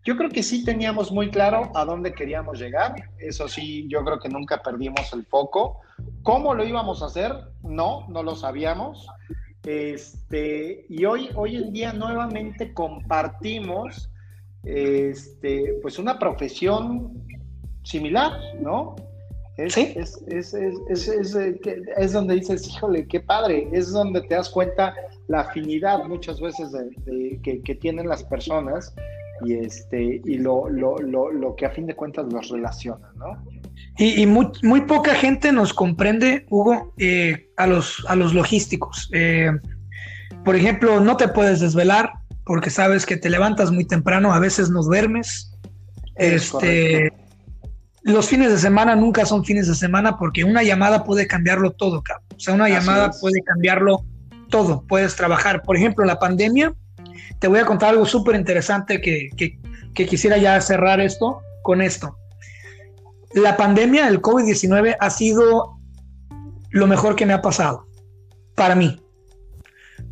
Yo 0.04 0.18
creo 0.18 0.32
que 0.32 0.42
sí 0.42 0.66
teníamos 0.66 1.12
muy 1.12 1.30
claro 1.30 1.72
a 1.76 1.86
dónde 1.86 2.14
queríamos 2.14 2.60
llegar, 2.60 2.96
eso 3.20 3.48
sí, 3.48 3.88
yo 3.88 4.04
creo 4.04 4.20
que 4.20 4.30
nunca 4.30 4.62
perdimos 4.64 5.14
el 5.14 5.26
foco. 5.26 5.80
¿Cómo 6.24 6.56
lo 6.56 6.66
íbamos 6.66 7.04
a 7.04 7.06
hacer? 7.06 7.32
No, 7.62 8.08
no 8.10 8.24
lo 8.24 8.36
sabíamos. 8.36 9.08
Este, 9.64 10.86
y 10.90 11.06
hoy, 11.06 11.30
hoy 11.36 11.58
en 11.58 11.72
día 11.72 11.94
nuevamente 11.94 12.74
compartimos 12.74 14.10
este, 14.64 15.76
pues 15.82 16.00
una 16.00 16.18
profesión 16.18 17.24
similar, 17.84 18.32
¿no? 18.60 18.96
Es, 19.58 19.78
es, 19.78 20.24
es, 20.28 20.54
es, 20.54 21.36
es, 21.36 22.14
donde 22.14 22.36
dices, 22.36 22.68
híjole, 22.68 23.08
qué 23.08 23.20
padre, 23.20 23.68
es 23.72 23.92
donde 23.92 24.22
te 24.22 24.36
das 24.36 24.50
cuenta 24.50 24.96
la 25.28 25.42
afinidad 25.42 26.06
muchas 26.06 26.40
veces 26.40 26.72
de, 26.72 27.40
que, 27.44 27.62
que, 27.62 27.76
tienen 27.76 28.08
las 28.08 28.24
personas 28.24 28.96
y, 29.44 29.56
este, 29.56 30.22
y 30.24 30.38
lo, 30.38 30.70
lo, 30.70 30.98
lo, 30.98 31.32
lo, 31.32 31.56
que 31.56 31.66
a 31.66 31.70
fin 31.70 31.86
de 31.86 31.96
cuentas 31.96 32.32
los 32.32 32.50
relaciona, 32.50 33.12
¿no? 33.16 33.44
Y, 33.98 34.22
y 34.22 34.26
muy, 34.26 34.48
muy, 34.64 34.82
poca 34.82 35.14
gente 35.16 35.52
nos 35.52 35.74
comprende, 35.74 36.46
Hugo, 36.50 36.94
eh, 36.98 37.50
a, 37.58 37.68
los, 37.68 38.04
a 38.08 38.16
los 38.16 38.34
logísticos. 38.34 39.10
Eh, 39.14 39.52
por 40.44 40.56
ejemplo, 40.56 41.00
no 41.00 41.18
te 41.18 41.28
puedes 41.28 41.60
desvelar 41.60 42.14
porque 42.46 42.70
sabes 42.70 43.06
que 43.06 43.18
te 43.18 43.30
levantas 43.30 43.72
muy 43.72 43.86
temprano, 43.86 44.34
a 44.34 44.40
veces 44.40 44.70
no 44.70 44.82
duermes. 44.82 45.52
este, 46.16 47.12
los 48.04 48.28
fines 48.28 48.52
de 48.52 48.58
semana 48.58 48.96
nunca 48.96 49.26
son 49.26 49.46
fines 49.46 49.68
de 49.68 49.76
semana 49.76 50.18
porque 50.18 50.44
una 50.44 50.64
llamada 50.64 51.04
puede 51.04 51.28
cambiarlo 51.28 51.72
todo, 51.72 52.00
O 52.36 52.40
sea, 52.40 52.54
una 52.56 52.68
llamada 52.68 53.12
puede 53.20 53.42
cambiarlo 53.44 54.04
todo. 54.50 54.84
Puedes 54.88 55.16
trabajar. 55.16 55.62
Por 55.64 55.78
ejemplo, 55.78 56.06
la 56.06 56.20
pandemia, 56.20 56.74
te 57.40 57.48
voy 57.48 57.60
a 57.60 57.66
contar 57.66 57.90
algo 57.90 58.06
súper 58.06 58.36
interesante 58.36 59.02
que, 59.02 59.30
que, 59.36 60.06
quisiera 60.06 60.38
ya 60.38 60.60
cerrar 60.62 61.00
esto 61.00 61.42
con 61.62 61.82
esto. 61.82 62.18
La 63.34 63.58
pandemia, 63.58 64.08
el 64.08 64.22
COVID-19, 64.22 64.98
ha 65.00 65.10
sido 65.10 65.78
lo 66.70 66.88
mejor 66.88 67.16
que 67.16 67.26
me 67.26 67.34
ha 67.34 67.42
pasado 67.42 67.86
para 68.56 68.76
mí. 68.76 69.02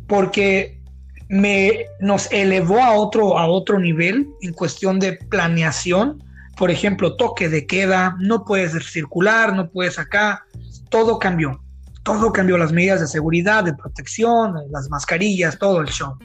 Porque 0.06 0.82
me, 1.28 1.86
nos 2.00 2.30
elevó 2.32 2.82
a 2.82 2.92
otro, 2.92 3.38
a 3.38 3.46
otro 3.46 3.78
nivel 3.78 4.28
en 4.40 4.52
cuestión 4.52 4.98
de 4.98 5.12
planeación 5.12 6.22
por 6.60 6.70
ejemplo, 6.70 7.16
toque 7.16 7.48
de 7.48 7.66
queda, 7.66 8.18
no 8.20 8.44
puedes 8.44 8.72
circular, 8.92 9.54
no 9.56 9.70
puedes 9.70 9.98
acá, 9.98 10.44
todo 10.90 11.18
cambió. 11.18 11.58
Todo 12.02 12.34
cambió, 12.34 12.58
las 12.58 12.70
medidas 12.70 13.00
de 13.00 13.06
seguridad, 13.06 13.64
de 13.64 13.72
protección, 13.72 14.54
las 14.70 14.90
mascarillas, 14.90 15.58
todo 15.58 15.80
el 15.80 15.86
show. 15.88 16.18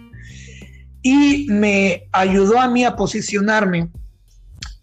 Y 1.02 1.48
me 1.50 2.10
ayudó 2.12 2.60
a 2.60 2.68
mí 2.68 2.84
a 2.84 2.98
posicionarme. 2.98 3.90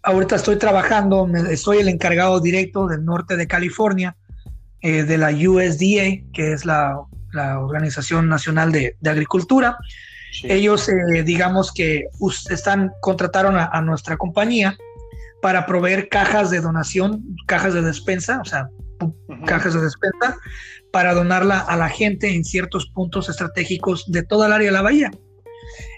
Ahorita 0.03 0.35
estoy 0.35 0.57
trabajando, 0.57 1.27
estoy 1.49 1.79
el 1.79 1.87
encargado 1.87 2.39
directo 2.39 2.87
del 2.87 3.05
norte 3.05 3.37
de 3.37 3.47
California, 3.47 4.15
eh, 4.81 5.03
de 5.03 5.17
la 5.17 5.29
USDA, 5.29 6.29
que 6.33 6.53
es 6.53 6.65
la, 6.65 6.99
Organización 7.35 8.29
Nacional 8.29 8.71
de, 8.71 8.95
Agricultura. 9.03 9.77
Ellos, 10.43 10.87
eh, 10.87 11.23
digamos 11.23 11.71
que 11.71 12.05
están, 12.51 12.91
contrataron 13.01 13.55
a 13.57 13.81
nuestra 13.81 14.17
compañía 14.17 14.77
para 15.43 15.65
proveer 15.65 16.07
cajas 16.07 16.49
de 16.51 16.61
donación, 16.61 17.21
cajas 17.47 17.73
de 17.73 17.81
despensa, 17.81 18.39
o 18.39 18.45
sea, 18.45 18.69
cajas 19.45 19.73
de 19.73 19.81
despensa, 19.81 20.37
para 20.89 21.13
donarla 21.13 21.59
a 21.59 21.75
la 21.75 21.89
gente 21.89 22.33
en 22.33 22.45
ciertos 22.45 22.87
puntos 22.87 23.27
estratégicos 23.27 24.09
de 24.09 24.23
toda 24.23 24.47
el 24.47 24.53
área 24.53 24.67
de 24.67 24.71
la 24.71 24.81
bahía. 24.81 25.11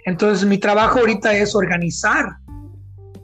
Entonces, 0.06 0.48
mi 0.48 0.58
trabajo 0.58 1.00
ahorita 1.00 1.34
es 1.36 1.54
organizar 1.54 2.38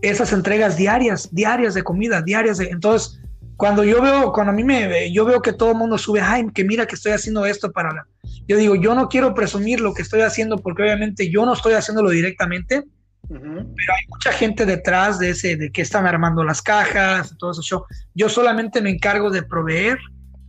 esas 0.02 0.34
entregas 0.34 0.78
diarias, 0.78 1.30
diarias 1.32 1.74
de 1.74 1.84
comida, 1.84 2.22
diarias 2.22 2.58
de... 2.58 2.70
Entonces, 2.70 3.20
cuando 3.58 3.84
yo 3.84 4.02
veo, 4.02 4.32
cuando 4.34 4.52
a 4.52 4.56
mí 4.56 4.64
me, 4.64 5.12
yo 5.12 5.26
veo 5.26 5.42
que 5.42 5.54
todo 5.54 5.72
el 5.72 5.78
mundo 5.78 5.98
sube, 5.98 6.20
ay, 6.20 6.48
que 6.54 6.64
mira 6.64 6.88
que 6.88 6.96
estoy 6.96 7.12
haciendo 7.12 7.46
esto 7.46 7.72
para 7.72 7.94
la... 7.94 8.08
Yo 8.48 8.58
digo, 8.58 8.76
yo 8.76 8.96
no 8.96 9.08
quiero 9.08 9.34
presumir 9.34 9.80
lo 9.80 9.94
que 9.94 10.02
estoy 10.02 10.22
haciendo 10.22 10.58
porque 10.58 10.84
obviamente 10.84 11.30
yo 11.30 11.46
no 11.46 11.54
estoy 11.54 11.74
haciéndolo 11.74 12.10
directamente, 12.10 12.84
pero 13.30 13.94
hay 13.94 14.08
mucha 14.10 14.32
gente 14.34 14.66
detrás 14.66 15.20
de 15.20 15.30
ese, 15.30 15.56
de 15.56 15.72
que 15.72 15.82
están 15.82 16.06
armando 16.06 16.44
las 16.44 16.62
cajas, 16.62 17.36
todo 17.38 17.52
eso. 17.52 17.62
Yo, 17.62 17.86
yo 18.14 18.30
solamente 18.30 18.82
me 18.82 18.90
encargo 18.90 19.30
de 19.30 19.44
proveer 19.44 20.00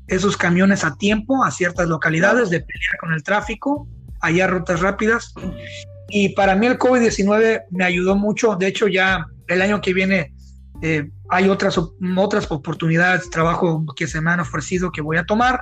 esos 0.09 0.37
camiones 0.37 0.85
a 0.85 0.97
tiempo 0.97 1.45
a 1.45 1.51
ciertas 1.51 1.89
localidades, 1.89 2.51
de 2.51 2.61
pelear 2.61 2.97
con 2.99 3.13
el 3.13 3.23
tráfico, 3.23 3.87
allá 4.21 4.47
rutas 4.47 4.81
rápidas. 4.81 5.35
Y 6.09 6.31
para 6.31 6.57
mí 6.57 6.67
el 6.67 6.79
COVID-19 6.79 7.65
me 7.71 7.85
ayudó 7.85 8.17
mucho. 8.17 8.57
De 8.57 8.67
hecho, 8.67 8.89
ya 8.89 9.27
el 9.49 9.63
año 9.63 9.81
que 9.81 9.93
viene 9.93 10.33
eh, 10.83 11.11
hay 11.29 11.49
otras, 11.49 11.79
otras 11.79 12.51
oportunidades 12.51 13.25
de 13.25 13.31
trabajo 13.31 13.85
que 13.97 14.07
se 14.07 14.21
me 14.21 14.31
han 14.31 14.41
ofrecido 14.41 14.91
que 14.91 15.01
voy 15.01 15.17
a 15.17 15.25
tomar. 15.25 15.61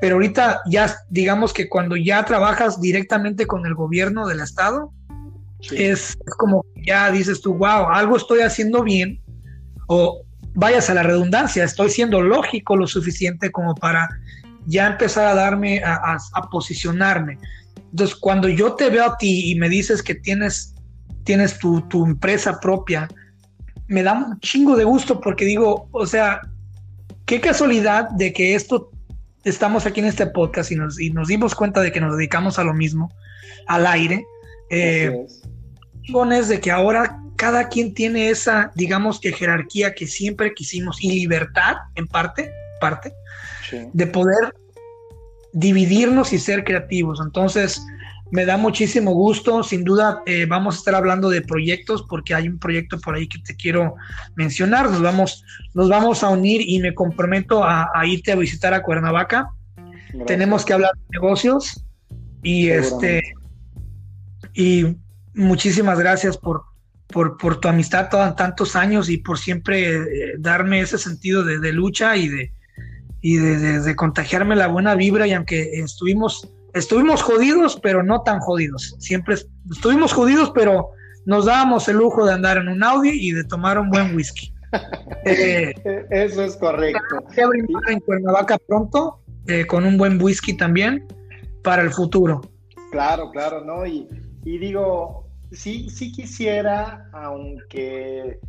Pero 0.00 0.16
ahorita 0.16 0.62
ya, 0.66 0.94
digamos 1.08 1.52
que 1.52 1.68
cuando 1.68 1.96
ya 1.96 2.24
trabajas 2.24 2.80
directamente 2.80 3.46
con 3.46 3.66
el 3.66 3.74
gobierno 3.74 4.26
del 4.26 4.40
estado, 4.40 4.92
es, 5.72 6.16
como 6.38 6.64
ya 6.86 7.10
dices 7.10 7.40
tú, 7.40 7.54
wow, 7.54 7.88
algo 7.90 8.16
estoy 8.16 8.40
haciendo 8.40 8.82
bien, 8.82 9.20
o 9.88 10.22
vayas 10.54 10.90
a 10.90 10.94
la 10.94 11.02
redundancia, 11.02 11.64
estoy 11.64 11.90
siendo 11.90 12.20
lógico 12.20 12.76
lo 12.76 12.86
suficiente 12.86 13.50
como 13.50 13.74
para 13.74 14.08
ya 14.66 14.86
empezar 14.86 15.26
a 15.26 15.34
darme, 15.34 15.82
a, 15.84 16.18
posicionarme. 16.50 17.38
Entonces, 17.90 18.16
cuando 18.16 18.48
yo 18.48 18.74
te 18.74 18.88
veo 18.88 19.04
a 19.04 19.16
ti 19.16 19.50
y 19.50 19.54
me 19.56 19.68
dices 19.68 20.02
que 20.02 20.14
tienes, 20.14 20.74
tienes 21.24 21.58
tu, 21.58 21.82
tu, 21.82 22.04
empresa 22.04 22.58
propia, 22.60 23.08
me 23.88 24.02
da 24.02 24.12
un 24.12 24.40
chingo 24.40 24.76
de 24.76 24.84
gusto 24.84 25.20
porque 25.20 25.44
digo, 25.44 25.88
o 25.92 26.06
sea, 26.06 26.40
qué 27.26 27.40
casualidad 27.40 28.08
de 28.10 28.32
que 28.32 28.54
esto, 28.54 28.90
estamos 29.44 29.86
aquí 29.86 30.00
en 30.00 30.06
este 30.06 30.26
podcast 30.26 30.70
y 30.72 30.76
nos, 30.76 31.00
y 31.00 31.10
nos 31.10 31.28
dimos 31.28 31.54
cuenta 31.54 31.80
de 31.80 31.92
que 31.92 32.00
nos 32.00 32.16
dedicamos 32.16 32.58
a 32.58 32.64
lo 32.64 32.74
mismo, 32.74 33.10
al 33.66 33.86
aire. 33.86 34.24
Eh, 34.70 35.26
es 36.32 36.48
de 36.48 36.60
que 36.60 36.70
ahora 36.70 37.20
cada 37.36 37.68
quien 37.68 37.94
tiene 37.94 38.30
esa, 38.30 38.70
digamos 38.74 39.20
que 39.20 39.32
jerarquía 39.32 39.94
que 39.94 40.06
siempre 40.06 40.52
quisimos 40.54 41.02
y 41.02 41.12
libertad 41.12 41.76
en 41.94 42.06
parte, 42.06 42.52
parte, 42.80 43.12
de 43.92 44.06
poder 44.06 44.54
dividirnos 45.52 46.32
y 46.32 46.38
ser 46.38 46.64
creativos. 46.64 47.20
Entonces, 47.24 47.82
me 48.30 48.44
da 48.44 48.56
muchísimo 48.56 49.12
gusto. 49.12 49.62
Sin 49.62 49.84
duda, 49.84 50.22
eh, 50.26 50.46
vamos 50.46 50.74
a 50.74 50.78
estar 50.78 50.94
hablando 50.94 51.28
de 51.28 51.42
proyectos 51.42 52.04
porque 52.08 52.34
hay 52.34 52.48
un 52.48 52.58
proyecto 52.58 52.98
por 53.00 53.14
ahí 53.14 53.28
que 53.28 53.38
te 53.38 53.56
quiero 53.56 53.94
mencionar. 54.36 54.90
Nos 54.90 55.02
vamos, 55.02 55.44
nos 55.74 55.88
vamos 55.88 56.22
a 56.22 56.28
unir 56.28 56.62
y 56.64 56.78
me 56.80 56.94
comprometo 56.94 57.64
a, 57.64 57.90
irte 58.06 58.32
a 58.32 58.36
visitar 58.36 58.74
a 58.74 58.82
Cuernavaca. 58.82 59.50
Tenemos 60.26 60.64
que 60.64 60.72
hablar 60.72 60.92
de 60.94 61.18
negocios 61.18 61.84
y 62.42 62.68
este 62.68 63.22
y 64.54 64.96
muchísimas 65.34 65.98
gracias 65.98 66.36
por, 66.36 66.64
por, 67.08 67.60
tu 67.60 67.68
amistad 67.68 68.08
todos 68.10 68.34
tantos 68.34 68.74
años 68.74 69.08
y 69.08 69.18
por 69.18 69.38
siempre 69.38 69.96
eh, 69.96 70.34
darme 70.38 70.80
ese 70.80 70.98
sentido 70.98 71.44
de, 71.44 71.72
lucha 71.72 72.16
y 72.16 72.28
de 72.28 72.52
y 73.20 73.36
de, 73.36 73.94
contagiarme 73.96 74.56
la 74.56 74.66
buena 74.66 74.94
vibra 74.94 75.26
y 75.26 75.32
aunque 75.34 75.80
estuvimos 75.80 76.48
estuvimos 76.74 77.22
jodidos 77.22 77.78
pero 77.82 78.02
no 78.02 78.22
tan 78.22 78.40
jodidos. 78.40 78.96
Siempre 78.98 79.36
estuvimos 79.70 80.12
jodidos 80.12 80.50
pero 80.54 80.90
nos 81.26 81.46
dábamos 81.46 81.88
el 81.88 81.96
lujo 81.96 82.24
de 82.24 82.32
andar 82.32 82.56
en 82.58 82.68
un 82.68 82.82
Audi 82.82 83.10
y 83.10 83.32
de 83.32 83.44
tomar 83.44 83.78
un 83.78 83.90
buen 83.90 84.14
whisky. 84.14 84.52
Eh, 85.24 85.74
eso 86.10 86.44
es 86.44 86.56
correcto. 86.56 87.00
en 87.88 88.00
Cuernavaca 88.00 88.56
pronto 88.68 89.20
eh, 89.48 89.66
con 89.66 89.84
un 89.84 89.98
buen 89.98 90.22
whisky 90.22 90.56
también 90.56 91.08
para 91.64 91.82
el 91.82 91.90
futuro. 91.90 92.40
Claro 92.92 93.32
claro 93.32 93.64
no 93.64 93.84
y 93.84 94.06
y 94.44 94.58
digo, 94.58 95.26
sí, 95.52 95.90
sí 95.90 96.12
quisiera, 96.12 97.08
aunque, 97.12 98.40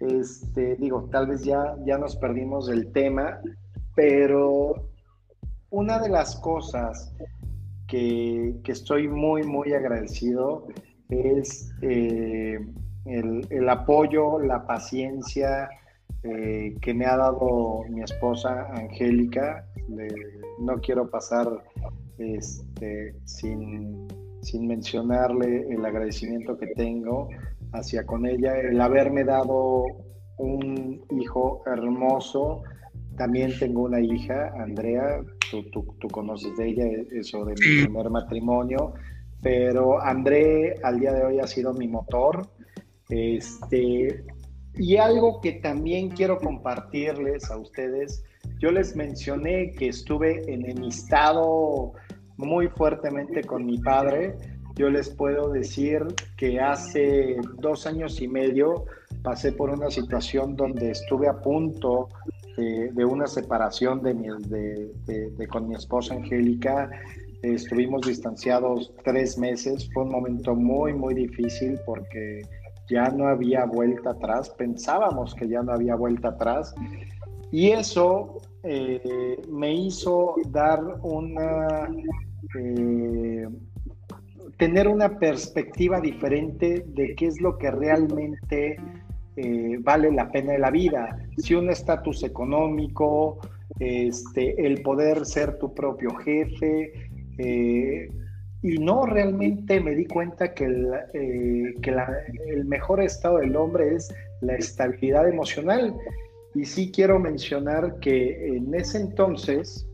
este, 0.00 0.76
digo, 0.76 1.08
tal 1.10 1.28
vez 1.28 1.42
ya, 1.44 1.76
ya 1.86 1.96
nos 1.96 2.16
perdimos 2.16 2.66
del 2.66 2.92
tema, 2.92 3.40
pero 3.94 4.88
una 5.70 5.98
de 5.98 6.10
las 6.10 6.36
cosas 6.36 7.12
que, 7.90 8.60
estoy 8.66 9.08
muy, 9.08 9.42
muy 9.42 9.72
agradecido 9.72 10.66
es 11.08 11.72
eh, 11.82 12.58
el, 13.04 13.68
apoyo, 13.68 14.38
la 14.38 14.66
paciencia 14.66 15.68
eh, 16.22 16.76
que 16.80 16.94
me 16.94 17.06
ha 17.06 17.16
dado 17.16 17.82
mi 17.90 18.02
esposa 18.02 18.68
Angélica. 18.72 19.66
no 20.60 20.80
quiero 20.80 21.10
pasar 21.10 21.48
este, 22.18 23.16
sin 23.24 24.08
sin 24.42 24.66
mencionarle 24.66 25.66
el 25.70 25.84
agradecimiento 25.84 26.56
que 26.56 26.68
tengo 26.68 27.28
hacia 27.72 28.04
con 28.04 28.26
ella, 28.26 28.58
el 28.58 28.80
haberme 28.80 29.24
dado 29.24 29.84
un 30.38 31.04
hijo 31.10 31.62
hermoso. 31.66 32.62
También 33.16 33.52
tengo 33.58 33.82
una 33.82 34.00
hija, 34.00 34.52
Andrea, 34.58 35.20
tú, 35.50 35.96
tú, 35.98 36.08
conoces 36.08 36.56
de 36.56 36.68
ella, 36.68 36.84
eso 37.12 37.44
de 37.44 37.54
mi 37.54 37.84
primer 37.84 38.10
matrimonio, 38.10 38.94
pero 39.42 40.00
André 40.00 40.74
al 40.82 41.00
día 41.00 41.12
de 41.12 41.24
hoy 41.24 41.38
ha 41.40 41.46
sido 41.46 41.72
mi 41.72 41.88
motor. 41.88 42.48
Este, 43.08 44.24
y 44.74 44.96
algo 44.96 45.40
que 45.40 45.52
también 45.52 46.10
quiero 46.10 46.38
compartirles 46.38 47.50
a 47.50 47.58
ustedes, 47.58 48.22
yo 48.58 48.70
les 48.70 48.94
mencioné 48.94 49.72
que 49.72 49.88
estuve 49.88 50.52
enemistado 50.52 51.92
muy 52.36 52.68
fuertemente 52.68 53.42
con 53.42 53.66
mi 53.66 53.78
padre. 53.78 54.36
Yo 54.76 54.88
les 54.88 55.10
puedo 55.10 55.50
decir 55.50 56.02
que 56.36 56.60
hace 56.60 57.36
dos 57.58 57.86
años 57.86 58.20
y 58.20 58.28
medio 58.28 58.86
pasé 59.22 59.52
por 59.52 59.70
una 59.70 59.90
situación 59.90 60.56
donde 60.56 60.90
estuve 60.90 61.28
a 61.28 61.40
punto 61.40 62.08
de 62.60 63.04
una 63.04 63.26
separación 63.26 64.02
de, 64.02 64.14
mi, 64.14 64.28
de, 64.28 65.48
con 65.48 65.68
mi 65.68 65.74
esposa 65.74 66.14
Angélica. 66.14 66.90
Estuvimos 67.42 68.06
distanciados 68.06 68.92
tres 69.04 69.38
meses. 69.38 69.88
Fue 69.92 70.04
un 70.04 70.10
momento 70.10 70.54
muy, 70.54 70.92
muy 70.92 71.14
difícil 71.14 71.78
porque 71.86 72.42
ya 72.88 73.08
no 73.10 73.26
había 73.28 73.64
vuelta 73.64 74.10
atrás. 74.10 74.50
Pensábamos 74.50 75.34
que 75.34 75.48
ya 75.48 75.62
no 75.62 75.72
había 75.72 75.94
vuelta 75.94 76.28
atrás. 76.28 76.74
Y 77.50 77.70
eso 77.70 78.40
eh, 78.62 79.40
me 79.48 79.74
hizo 79.74 80.34
dar 80.50 80.80
una... 81.02 81.88
Eh, 82.58 83.48
tener 84.60 84.88
una 84.88 85.18
perspectiva 85.18 86.00
diferente 86.02 86.84
de 86.86 87.14
qué 87.14 87.26
es 87.28 87.40
lo 87.40 87.56
que 87.56 87.70
realmente 87.70 88.76
eh, 89.36 89.76
vale 89.80 90.10
la 90.12 90.30
pena 90.30 90.52
de 90.52 90.58
la 90.58 90.70
vida. 90.70 91.16
Si 91.38 91.54
un 91.54 91.70
estatus 91.70 92.22
económico, 92.22 93.38
este, 93.78 94.66
el 94.66 94.82
poder 94.82 95.24
ser 95.24 95.58
tu 95.58 95.74
propio 95.74 96.14
jefe, 96.16 96.92
eh, 97.38 98.08
y 98.62 98.78
no 98.78 99.06
realmente 99.06 99.80
me 99.80 99.94
di 99.94 100.04
cuenta 100.04 100.52
que, 100.52 100.64
el, 100.64 100.92
eh, 101.14 101.74
que 101.80 101.94
el 102.48 102.64
mejor 102.66 103.00
estado 103.00 103.38
del 103.38 103.56
hombre 103.56 103.94
es 103.94 104.14
la 104.42 104.54
estabilidad 104.54 105.28
emocional. 105.28 105.94
Y 106.54 106.64
sí 106.64 106.90
quiero 106.92 107.18
mencionar 107.18 107.98
que 108.00 108.56
en 108.56 108.74
ese 108.74 108.98
entonces, 108.98 109.86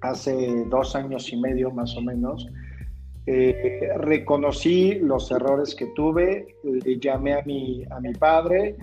hace 0.00 0.64
dos 0.70 0.94
años 0.94 1.32
y 1.32 1.36
medio 1.40 1.70
más 1.70 1.96
o 1.96 2.02
menos, 2.02 2.46
eh, 3.30 3.90
reconocí 3.98 4.94
los 5.00 5.30
errores 5.30 5.74
que 5.74 5.88
tuve, 5.88 6.46
llamé 6.98 7.34
a 7.34 7.42
mi, 7.42 7.84
a 7.90 8.00
mi 8.00 8.14
padre 8.14 8.74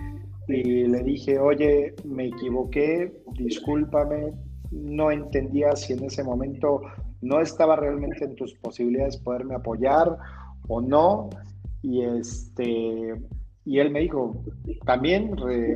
y 0.48 0.86
le 0.86 1.02
dije, 1.02 1.40
oye, 1.40 1.96
me 2.04 2.28
equivoqué, 2.28 3.12
discúlpame, 3.40 4.34
no 4.70 5.10
entendía 5.10 5.76
si 5.76 5.94
en 5.94 6.04
ese 6.04 6.24
momento 6.24 6.82
no 7.24 7.42
estaba 7.42 7.76
realmente 7.76 8.24
en 8.24 8.36
tus 8.36 8.54
posibilidades 8.54 9.18
poderme 9.18 9.56
apoyar 9.56 10.16
o 10.68 10.80
no. 10.80 11.32
Y, 11.82 12.04
este, 12.04 13.16
y 13.66 13.80
él 13.80 13.90
me 13.90 14.02
dijo, 14.02 14.44
también 14.86 15.32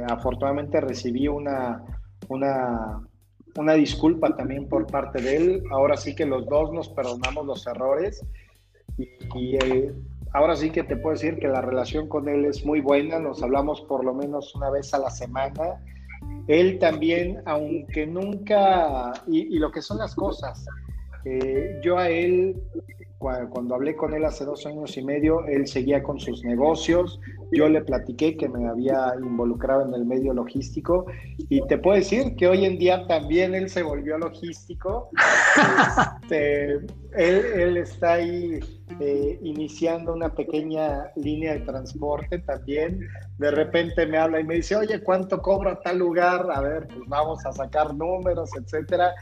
afortunadamente 0.08 0.80
recibí 0.80 1.28
una, 1.28 1.84
una, 2.28 3.02
una 3.56 3.74
disculpa 3.74 4.36
también 4.36 4.70
por 4.70 4.86
parte 4.86 5.24
de 5.24 5.38
él. 5.38 5.64
Ahora 5.72 5.98
sí 5.98 6.14
que 6.14 6.28
los 6.28 6.46
dos 6.46 6.72
nos 6.72 6.88
perdonamos 6.90 7.48
los 7.48 7.66
errores 7.66 8.24
y, 9.36 9.56
eh, 9.56 9.94
ahora 10.34 10.56
sí 10.56 10.70
que 10.70 10.84
te 10.84 10.96
puedo 10.98 11.14
decir 11.14 11.40
que 11.40 11.48
la 11.48 11.62
relación 11.62 12.08
con 12.08 12.28
él 12.28 12.46
es 12.46 12.66
muy 12.66 12.82
buena, 12.82 13.20
nos 13.20 13.42
hablamos 13.42 13.82
por 13.82 14.04
lo 14.04 14.14
menos 14.14 14.54
una 14.56 14.70
vez 14.70 14.94
a 14.94 15.00
la 15.00 15.10
semana. 15.10 15.82
Él 16.48 16.80
también, 16.80 17.42
aunque 17.46 18.06
nunca, 18.06 19.14
y, 19.28 19.58
lo 19.58 19.72
que 19.72 19.82
son 19.82 20.00
las 20.00 20.16
cosas, 20.16 20.66
eh, 21.26 21.80
yo 21.84 21.98
a 21.98 22.10
él 22.10 22.56
cuando 23.20 23.76
hablé 23.76 23.98
con 23.98 24.14
él 24.14 24.24
hace 24.24 24.46
dos 24.46 24.66
años 24.66 24.96
y 24.96 25.04
medio, 25.04 25.46
él 25.46 25.68
seguía 25.68 26.02
con 26.02 26.20
sus 26.20 26.44
negocios. 26.46 27.20
Yo 27.52 27.68
le 27.68 27.82
platiqué 27.82 28.38
que 28.38 28.48
me 28.48 28.68
había 28.68 29.14
involucrado 29.22 29.86
en 29.86 29.94
el 29.94 30.06
medio 30.06 30.34
logístico 30.34 31.06
y 31.38 31.62
te 31.68 31.78
puedo 31.78 31.98
decir 31.98 32.36
que 32.38 32.48
hoy 32.48 32.64
en 32.64 32.78
día 32.78 33.06
también 33.08 33.54
él 33.56 33.70
se 33.70 33.84
volvió 33.84 34.18
logístico. 34.18 35.10
Este, 36.30 36.80
él, 37.16 37.78
está 37.78 38.14
ahí 38.14 38.60
eh, 39.00 39.40
iniciando 39.42 40.14
una 40.14 40.30
pequeña 40.30 41.12
línea 41.16 41.54
de 41.54 41.62
transporte 41.62 42.38
también. 42.40 43.08
De 43.40 43.50
repente 43.50 44.06
me 44.06 44.20
habla 44.20 44.40
y 44.40 44.44
me 44.44 44.56
dice, 44.56 44.76
oye, 44.76 45.02
¿cuánto 45.02 45.42
cobra 45.42 45.80
tal 45.82 45.98
lugar? 45.98 46.46
A 46.54 46.62
ver, 46.62 46.88
pues 46.88 47.02
vamos 47.08 47.44
a 47.48 47.52
sacar 47.52 47.96
números, 47.96 48.52
etcétera. 48.56 49.16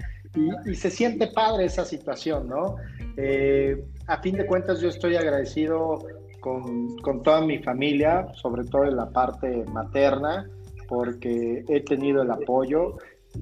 Y, 0.65 0.75
se 0.75 0.89
siente 0.89 1.27
padre 1.27 1.65
esa 1.65 1.85
situación, 1.85 2.47
¿no? 2.47 2.75
Eh, 3.17 3.83
a 4.07 4.21
fin 4.21 4.35
de 4.37 4.45
cuentas 4.45 4.79
yo 4.79 4.89
estoy 4.89 5.15
agradecido 5.15 5.99
con, 6.39 6.97
con, 6.97 7.23
toda 7.23 7.41
mi 7.41 7.59
familia, 7.59 8.27
sobre 8.33 8.63
todo 8.65 8.85
en 8.85 8.95
la 8.95 9.09
parte 9.09 9.65
materna, 9.65 10.47
porque 10.87 11.65
he 11.67 11.81
tenido 11.81 12.21
el 12.21 12.31
apoyo. 12.31 12.97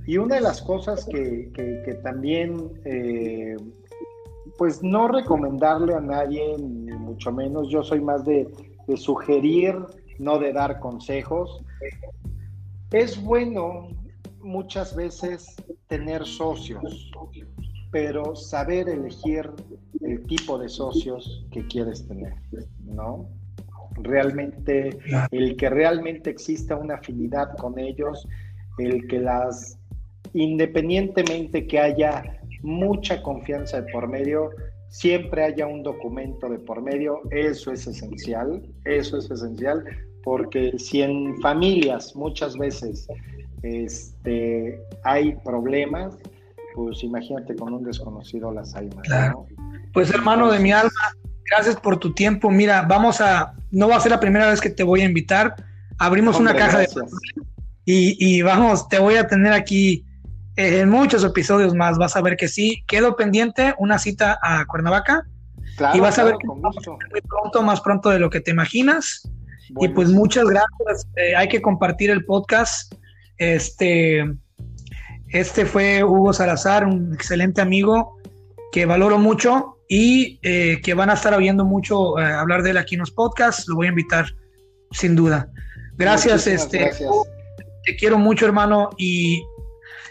Y 0.06 0.18
una 0.18 0.36
de 0.36 0.42
las 0.42 0.62
cosas 0.62 1.06
que, 1.06 1.52
que, 1.54 1.94
también, 2.04 2.58
eh, 2.86 3.56
pues 4.58 4.82
no 4.82 5.08
recomendarle 5.08 5.94
a 5.94 6.00
nadie, 6.00 6.58
ni 6.58 6.92
mucho 6.94 7.32
menos, 7.32 7.70
yo 7.70 7.84
soy 7.84 8.02
más 8.02 8.26
de, 8.26 8.48
de 8.88 8.98
sugerir, 8.98 9.76
no 10.20 10.40
de 10.40 10.54
dar 10.54 10.80
consejos. 10.80 11.62
Es 12.92 13.22
bueno 13.22 13.90
muchas 14.42 14.96
veces 14.96 15.56
tener 15.88 16.26
socios, 16.26 17.12
pero 17.92 18.36
saber 18.36 18.90
elegir 18.90 19.50
el 20.02 20.26
tipo 20.28 20.58
de 20.58 20.70
socios 20.70 21.46
que 21.52 21.66
quieres 21.68 22.08
tener, 22.08 22.34
¿no? 22.84 23.30
Realmente, 23.98 25.00
el 25.32 25.56
que 25.56 25.70
realmente 25.70 26.30
exista 26.30 26.76
una 26.76 26.96
afinidad 26.96 27.56
con 27.58 27.80
ellos, 27.80 28.28
el 28.78 29.08
que 29.08 29.20
las, 29.20 29.80
independientemente 30.34 31.66
que 31.66 31.80
haya 31.80 32.42
mucha 32.62 33.22
confianza 33.22 33.82
de 33.82 33.92
por 33.92 34.08
medio, 34.08 34.50
siempre 34.90 35.44
haya 35.44 35.68
un 35.68 35.84
documento 35.84 36.50
de 36.50 36.60
por 36.60 36.82
medio, 36.82 37.22
eso 37.32 37.72
es 37.72 37.88
esencial, 37.88 38.62
eso 38.86 39.18
es 39.18 39.30
esencial, 39.32 39.84
porque 40.24 40.78
si 40.78 41.02
en 41.02 41.40
familias 41.42 42.16
muchas 42.16 42.58
veces 42.58 43.08
este, 43.66 44.80
hay 45.04 45.36
problemas, 45.44 46.16
pues 46.76 47.04
imagínate 47.04 47.56
con 47.56 47.74
un 47.74 47.84
desconocido 47.84 48.52
las 48.52 48.76
hay 48.76 48.90
más. 48.90 49.34
Pues 49.94 50.12
hermano 50.12 50.52
de 50.52 50.60
mi 50.60 50.72
alma, 50.72 50.92
gracias 51.50 51.76
por 51.76 51.98
tu 51.98 52.14
tiempo. 52.14 52.52
Mira, 52.52 52.84
vamos 52.84 53.22
a, 53.22 53.54
no 53.72 53.88
va 53.88 53.96
a 53.96 54.00
ser 54.00 54.12
la 54.12 54.20
primera 54.20 54.50
vez 54.50 54.62
que 54.62 54.70
te 54.70 54.84
voy 54.84 55.02
a 55.02 55.06
invitar. 55.06 55.56
Abrimos 55.98 56.40
una 56.40 56.56
caja 56.56 56.80
de 56.80 56.88
y, 57.86 58.18
y 58.20 58.42
vamos, 58.42 58.90
te 58.90 59.00
voy 59.00 59.16
a 59.16 59.28
tener 59.28 59.54
aquí 59.54 60.06
en 60.56 60.90
muchos 60.90 61.24
episodios 61.24 61.74
más. 61.74 61.98
Vas 61.98 62.16
a 62.16 62.22
ver 62.22 62.36
que 62.38 62.48
sí. 62.48 62.84
Quedo 62.88 63.16
pendiente 63.16 63.76
una 63.78 64.00
cita 64.00 64.38
a 64.42 64.66
Cuernavaca. 64.66 65.26
y 65.94 66.00
vas 66.00 66.18
a 66.20 66.24
ver 66.24 66.36
que 66.38 66.48
muy 66.48 67.22
pronto, 67.22 67.62
más 67.62 67.82
pronto 67.82 68.10
de 68.10 68.20
lo 68.20 68.30
que 68.30 68.42
te 68.42 68.52
imaginas. 68.52 69.30
Y 69.80 69.88
pues 69.90 70.10
muchas 70.10 70.46
gracias. 70.46 71.08
Eh, 71.16 71.36
hay 71.36 71.48
que 71.48 71.62
compartir 71.62 72.10
el 72.10 72.26
podcast 72.26 72.94
este, 73.38 74.24
este 75.30 75.66
fue 75.66 76.04
Hugo 76.04 76.34
Salazar, 76.34 76.86
un 76.86 77.14
excelente 77.14 77.62
amigo 77.62 78.18
que 78.72 78.86
valoro 78.86 79.18
mucho 79.18 79.78
y 79.88 80.40
eh, 80.42 80.82
que 80.84 80.94
van 80.94 81.10
a 81.10 81.14
estar 81.14 81.34
oyendo 81.34 81.66
mucho 81.66 82.20
eh, 82.20 82.26
hablar 82.26 82.64
de 82.64 82.72
él 82.72 82.78
aquí 82.78 82.96
en 82.96 83.00
los 83.00 83.12
podcasts. 83.12 83.68
Lo 83.68 83.76
voy 83.76 83.88
a 83.88 83.90
invitar 83.90 84.26
sin 84.92 85.16
duda. 85.16 85.50
Gracias, 85.98 86.48
este, 86.48 86.92
te 87.86 87.96
quiero 87.96 88.18
mucho, 88.18 88.46
hermano, 88.46 88.90
y 88.98 89.42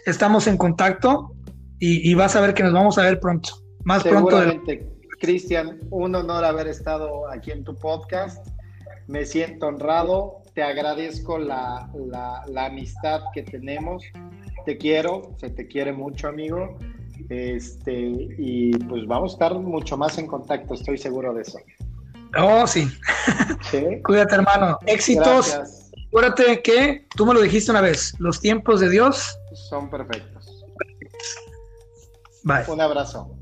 estamos 0.06 0.46
en 0.46 0.56
contacto 0.56 1.34
y, 1.78 2.14
vas 2.14 2.34
a 2.34 2.40
ver 2.40 2.54
que 2.54 2.62
nos 2.62 2.72
vamos 2.72 2.96
a 2.96 3.02
ver 3.02 3.20
pronto. 3.20 3.50
Más 3.84 4.02
pronto. 4.02 4.40
Cristian, 5.20 5.78
un 5.90 6.14
honor 6.14 6.44
haber 6.44 6.66
estado 6.66 7.28
aquí 7.30 7.50
en 7.50 7.64
tu 7.64 7.76
podcast. 7.78 8.53
Me 9.06 9.24
siento 9.26 9.66
honrado 9.66 10.44
te 10.54 10.62
agradezco 10.62 11.36
la, 11.38 11.90
amistad 12.56 13.22
que 13.34 13.42
tenemos. 13.42 14.04
Te 14.64 14.78
quiero, 14.78 15.34
se 15.38 15.50
te 15.50 15.66
quiere 15.66 15.92
mucho, 15.92 16.28
amigo. 16.28 16.78
Este, 17.28 17.92
y 17.92 18.76
pues 18.78 19.06
vamos 19.06 19.32
a 19.32 19.34
estar 19.34 19.54
mucho 19.54 19.96
más 19.96 20.16
en 20.18 20.26
contacto, 20.26 20.74
estoy 20.74 20.98
seguro 20.98 21.34
de 21.34 21.42
eso. 21.42 21.58
Oh, 22.38 22.66
sí. 22.66 22.88
Cuídate, 24.04 24.36
hermano. 24.36 24.78
Éxitos. 24.86 25.58
Acuérdate 26.08 26.62
que 26.62 27.06
tú 27.16 27.26
me 27.26 27.34
lo 27.34 27.40
dijiste 27.40 27.72
una 27.72 27.80
vez, 27.80 28.14
los 28.20 28.40
tiempos 28.40 28.78
de 28.78 28.88
Dios 28.88 29.36
son 29.68 29.90
perfectos. 29.90 30.64
Bye. 32.44 32.62
Un 32.68 32.80
abrazo. 32.80 33.36